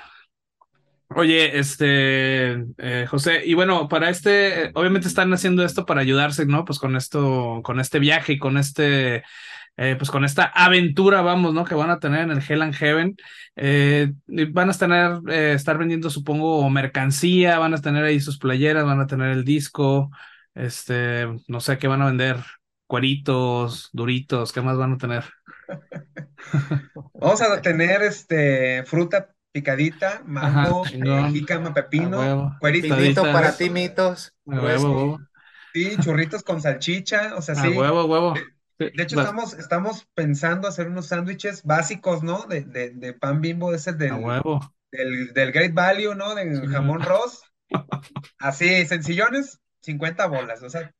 [1.10, 6.66] Oye, este, eh, José, y bueno, para este, obviamente están haciendo esto para ayudarse, ¿no?
[6.66, 9.24] Pues con esto, con este viaje y con este,
[9.78, 11.64] eh, pues con esta aventura, vamos, ¿no?
[11.64, 13.16] Que van a tener en el Hell and Heaven.
[13.56, 19.00] Eh, van a tener, estar vendiendo, supongo, mercancía, van a tener ahí sus playeras, van
[19.00, 20.10] a tener el disco,
[20.54, 22.36] este, no sé qué van a vender,
[22.86, 25.24] cueritos, duritos, ¿qué más van a tener?
[27.14, 34.34] Vamos a tener este fruta picadita, mango, eh, jícama, pepino, cuerito para ti, mitos.
[34.44, 35.18] huevo,
[35.74, 37.68] Sí, churritos con salchicha, o sea, sí.
[37.68, 38.34] huevo, huevo.
[38.78, 42.44] De, hecho, estamos, estamos pensando hacer unos sándwiches básicos, ¿no?
[42.46, 44.60] De, de, de, pan bimbo, ese del, huevo.
[44.92, 46.34] Del, del Great Value, ¿no?
[46.34, 47.42] Del jamón ross.
[48.38, 50.92] Así, sencillones, 50 bolas, o sea.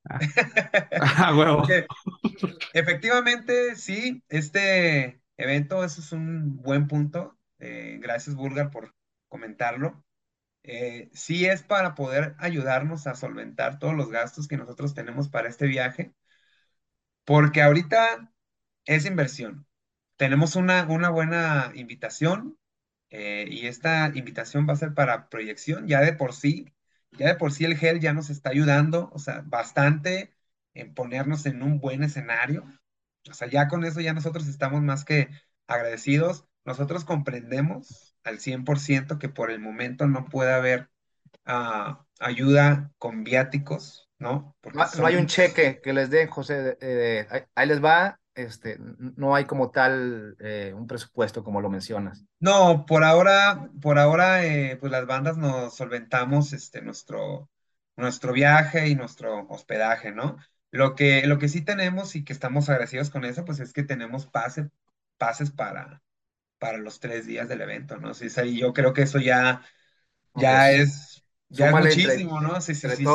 [1.00, 1.62] Ah, huevo.
[2.74, 7.37] efectivamente, sí, este evento, eso es un buen punto.
[7.58, 8.94] Eh, gracias, Burgar, por
[9.28, 10.04] comentarlo.
[10.64, 15.48] Eh, sí es para poder ayudarnos a solventar todos los gastos que nosotros tenemos para
[15.48, 16.14] este viaje,
[17.24, 18.32] porque ahorita
[18.86, 19.66] es inversión.
[20.16, 22.58] Tenemos una, una buena invitación
[23.10, 26.74] eh, y esta invitación va a ser para proyección, ya de por sí,
[27.12, 30.34] ya de por sí el GEL ya nos está ayudando, o sea, bastante
[30.74, 32.64] en ponernos en un buen escenario.
[33.30, 35.30] O sea, ya con eso ya nosotros estamos más que
[35.68, 40.90] agradecidos nosotros comprendemos al 100% que por el momento no puede haber
[41.46, 44.54] ah, ayuda con viáticos, ¿no?
[44.60, 46.76] Porque no, hay un cheque que les den, José,
[47.54, 52.24] ahí les va, este, no hay como tal eh, un presupuesto como lo mencionas.
[52.38, 57.48] No, por ahora, por ahora, eh, pues las bandas nos solventamos este, nuestro,
[57.96, 60.36] nuestro viaje y nuestro hospedaje, ¿no?
[60.70, 63.82] Lo que, lo que sí tenemos y que estamos agradecidos con eso, pues es que
[63.82, 64.68] tenemos pase,
[65.16, 66.02] pases para,
[66.58, 68.14] para los tres días del evento, ¿no?
[68.14, 69.62] Sí, sí, yo creo que eso ya,
[70.34, 72.60] ya es, ya muchísimo, ¿no?
[72.60, 73.06] Sí, sí, sí,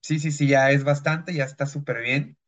[0.00, 2.38] sí, sí, sí, ya es bastante, ya está súper bien.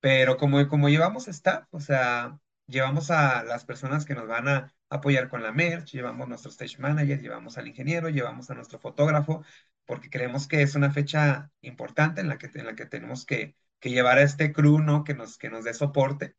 [0.00, 4.74] Pero como, como llevamos staff, o sea, llevamos a las personas que nos van a
[4.90, 9.44] apoyar con la merch, llevamos nuestro stage manager, llevamos al ingeniero, llevamos a nuestro fotógrafo,
[9.86, 13.56] porque creemos que es una fecha importante en la que, en la que tenemos que,
[13.80, 15.04] que llevar a este crew, ¿no?
[15.04, 16.36] Que nos, que nos dé soporte.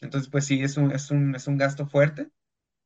[0.00, 2.30] Entonces, pues sí, es un, es un, es un gasto fuerte,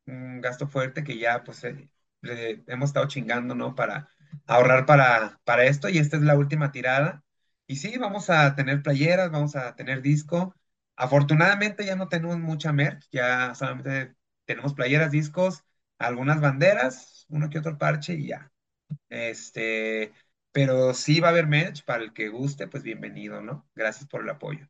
[0.07, 1.89] un gasto fuerte que ya pues eh,
[2.23, 3.75] le hemos estado chingando, ¿no?
[3.75, 4.09] Para
[4.47, 7.25] ahorrar para, para esto y esta es la última tirada.
[7.67, 10.55] Y sí, vamos a tener playeras, vamos a tener disco.
[10.97, 14.15] Afortunadamente ya no tenemos mucha merch, ya solamente
[14.45, 15.65] tenemos playeras, discos,
[15.99, 18.53] algunas banderas, uno que otro parche y ya.
[19.09, 20.13] Este,
[20.53, 23.69] pero sí va a haber merch para el que guste, pues bienvenido, ¿no?
[23.75, 24.69] Gracias por el apoyo.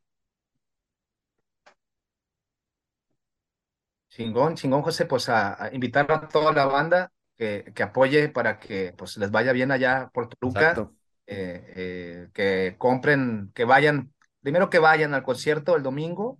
[4.15, 8.93] Chingón, chingón, José, pues a, invitar a toda la banda que, que, apoye para que
[8.95, 10.89] pues les vaya bien allá por Toluca,
[11.27, 16.39] eh, eh, que compren, que vayan, primero que vayan al concierto el domingo,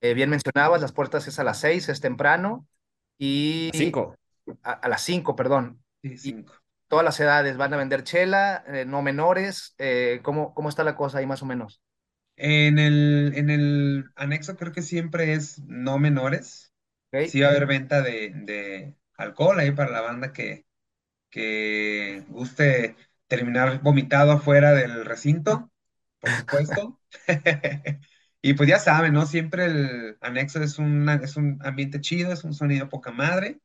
[0.00, 2.66] eh, bien mencionabas, las puertas es a las seis, es temprano,
[3.16, 3.70] y...
[3.74, 4.16] Cinco.
[4.64, 5.84] A, las cinco, perdón.
[6.02, 6.52] Sí, cinco.
[6.88, 9.76] todas las edades van a vender chela, no menores,
[10.22, 11.80] ¿cómo, ¿cómo está la cosa ahí más o menos?
[12.34, 16.63] En el, en el anexo creo que siempre es no menores.
[17.28, 20.66] Sí va a haber venta de, alcohol ahí para la banda que,
[21.30, 22.96] que guste
[23.28, 25.70] terminar vomitado afuera del recinto,
[26.20, 27.00] por supuesto.
[28.46, 29.24] Y pues ya saben, ¿no?
[29.24, 33.58] Siempre el anexo es, una, es un ambiente chido, es un sonido poca madre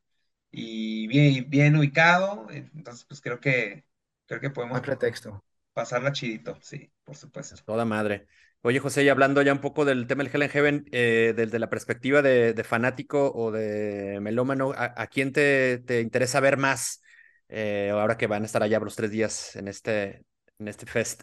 [0.50, 2.46] y bien, bien ubicado.
[2.50, 3.84] Entonces, pues creo que,
[4.26, 5.44] creo que podemos No pretexto.
[5.74, 7.56] pasarla chidito, sí, por supuesto.
[7.66, 8.26] Toda madre.
[8.62, 11.58] Oye, José, y hablando ya un poco del tema del Hell in Heaven, eh, desde
[11.58, 17.02] la perspectiva de, fanático o de melómano, ¿a, quién te, te interesa ver más
[17.48, 20.24] eh, ahora que van a estar allá los tres días en este,
[20.58, 21.22] en este fest?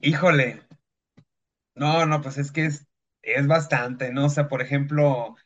[0.00, 0.66] Híjole.
[1.74, 2.86] No, no, pues es que es,
[3.22, 4.26] es bastante, ¿no?
[4.26, 5.36] O sea, por ejemplo,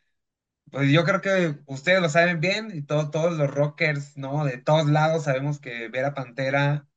[0.71, 4.45] pues yo creo que ustedes lo saben bien y todo- todos los rockers, ¿no?
[4.45, 6.89] De todos lados sabemos que ver a Pantera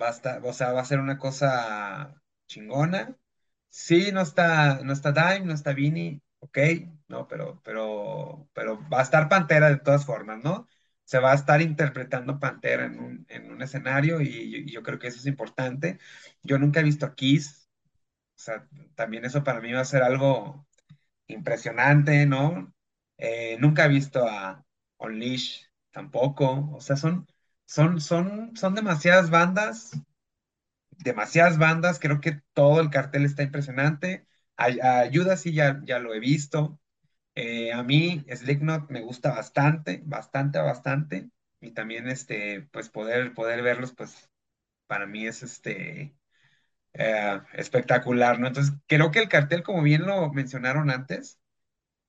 [0.00, 3.18] va a estar, o sea, va a ser una cosa chingona.
[3.72, 6.58] Sí, no está, no está Dime, no está Vini, ok,
[7.08, 10.68] no, pero, pero, pero va a estar Pantera de todas formas, ¿no?
[11.04, 15.08] Se va a estar interpretando Pantera en un, en un escenario y, yo creo que
[15.08, 15.98] eso es importante.
[16.42, 17.66] Yo nunca he visto a Kiss,
[18.36, 20.66] o sea, también eso para mí va a ser algo
[21.28, 22.74] impresionante, ¿no?
[23.18, 24.64] Eh, nunca he visto a
[24.98, 27.26] Unleash tampoco, o sea, son,
[27.66, 29.92] son, son, son demasiadas bandas
[31.02, 34.26] demasiadas bandas, creo que todo el cartel está impresionante.
[34.56, 34.66] A,
[35.04, 36.80] a Judas sí ya, ya lo he visto.
[37.36, 41.30] Eh, a mí Slipknot me gusta bastante, bastante, bastante.
[41.60, 44.30] Y también este, pues poder, poder verlos, pues
[44.86, 46.16] para mí es este
[46.94, 48.48] eh, espectacular, ¿no?
[48.48, 51.38] Entonces, creo que el cartel, como bien lo mencionaron antes,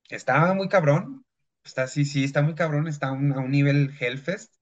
[0.10, 1.26] está muy cabrón.
[1.64, 4.56] Está, sí, sí, está muy cabrón, está un, a un nivel Hellfest.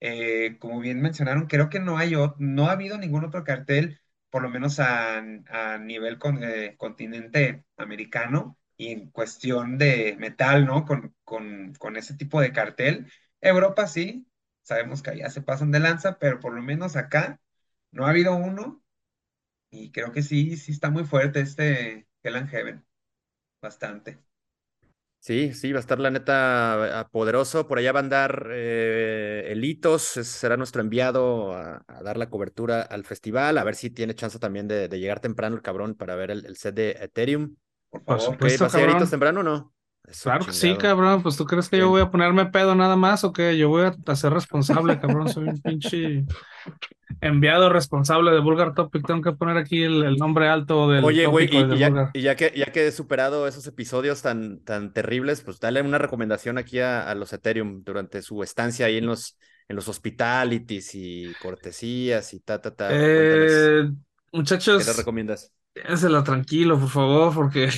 [0.00, 4.00] Eh, como bien mencionaron, creo que no hay, no ha habido ningún otro cartel,
[4.30, 10.66] por lo menos a, a nivel con- eh, continente americano, y en cuestión de metal,
[10.66, 10.84] ¿no?
[10.84, 13.10] Con, con, con ese tipo de cartel.
[13.40, 14.26] Europa sí,
[14.62, 17.40] sabemos que allá se pasan de lanza, pero por lo menos acá
[17.90, 18.82] no ha habido uno,
[19.70, 22.84] y creo que sí, sí está muy fuerte este Hell Heaven,
[23.62, 24.20] bastante.
[25.26, 27.66] Sí, sí, va a estar la neta ah, poderoso.
[27.66, 32.82] Por allá va a andar eh, Elitos, será nuestro enviado a, a dar la cobertura
[32.82, 36.14] al festival, a ver si tiene chance también de, de llegar temprano el cabrón para
[36.14, 37.56] ver el, el set de Ethereum.
[37.90, 38.38] Por favor.
[38.38, 38.96] Pues, Supuesto, ¿vas a llegar cabrón.
[38.98, 39.75] Elitos temprano o no?
[40.22, 41.22] Claro que sí, cabrón.
[41.22, 43.56] Pues tú crees que yo voy a ponerme pedo nada más o qué?
[43.56, 45.28] Yo voy a, a ser responsable, cabrón.
[45.28, 46.24] Soy un pinche
[47.20, 49.06] enviado responsable de Vulgar Topic.
[49.06, 52.10] Tengo que poner aquí el, el nombre alto del Oye, güey, y, de y ya,
[52.12, 55.98] y ya que, ya que he superado esos episodios tan, tan terribles, pues dale una
[55.98, 59.38] recomendación aquí a, a los Ethereum durante su estancia ahí en los,
[59.68, 62.88] en los hospitalities y cortesías y ta, ta, ta.
[62.92, 63.90] Eh, ¿qué les
[64.32, 65.52] muchachos, recomiendas?
[65.74, 67.68] Déjensela tranquilo, por favor, porque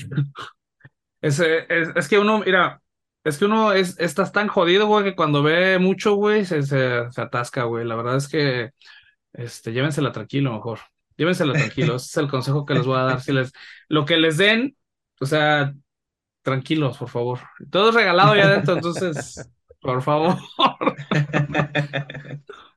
[1.21, 2.81] ese, es, es que uno, mira,
[3.25, 7.11] es que uno es, estás tan jodido, güey, que cuando ve mucho, güey, se, se,
[7.11, 7.85] se atasca, güey.
[7.85, 8.71] La verdad es que,
[9.33, 10.81] este, llévensela tranquilo, mejor.
[11.17, 13.21] Llévensela tranquilo, ese es el consejo que les voy a dar.
[13.21, 13.53] Si les,
[13.89, 14.77] lo que les den,
[15.21, 15.75] o sea,
[16.43, 17.41] tranquilos, por favor.
[17.71, 19.51] Todo es regalado ya adentro, entonces,
[19.81, 20.37] por favor.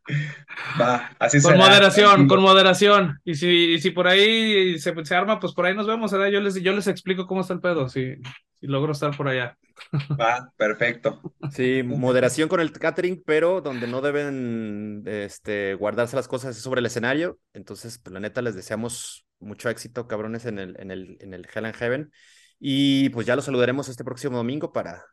[0.79, 2.27] Va, así Con será, moderación, tranquilo.
[2.27, 3.19] con moderación.
[3.23, 6.29] Y si, y si por ahí se, se arma, pues por ahí nos vemos, ¿verdad?
[6.29, 8.15] Yo les, yo les explico cómo está el pedo, si,
[8.59, 9.57] si logro estar por allá.
[10.19, 11.21] Va, perfecto.
[11.47, 16.79] Sí, moderación con el catering, pero donde no deben este, guardarse las cosas es sobre
[16.79, 17.39] el escenario.
[17.53, 21.47] Entonces, pues, la neta, les deseamos mucho éxito, cabrones, en el, en el, en el
[21.53, 22.11] Hell and Heaven.
[22.59, 25.03] Y pues ya los saludaremos este próximo domingo para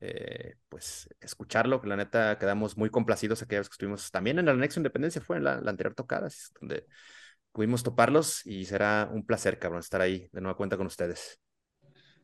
[0.00, 1.80] eh, pues escucharlo.
[1.80, 5.20] que La neta, quedamos muy complacidos aquella vez que estuvimos también en el Anexo Independencia,
[5.20, 6.28] fue en la, anterior tocada,
[6.60, 6.86] donde
[7.52, 11.40] pudimos toparlos y será un placer, cabrón, estar ahí de nueva cuenta con ustedes.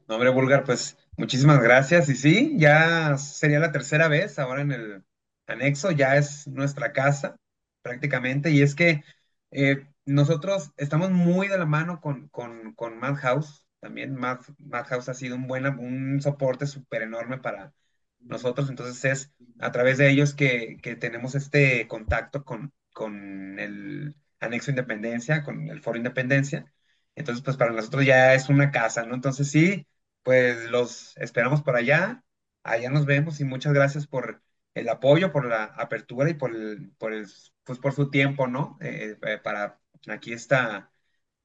[0.06, 2.08] No, hombre, Vulgar, pues muchísimas gracias.
[2.08, 5.04] Y sí, ya sería la tercera vez ahora en el
[5.46, 7.36] anexo, ya es nuestra casa
[7.82, 8.50] prácticamente.
[8.50, 9.02] Y es que
[9.50, 13.63] eh, nosotros estamos muy de la mano con, con, con Madhouse.
[13.84, 17.74] También Mad, Madhouse ha sido un, buen, un soporte súper enorme para
[18.20, 18.70] nosotros.
[18.70, 24.70] Entonces es a través de ellos que, que tenemos este contacto con, con el anexo
[24.70, 26.72] Independencia, con el Foro Independencia.
[27.14, 29.14] Entonces, pues para nosotros ya es una casa, ¿no?
[29.14, 29.86] Entonces sí,
[30.22, 32.24] pues los esperamos por allá.
[32.62, 34.42] Allá nos vemos y muchas gracias por
[34.72, 37.26] el apoyo, por la apertura y por el, por el,
[37.64, 38.78] pues por su tiempo, ¿no?
[38.80, 39.78] Eh, eh, para
[40.08, 40.90] aquí esta,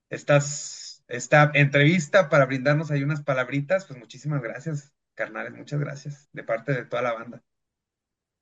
[0.10, 6.44] estas, esta entrevista para brindarnos ahí unas palabritas, pues muchísimas gracias, carnales, muchas gracias de
[6.44, 7.42] parte de toda la banda.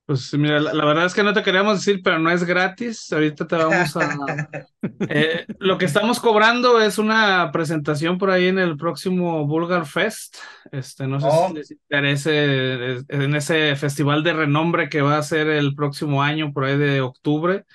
[0.06, 3.12] Pues mira, la, la verdad es que no te queríamos decir, pero no es gratis.
[3.12, 4.50] Ahorita te vamos a...
[5.10, 10.38] Eh, lo que estamos cobrando es una presentación por ahí en el próximo Vulgar Fest.
[10.72, 11.50] Este, no sé Oh.
[11.50, 16.54] si les interese en ese festival de renombre que va a ser el próximo año,
[16.54, 17.66] por ahí de octubre.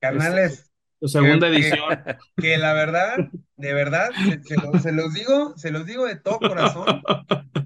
[0.00, 0.71] Carnales,
[1.02, 2.04] Tu segunda que- edición.
[2.36, 3.16] que la verdad,
[3.56, 7.02] de verdad, se, se lo- se los digo, se los digo de todo corazón,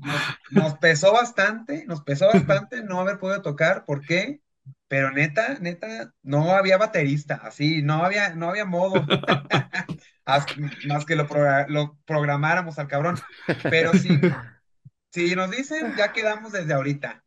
[0.03, 4.41] nos, nos pesó bastante, nos pesó bastante no haber podido tocar, ¿por qué?
[4.89, 9.05] Pero neta, neta, no había baterista, así, no había, no había modo,
[10.89, 13.19] más que lo, progra- lo programáramos al cabrón,
[13.65, 14.19] pero si,
[15.13, 17.23] si nos dicen, ya quedamos desde ahorita,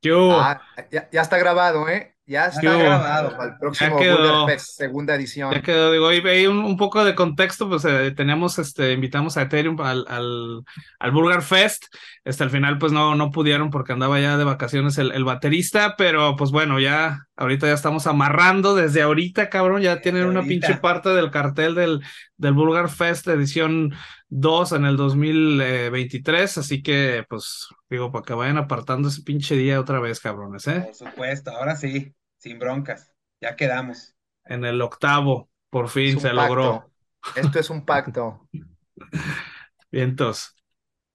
[0.00, 0.32] ¿Qué hubo?
[0.32, 2.11] Ah, ya, ya está grabado, ¿eh?
[2.24, 4.46] Ya está grabado para el próximo quedó.
[4.46, 5.52] Fest, segunda edición.
[5.52, 9.42] Ya quedó, digo, ahí un, un poco de contexto, pues eh, tenemos, este, invitamos a
[9.42, 10.62] Ethereum al, al,
[11.00, 11.86] al Bulgar Fest,
[12.24, 15.96] este, al final pues no, no pudieron porque andaba ya de vacaciones el, el baterista,
[15.98, 20.66] pero pues bueno, ya, ahorita ya estamos amarrando desde ahorita, cabrón, ya tienen una ahorita.
[20.68, 22.00] pinche parte del cartel del,
[22.36, 23.92] del Bulgar Fest edición
[24.34, 29.78] 2 en el 2023, así que pues digo, para que vayan apartando ese pinche día
[29.78, 30.80] otra vez, cabrones, ¿eh?
[30.84, 34.14] por supuesto, ahora sí, sin broncas, ya quedamos.
[34.46, 36.90] En el octavo, por fin se logró.
[37.36, 38.48] Esto es un pacto.
[39.90, 40.56] Vientos.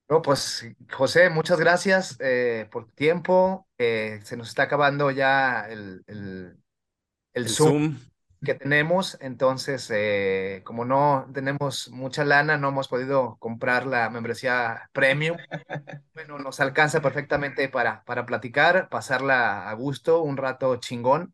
[0.10, 3.68] No, pues José, muchas gracias eh, por tu tiempo.
[3.77, 6.57] Eh, se nos está acabando ya el, el,
[7.34, 7.98] el El Zoom Zoom.
[8.43, 14.89] Que tenemos, entonces eh, como no tenemos mucha lana, no hemos podido comprar la membresía
[14.93, 15.38] premium.
[16.14, 21.34] Bueno, nos alcanza perfectamente para, para platicar, pasarla a gusto, un rato chingón.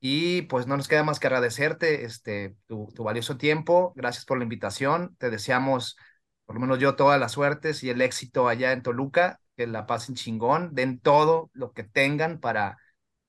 [0.00, 3.92] Y pues no nos queda más que agradecerte este, tu, tu valioso tiempo.
[3.96, 5.16] Gracias por la invitación.
[5.18, 5.96] Te deseamos,
[6.44, 9.40] por lo menos yo, todas las suertes y el éxito allá en Toluca.
[9.56, 12.76] Que la pasen chingón, den todo lo que tengan para,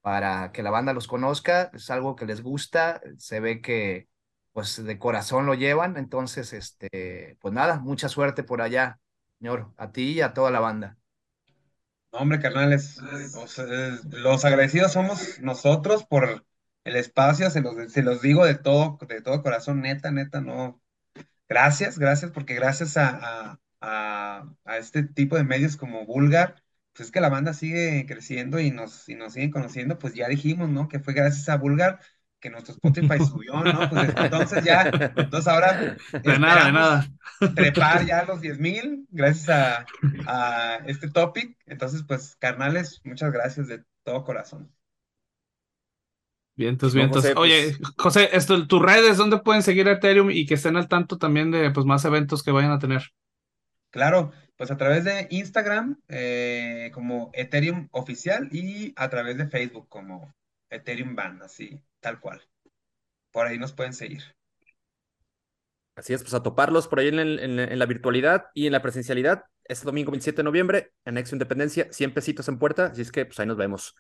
[0.10, 1.70] para que la banda los conozca.
[1.72, 3.00] Es algo que les gusta.
[3.20, 4.10] Se ve que
[4.54, 5.98] pues de corazón lo llevan.
[5.98, 9.00] Entonces, este, pues nada, mucha suerte por allá,
[9.38, 10.98] señor, a ti y a toda la banda.
[12.10, 13.00] Hombre, carnales,
[14.10, 16.44] los agradecidos somos nosotros por
[16.84, 20.82] el espacio, se los, se los digo de todo, de todo corazón, neta, neta, no.
[21.48, 26.64] Gracias, gracias, porque gracias a, a, a este tipo de medios como Vulgar,
[27.00, 30.28] pues es que la banda sigue creciendo y nos, y nos siguen conociendo, pues ya
[30.28, 30.88] dijimos, ¿no?
[30.90, 32.00] Que fue gracias a Vulgar
[32.40, 33.90] que nuestro Spotify subió, ¿no?
[33.90, 37.06] Pues entonces ya, entonces ahora De nada, de nada.
[37.54, 39.92] trepar ya a los 10 mil gracias a,
[40.26, 41.58] a este topic.
[41.66, 44.74] Entonces, pues, carnales, muchas gracias de todo corazón.
[46.56, 47.10] Vientos, No, vientos.
[47.10, 50.76] José, pues- Oye, José, esto, tus redes, ¿dónde pueden seguir a Ethereum y que estén
[50.76, 53.04] al tanto también de pues más eventos que vayan a tener?
[53.92, 59.88] Claro, pues a través de Instagram eh, como Ethereum Oficial y a través de Facebook
[59.90, 60.36] como
[60.70, 62.44] Ethereum Band, así, tal cual.
[63.32, 64.24] Por ahí nos pueden seguir.
[65.96, 68.68] Así es, pues a toparlos por ahí en, el- en la- en la virtualidad y
[68.68, 69.44] en la presencialidad.
[69.66, 72.88] Este domingo 27 de noviembre, Anexo Independencia, 100 pesitos en puerta.
[72.88, 73.96] Así es que pues ahí nos vemos.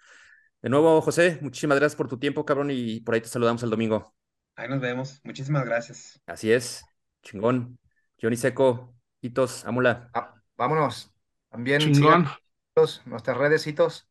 [0.62, 3.70] De nuevo, José, muchísimas gracias por tu tiempo, cabrón, y por ahí te saludamos el
[3.70, 4.14] domingo.
[4.56, 5.22] Ahí nos vemos.
[5.24, 6.22] Muchísimas gracias.
[6.26, 6.84] Así es,
[7.24, 7.80] chingón.
[8.22, 10.10] Johnny Seco, Hitos, Amula.
[10.14, 11.10] Ah, vámonos.
[11.50, 12.28] También Chingón.
[13.06, 14.09] nuestras redes, hitos.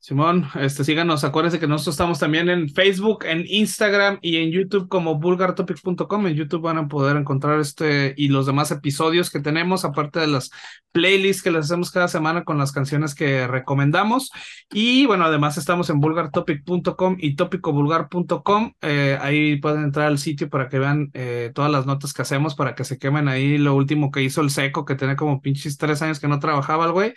[0.00, 4.88] Simón, este, síganos, acuérdense que nosotros estamos también en Facebook, en Instagram y en YouTube
[4.88, 6.26] como vulgartopic.com.
[6.28, 10.28] En YouTube van a poder encontrar este y los demás episodios que tenemos, aparte de
[10.28, 10.50] las
[10.92, 14.30] playlists que les hacemos cada semana con las canciones que recomendamos.
[14.70, 18.74] Y bueno, además estamos en vulgartopic.com y topicovulgar.com.
[18.80, 22.54] Eh, ahí pueden entrar al sitio para que vean eh, todas las notas que hacemos,
[22.54, 25.76] para que se quemen ahí lo último que hizo el seco, que tenía como pinches
[25.76, 27.14] tres años que no trabajaba el güey.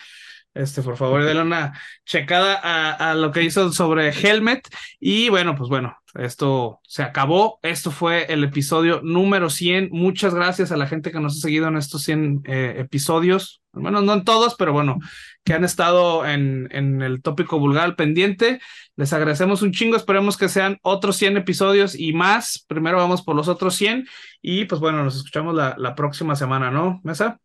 [0.54, 4.68] Este, por favor, denle una checada a, lo que hizo sobre Helmet.
[5.00, 7.60] Y bueno, pues bueno, esto se acabó.
[7.64, 9.90] Esto fue el episodio número 100.
[9.92, 13.62] Muchas gracias a la gente que nos ha seguido en estos 100 eh, episodios.
[13.72, 15.00] Bueno, no en todos, pero bueno,
[15.46, 18.60] que han estado en, en el tópico vulgar pendiente.
[18.98, 19.96] Les agradecemos un chingo.
[19.96, 22.66] Esperemos que sean otros 100 episodios y más.
[22.68, 24.06] Primero vamos por los otros 100.
[24.42, 27.40] Y pues bueno, nos escuchamos la, la próxima semana, ¿no, Mesa?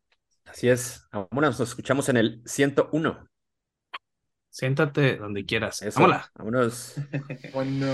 [0.56, 1.06] Así es.
[1.12, 3.28] Vámonos, nos escuchamos en el 101.
[4.48, 5.82] Siéntate donde quieras.
[5.82, 6.00] Eso.
[6.00, 6.30] Vámonos.
[6.34, 6.94] Vámonos.
[7.52, 7.86] Bueno.